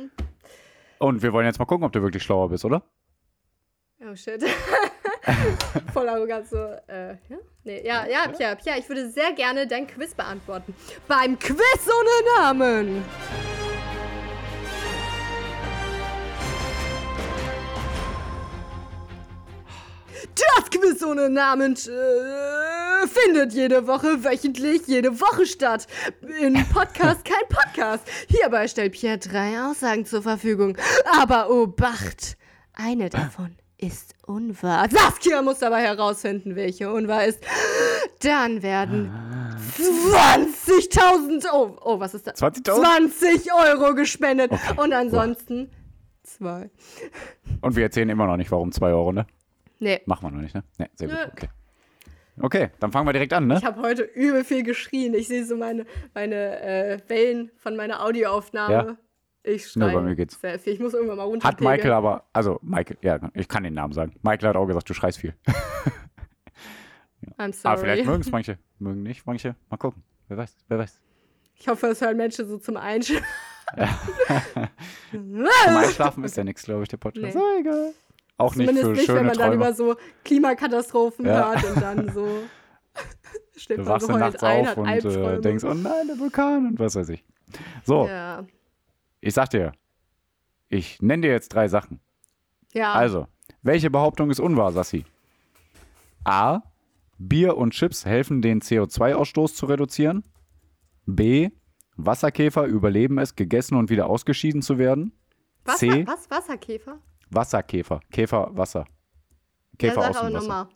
[0.99, 2.83] Und wir wollen jetzt mal gucken, ob du wirklich schlauer bist, oder?
[4.01, 4.45] Oh shit.
[5.93, 6.57] Voll arrogant so.
[6.57, 7.37] Äh, ja?
[7.65, 10.75] Nee, ja, ja, Pierre, Pierre, ich würde sehr gerne dein Quiz beantworten.
[11.09, 11.59] Beim Quiz
[11.89, 13.05] ohne Namen.
[20.35, 25.87] Das Quiz ohne Namen äh, findet jede Woche wöchentlich jede Woche statt.
[26.41, 28.05] In Podcast kein Podcast.
[28.29, 30.77] Hierbei stellt Pierre drei Aussagen zur Verfügung.
[31.19, 32.37] Aber Obacht,
[32.75, 33.57] eine davon
[33.87, 34.89] ist unwahr.
[34.91, 37.41] Saskia muss dabei herausfinden, welche unwahr ist.
[38.21, 39.11] Dann werden
[39.79, 42.41] 20.000, oh, oh, was ist das?
[42.41, 43.11] 20.000?
[43.11, 44.53] 20 Euro gespendet.
[44.53, 44.81] Okay.
[44.81, 45.71] Und ansonsten
[46.23, 46.71] zwei.
[47.61, 49.27] Und wir erzählen immer noch nicht, warum 2 Euro, ne?
[49.79, 50.01] Nee.
[50.07, 50.65] Machen wir noch nicht, ne?
[50.79, 51.17] Ne, sehr gut.
[51.17, 51.25] Nö.
[51.33, 51.49] Okay.
[52.41, 53.59] Okay, dann fangen wir direkt an, ne?
[53.59, 55.15] Ich habe heute übel viel geschrien.
[55.15, 58.73] Ich sehe so meine, meine äh, Wellen von meiner Audioaufnahme.
[58.75, 58.97] Ja.
[59.47, 60.41] Ich Nö, schreie bei mir geht's.
[60.41, 60.73] sehr viel.
[60.73, 61.47] Ich muss irgendwann mal runter.
[61.47, 64.15] Hat Michael aber, also Michael, ja, ich kann den Namen sagen.
[64.23, 65.35] Michael hat auch gesagt, du schreist viel.
[67.39, 67.73] I'm sorry.
[67.75, 69.55] Aber vielleicht mögen es manche, mögen nicht, manche.
[69.71, 70.03] Mal gucken.
[70.29, 71.01] Wer weiß, wer weiß.
[71.57, 73.25] Ich hoffe, es hören Menschen so zum Einschlafen.
[75.11, 77.35] Zum Einschlafen ist ja nichts, glaube ich, der Podcast.
[77.35, 77.41] Nee.
[77.41, 77.93] Oh, egal.
[78.37, 79.55] Auch nicht Zumindest für nicht, wenn schöne man dann Träume.
[79.55, 81.53] über so Klimakatastrophen Ja.
[81.53, 82.27] hört und dann so.
[83.57, 86.67] schläft Du man so dann nachts ein, auf und äh, denkst, oh nein, der Vulkan
[86.67, 87.25] und was weiß ich.
[87.85, 88.45] So, Ja.
[89.25, 89.73] Ich sag dir,
[90.69, 92.01] ich nenne dir jetzt drei Sachen.
[92.73, 92.93] ja.
[92.93, 93.27] Also,
[93.63, 95.05] welche Behauptung ist unwahr, Sassi?
[96.25, 96.61] A.
[97.19, 100.25] Bier und Chips helfen, den CO2-Ausstoß zu reduzieren.
[101.07, 101.51] B.
[101.97, 105.13] Wasserkäfer überleben es, gegessen und wieder ausgeschieden zu werden.
[105.65, 106.07] Wasser, C.
[106.07, 106.31] Was?
[106.31, 106.99] Wasserkäfer?
[107.31, 108.01] Wasserkäfer.
[108.11, 108.81] Käfer, Wasser.
[108.81, 110.41] Ja, Käfer sag aus dem Wasser.
[110.41, 110.69] nochmal.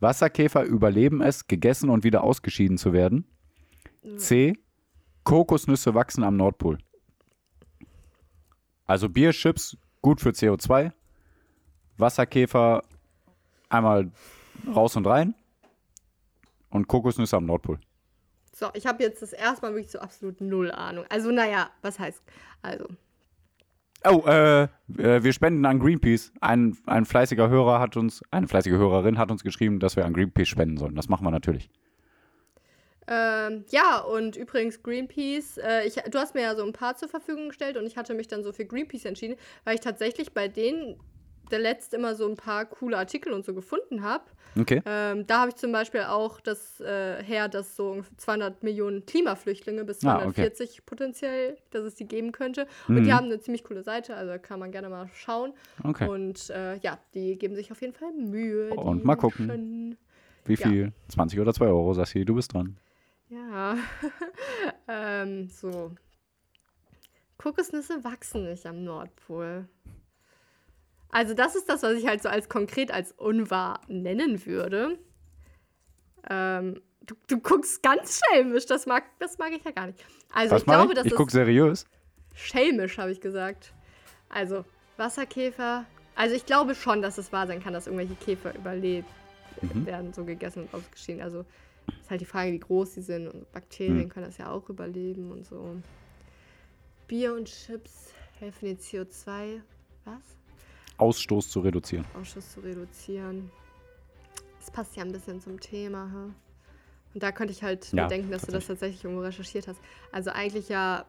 [0.00, 3.26] Wasserkäfer überleben es, gegessen und wieder ausgeschieden zu werden.
[4.16, 4.54] C.
[5.24, 6.78] Kokosnüsse wachsen am Nordpol.
[8.86, 10.92] Also Bierchips, gut für CO2.
[11.98, 12.82] Wasserkäfer
[13.68, 14.10] einmal
[14.74, 15.34] raus und rein.
[16.70, 17.78] Und Kokosnüsse am Nordpol.
[18.52, 21.04] So, ich habe jetzt das erste Mal wirklich so absolut null Ahnung.
[21.08, 22.22] Also, naja, was heißt?
[22.62, 22.86] Also,
[24.04, 24.64] Oh, äh,
[24.98, 26.32] äh, wir spenden an Greenpeace.
[26.40, 30.12] Ein, ein fleißiger Hörer hat uns, eine fleißige Hörerin hat uns geschrieben, dass wir an
[30.12, 30.94] Greenpeace spenden sollen.
[30.94, 31.70] Das machen wir natürlich.
[33.08, 37.08] Ähm, ja, und übrigens Greenpeace, äh, ich, du hast mir ja so ein paar zur
[37.08, 40.48] Verfügung gestellt und ich hatte mich dann so für Greenpeace entschieden, weil ich tatsächlich bei
[40.48, 40.96] denen
[41.52, 44.24] der letzte immer so ein paar coole Artikel und so gefunden habe.
[44.58, 44.82] Okay.
[44.84, 49.06] Ähm, da habe ich zum Beispiel auch das äh, her, dass so ungefähr 200 Millionen
[49.06, 50.34] Klimaflüchtlinge bis Ah, okay.
[50.50, 52.66] 240 potenziell, dass es die geben könnte.
[52.88, 53.12] Und die Mhm.
[53.12, 55.52] haben eine ziemlich coole Seite, also kann man gerne mal schauen.
[55.84, 56.08] Okay.
[56.08, 58.70] Und äh, ja, die geben sich auf jeden Fall Mühe.
[58.74, 59.96] Und die mal gucken.
[60.46, 60.68] Wie ja.
[60.68, 60.92] viel?
[61.10, 62.76] 20 oder 2 Euro, Sassi, du bist dran.
[63.28, 63.76] Ja.
[64.88, 65.92] ähm, so.
[67.38, 69.68] Kokosnüsse wachsen nicht am Nordpol.
[71.10, 74.98] Also das ist das, was ich halt so als konkret als unwahr nennen würde.
[76.28, 80.04] Ähm, du, du guckst ganz schelmisch, das mag, das mag ich ja gar nicht.
[80.32, 80.96] Also Was ich glaube, ich?
[80.98, 81.86] das Ich guck seriös.
[82.34, 83.72] schelmisch, habe ich gesagt.
[84.28, 84.64] Also
[84.96, 85.84] Wasserkäfer.
[86.16, 89.08] Also ich glaube schon, dass es wahr sein kann, dass irgendwelche Käfer überlebt
[89.62, 89.86] Mhm.
[89.86, 91.22] werden, so gegessen und ausgeschieden.
[91.22, 91.46] Also
[92.00, 93.28] ist halt die Frage, wie groß sie sind.
[93.28, 94.08] Und Bakterien Mhm.
[94.08, 95.76] können das ja auch überleben und so.
[97.08, 99.60] Bier und Chips helfen den CO2,
[100.04, 100.22] was?
[100.98, 102.04] Ausstoß zu reduzieren.
[102.14, 103.50] Ausschuss zu reduzieren.
[104.60, 106.10] Das passt ja ein bisschen zum Thema.
[106.12, 106.34] Ha?
[107.14, 109.80] Und da könnte ich halt Ja, denken, dass du das tatsächlich irgendwo recherchiert hast.
[110.10, 111.06] Also eigentlich ja,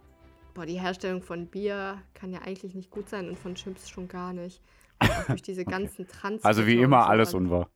[0.54, 4.08] boah, die Herstellung von Bier kann ja eigentlich nicht gut sein und von Chips schon
[4.08, 4.62] gar nicht.
[5.00, 6.44] Auch durch diese ganzen Trans.
[6.44, 7.70] Also wie immer alles unwahr.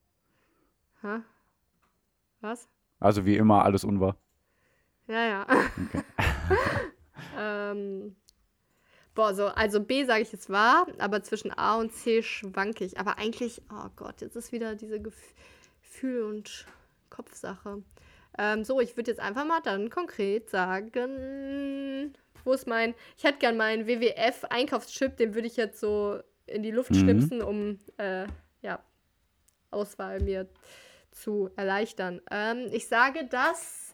[1.02, 1.20] Hä?
[2.42, 2.68] Was?
[3.02, 4.16] Also wie immer alles unwahr.
[5.08, 5.48] Ja, ja.
[7.72, 8.16] ähm,
[9.16, 13.00] boah, so, also B sage ich es wahr, aber zwischen A und C schwanke ich.
[13.00, 15.34] Aber eigentlich, oh Gott, jetzt ist wieder diese Gef-
[15.82, 16.66] Gefühl- und
[17.10, 17.84] Kopfsache.
[18.38, 23.40] Ähm, so, ich würde jetzt einfach mal dann konkret sagen, wo ist mein, ich hätte
[23.40, 27.00] gern meinen WWF-Einkaufschip, den würde ich jetzt so in die Luft Mhm.
[27.00, 28.28] schnipsen, um, äh,
[28.62, 28.80] ja,
[29.72, 30.48] Auswahl mir
[31.12, 32.22] zu erleichtern.
[32.32, 33.94] Ähm, ich sage, dass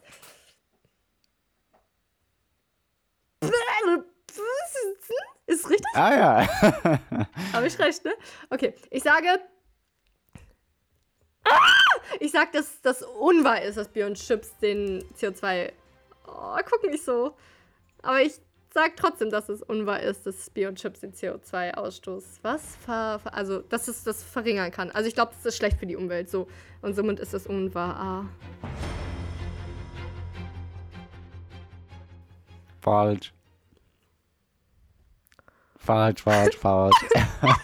[5.46, 5.86] ist richtig?
[5.94, 6.48] Ah ja.
[7.52, 8.12] Habe ich recht, ne?
[8.50, 9.40] Okay, ich sage.
[11.44, 11.84] Ah!
[12.20, 15.72] Ich sag, dass das unwahr ist, dass Bier und Chips den CO2.
[16.26, 17.36] Oh, guck nicht so.
[18.02, 18.34] Aber ich
[18.72, 22.76] sag trotzdem, dass es unwahr ist, dass Bier und Chips den CO2-Ausstoß was?
[22.76, 24.90] Ver, also, dass es das verringern kann.
[24.90, 26.48] Also, ich glaube, das ist schlecht für die Umwelt so.
[26.82, 27.96] Und somit ist es unwahr.
[27.96, 28.24] Ah.
[32.80, 33.32] Falsch.
[35.76, 36.96] Falsch, falsch, falsch.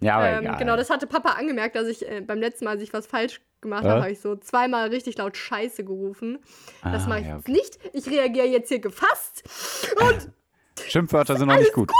[0.00, 0.56] ja, aber Ähm, egal.
[0.58, 3.40] genau, das hatte Papa angemerkt, dass ich äh, beim letzten Mal, als ich was falsch
[3.60, 6.38] gemacht habe, habe ich so zweimal richtig laut Scheiße gerufen.
[6.82, 7.78] Das Ah, mache ich ja, jetzt nicht.
[7.92, 9.42] Ich reagiere jetzt hier gefasst.
[10.00, 10.30] Und
[10.88, 11.90] Schimpfwörter sind noch nicht gut.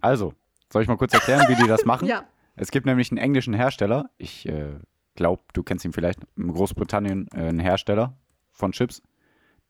[0.00, 0.34] Also,
[0.72, 2.06] soll ich mal kurz erklären, wie die das machen?
[2.08, 2.24] ja,
[2.56, 4.10] Es gibt nämlich einen englischen Hersteller.
[4.18, 4.78] Ich äh,
[5.14, 6.20] glaube, du kennst ihn vielleicht.
[6.36, 8.16] In Großbritannien äh, einen Hersteller
[8.52, 9.02] von Chips,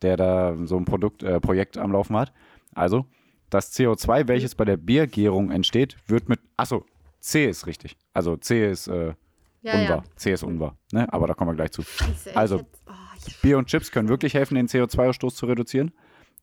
[0.03, 2.33] der da so ein Produkt, äh, Projekt am Laufen hat.
[2.75, 3.07] Also,
[3.51, 6.41] das CO2, welches bei der Biergärung entsteht, wird mit.
[6.57, 6.85] Achso,
[7.29, 7.97] C ist richtig.
[8.15, 9.15] Also C ist äh,
[9.61, 10.05] ja, unwahr.
[10.17, 10.79] C ist unwahr.
[10.93, 11.13] Ne?
[11.13, 11.83] Aber da kommen wir gleich zu.
[12.25, 12.33] ja.
[12.35, 12.93] Also, oh,
[13.43, 15.93] Bier und Chips können wirklich helfen, den CO2-Ausstoß zu reduzieren.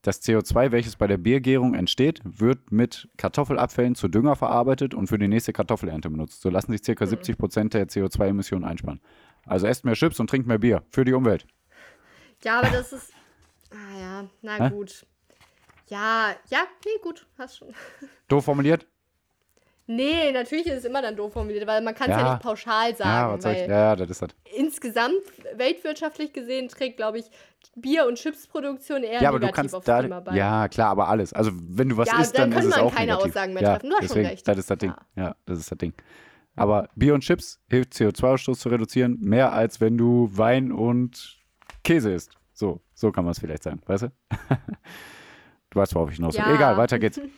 [0.02, 5.18] Das CO2, welches bei der Biergärung entsteht, wird mit Kartoffelabfällen zu Dünger verarbeitet und für
[5.18, 6.40] die nächste Kartoffelernte benutzt.
[6.42, 7.04] So lassen sich ca.
[7.04, 9.00] 70 Prozent der CO2-Emissionen einsparen.
[9.44, 11.46] Also esst mehr Chips und trinkt mehr Bier für die Umwelt.
[12.44, 13.12] ja, aber das ist.
[13.70, 14.70] Ah ja, na Hä?
[14.70, 15.04] gut.
[15.88, 17.74] Ja, ja, nee, gut, hast schon.
[18.28, 18.86] Doof formuliert?
[19.88, 22.22] Nee, natürlich ist es immer dann doof formuliert, weil man kann es ja.
[22.24, 22.32] Ja.
[22.34, 23.34] nicht pauschal Ja, sagen.
[23.34, 23.60] was soll ich?
[23.60, 24.30] Ja, ja, das ist das.
[24.56, 25.14] insgesamt
[25.54, 27.26] weltwirtschaftlich gesehen trägt, glaube ich,
[27.76, 30.00] Bier- und Chipsproduktion eher Ja, aber du negativ kannst da.
[30.00, 30.34] Klima bei.
[30.34, 31.32] Ja, klar, aber alles.
[31.32, 33.30] Also, wenn du was Ja, isst, dann dann, ist kann es man auch keine negativ.
[33.30, 33.90] Aussagen mehr ja, treffen.
[33.90, 34.48] Du hast schon recht.
[34.48, 34.94] Das ist das Ding.
[35.14, 35.22] Ja.
[35.24, 35.92] Ja, das ist das Ding.
[36.56, 41.36] Aber Bier und Chips hilft CO2-Ausstoß zu reduzieren, mehr als wenn du Wein und
[41.84, 42.32] Käse isst.
[42.54, 44.12] So, so kann man es vielleicht sagen, weißt du?
[45.70, 46.44] du weißt, worauf ich hinaus will.
[46.44, 46.54] Ja.
[46.54, 47.20] Egal, weiter geht's.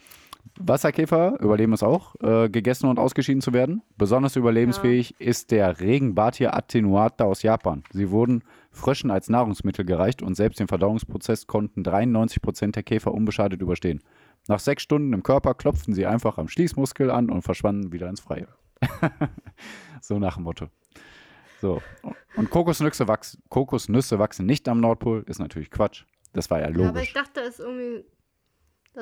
[0.61, 3.83] Wasserkäfer überleben es auch, äh, gegessen und ausgeschieden zu werden.
[3.97, 7.85] Besonders überlebensfähig ist der Regenbartier attenuata aus Japan.
[7.93, 8.43] Sie wurden
[8.73, 14.03] Fröschen als Nahrungsmittel gereicht und selbst den Verdauungsprozess konnten 93% der Käfer unbeschadet überstehen.
[14.49, 18.21] Nach sechs Stunden im Körper klopften sie einfach am Schließmuskel an und verschwanden wieder ins
[18.21, 18.49] Freie.
[20.01, 20.67] so nach dem Motto.
[21.61, 21.83] So.
[22.37, 26.05] Und Kokosnüsse wachsen, Kokosnüsse wachsen nicht am Nordpol, ist natürlich Quatsch.
[26.33, 27.13] Das war ja Ja, aber ich logisch.
[27.15, 28.05] dachte, da ist irgendwie.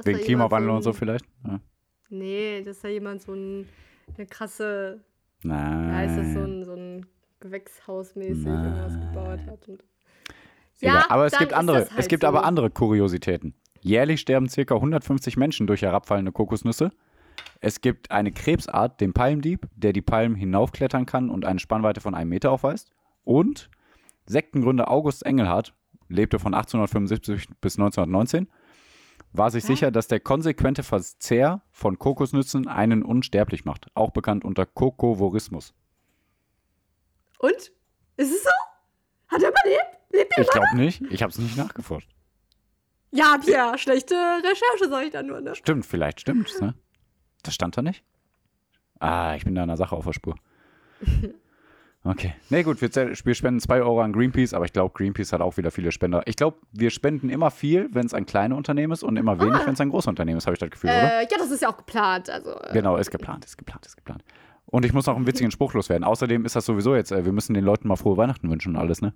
[0.04, 1.24] Wegen Klimawandel so und so ein- vielleicht?
[1.46, 1.60] Ja.
[2.08, 3.68] Nee, dass da jemand so ein,
[4.16, 5.00] eine krasse,
[5.42, 5.88] Nein.
[5.88, 7.06] ja, ist das so ein, so ein
[7.40, 9.68] Gewächshausmäßig irgendwas gebaut hat.
[9.68, 9.82] Und
[10.80, 11.04] Egal.
[11.08, 12.26] aber es gibt andere, halt es gibt so.
[12.28, 13.54] aber andere Kuriositäten.
[13.80, 14.74] Jährlich sterben ca.
[14.74, 16.90] 150 Menschen durch herabfallende Kokosnüsse.
[17.60, 22.14] Es gibt eine Krebsart, den Palmdieb, der die Palmen hinaufklettern kann und eine Spannweite von
[22.14, 22.90] einem Meter aufweist.
[23.24, 23.70] Und
[24.26, 25.74] Sektengründer August Engelhardt
[26.08, 28.48] lebte von 1875 bis 1919,
[29.36, 29.68] war sich Ja.
[29.68, 35.74] sicher, dass der konsequente Verzehr von Kokosnüssen einen unsterblich macht, auch bekannt unter Kokovorismus.
[37.38, 37.72] Und?
[38.16, 38.50] Ist es so?
[39.28, 39.98] Hat er überlebt?
[40.12, 40.42] Lebt er?
[40.42, 42.10] Ich glaube nicht, ich habe es nicht nachgeforscht.
[43.10, 45.54] Ja, Pierre, schlechte Recherche, sag ich dann nur, ne?
[45.54, 46.74] Stimmt, vielleicht stimmt's, ne?
[47.42, 48.04] Das stand da nicht?
[48.98, 50.34] Ah, ich bin da einer Sache auf der Spur.
[52.08, 52.34] Okay.
[52.50, 55.56] Nee, gut, wir, wir spenden 2 Euro an Greenpeace, aber ich glaube, Greenpeace hat auch
[55.56, 56.22] wieder viele Spender.
[56.26, 59.66] Ich glaube, wir spenden immer viel, wenn es ein kleines Unternehmen ist und immer wenig,
[59.66, 61.20] wenn es ein großes Unternehmen ist, habe ich das Gefühl, oder?
[61.20, 62.30] Äh, ja, das ist ja auch geplant.
[62.30, 64.22] Also, äh, Genau, ist geplant, ist geplant, ist geplant.
[64.66, 66.04] Und ich muss noch einen witzigen Spruch loswerden.
[66.04, 68.80] Außerdem ist das sowieso jetzt, äh, wir müssen den Leuten mal frohe Weihnachten wünschen und
[68.80, 69.12] alles, ne?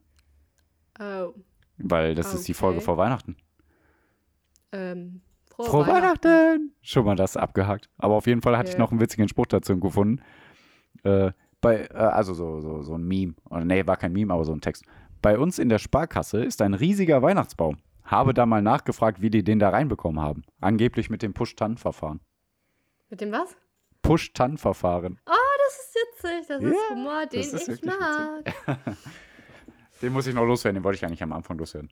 [0.98, 1.32] oh,
[1.78, 2.58] Weil das ist die Okay.
[2.58, 3.36] Folge vor Weihnachten.
[4.72, 5.20] ähm,
[5.54, 6.72] frohe, Frohe Weihnachten!
[6.82, 7.88] Schon mal das abgehakt.
[7.98, 8.80] Aber auf jeden Fall hatte ich Ja.
[8.80, 10.22] noch einen witzigen Spruch dazu gefunden.
[11.04, 13.34] Äh, bei, äh, also so, so, so ein Meme.
[13.50, 14.84] Oder nee, war kein Meme, aber so ein Text.
[15.22, 17.78] Bei uns in der Sparkasse ist ein riesiger Weihnachtsbaum.
[18.04, 20.42] Habe da mal nachgefragt, wie die den da reinbekommen haben.
[20.60, 22.20] Angeblich mit dem Push-Tan-Verfahren.
[23.10, 23.56] Mit dem was?
[24.02, 25.18] Push-Tan-Verfahren.
[25.26, 28.52] Das ist witzig, das ist Ja, Humor, den ist ich mag.
[30.02, 31.90] Den muss ich noch loswerden, den wollte ich eigentlich am Anfang loswerden.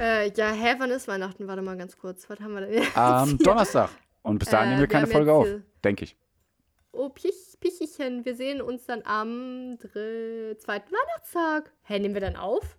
[0.00, 1.46] Äh, ja, hä, wann ist Weihnachten?
[1.46, 2.28] Warte mal ganz kurz.
[2.28, 2.96] Was haben wir denn jetzt?
[2.98, 3.38] Am?
[3.38, 3.90] Donnerstag.
[4.22, 5.46] Und bis dahin Äh, nehmen wir wir keine haben Folge auf.
[5.84, 6.16] Denke ich.
[6.96, 11.72] Oh, Pich, Pichichen, wir sehen uns dann am zweiten Weihnachtstag.
[11.82, 12.76] Hä, nehmen wir dann auf?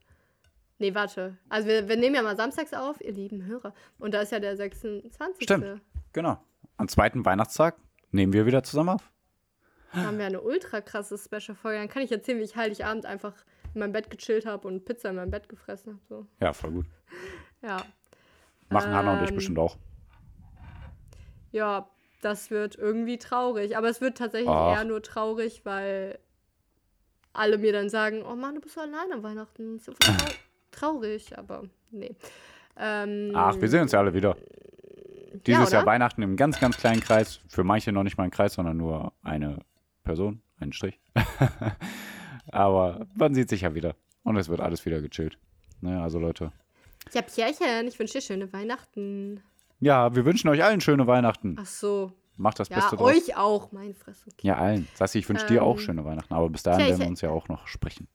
[0.80, 1.38] Nee, warte.
[1.50, 3.74] Also wir, wir nehmen ja mal samstags auf, ihr lieben Hörer.
[4.00, 5.44] Und da ist ja der 26.
[5.44, 5.82] Stimmt.
[6.14, 6.38] Genau.
[6.78, 7.78] Am zweiten Weihnachtstag
[8.12, 9.12] nehmen wir wieder zusammen auf.
[9.94, 11.80] Da haben wir eine ultra krasse Special-Folge.
[11.80, 13.34] Dann kann ich erzählen, wie ich Heiligabend einfach
[13.74, 16.02] in meinem Bett gechillt habe und Pizza in meinem Bett gefressen habe.
[16.08, 16.28] So.
[16.40, 16.86] Ja, voll gut.
[17.62, 17.84] Ja.
[18.70, 19.78] Machen Hannah und ich Ähm, bestimmt auch.
[21.52, 21.90] Ja,
[22.22, 23.78] das wird irgendwie traurig.
[23.78, 24.76] Aber es wird tatsächlich Ach.
[24.76, 26.20] eher nur traurig, weil
[27.34, 29.80] alle mir dann sagen, oh Mann, du bist so allein an Weihnachten.
[29.80, 30.14] So trau
[30.72, 32.16] traurig, aber nee.
[32.78, 34.36] Ähm, Ach, wir sehen uns ja alle wieder.
[35.46, 35.78] Dieses oder?
[35.78, 37.42] Jahr Weihnachten im ganz, ganz kleinen Kreis.
[37.48, 39.60] Für manche noch nicht mal ein Kreis, sondern nur eine
[40.04, 41.00] Person, einen Strich.
[42.52, 43.96] Aber man sieht sich ja wieder.
[44.24, 45.38] Und es wird alles wieder gechillt.
[45.82, 46.52] Ne, also Leute.
[47.14, 49.42] Ja, Pierrchen, ich wünsche dir schöne Weihnachten.
[49.80, 51.56] Ja, wir wünschen euch allen schöne Weihnachten.
[51.60, 52.12] Ach so.
[52.36, 53.12] Macht das Ja, Beste draus.
[53.16, 54.30] euch auch, mein Fresse.
[54.42, 54.88] Ja, allen.
[54.94, 56.34] Sassi, ich wünsche dir auch Ähm, schöne Weihnachten.
[56.34, 58.08] Aber bis dahin tja, ich- werden wir uns ja auch noch sprechen.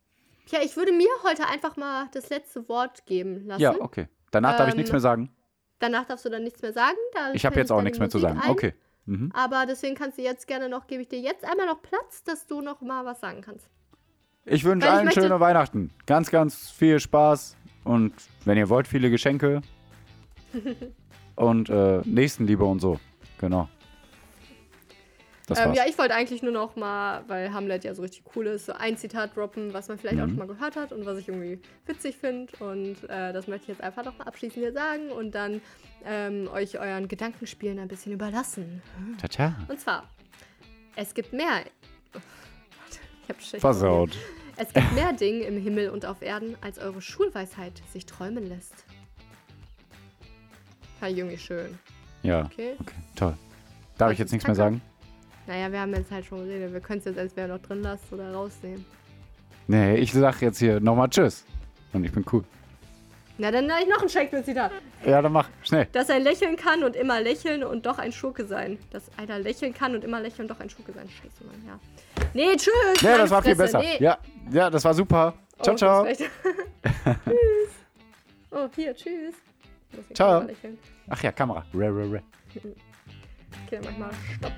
[0.47, 3.63] Tja, ich würde mir heute einfach mal das letzte Wort geben lassen.
[3.63, 4.09] Ja, okay.
[4.31, 5.31] Danach darf ich Ähm, nichts mehr sagen.
[5.79, 6.97] Danach darfst du dann nichts mehr sagen.
[7.33, 8.39] Ich habe jetzt auch nichts mehr zu sagen.
[8.41, 8.51] ein.
[8.51, 8.75] Okay.
[9.07, 9.33] Mhm.
[9.35, 12.47] Aber deswegen kannst du jetzt gerne noch, gebe ich dir jetzt einmal noch Platz, dass
[12.47, 13.69] du noch mal was sagen kannst.
[14.45, 15.91] Ich wünsche ich allen möchte- schöne Weihnachten.
[16.07, 18.13] Ganz, ganz viel Spaß und
[18.45, 19.63] wenn ihr wollt, viele Geschenke.
[21.43, 22.99] und äh, Nächstenliebe und so.
[23.39, 23.69] Genau.
[25.55, 28.67] Ähm, ja, ich wollte eigentlich nur noch mal, weil Hamlet ja so richtig cool ist,
[28.67, 30.31] so ein Zitat droppen, was man vielleicht auch Mhm.
[30.31, 32.53] schon mal gehört hat und was ich irgendwie witzig finde.
[32.61, 35.61] Und äh, das möchte ich jetzt einfach noch mal abschließend hier sagen und dann
[36.07, 38.81] ähm, euch euren Gedankenspielen ein bisschen überlassen.
[39.21, 39.55] Tata.
[39.69, 40.09] Und zwar,
[40.97, 41.65] es gibt mehr.
[42.15, 44.17] Ich hab schlecht Versaut.
[44.57, 48.85] Es gibt mehr Dinge im Himmel und auf Erden, als eure Schulweisheit sich träumen lässt.
[51.09, 51.79] Ich irgendwie schön.
[52.23, 52.45] Ja.
[52.45, 52.75] Okay.
[52.81, 53.35] Okay, toll.
[53.99, 54.81] Darf Was ich jetzt nichts mehr sagen?
[55.47, 56.73] Naja, wir haben jetzt halt schon geredet.
[56.73, 58.85] Wir können es jetzt, als wäre noch drin lassen oder rausnehmen.
[59.67, 61.45] Nee, ich sag jetzt hier nochmal Tschüss.
[61.93, 62.45] Und ich bin cool.
[63.39, 64.71] Na, dann ich noch ein Shakespeare-Zitat.
[65.05, 65.49] Ja, dann mach.
[65.65, 65.87] Schnell.
[65.93, 68.79] Dass er lächeln kann und immer lächeln und doch ein Schurke sein.
[68.91, 71.09] Dass einer lächeln kann und immer lächeln und doch ein Schurke sein.
[71.09, 71.79] Scheiße, Mann, ja.
[72.35, 73.03] Nee, tschüss.
[73.03, 73.81] Nee, das war viel besser.
[73.81, 73.97] Nee.
[73.99, 74.19] Ja,
[74.51, 75.35] ja, das war super.
[75.59, 76.05] Oh, Ciao, du ciao.
[76.07, 76.29] tschüss.
[78.51, 79.35] Oh, hier, tschüss.
[80.15, 80.47] Ciao.
[81.09, 81.65] Ach ja, Kamera.
[81.75, 82.23] Re, re, re.
[83.67, 84.53] Okay, dann mach mal Stopp.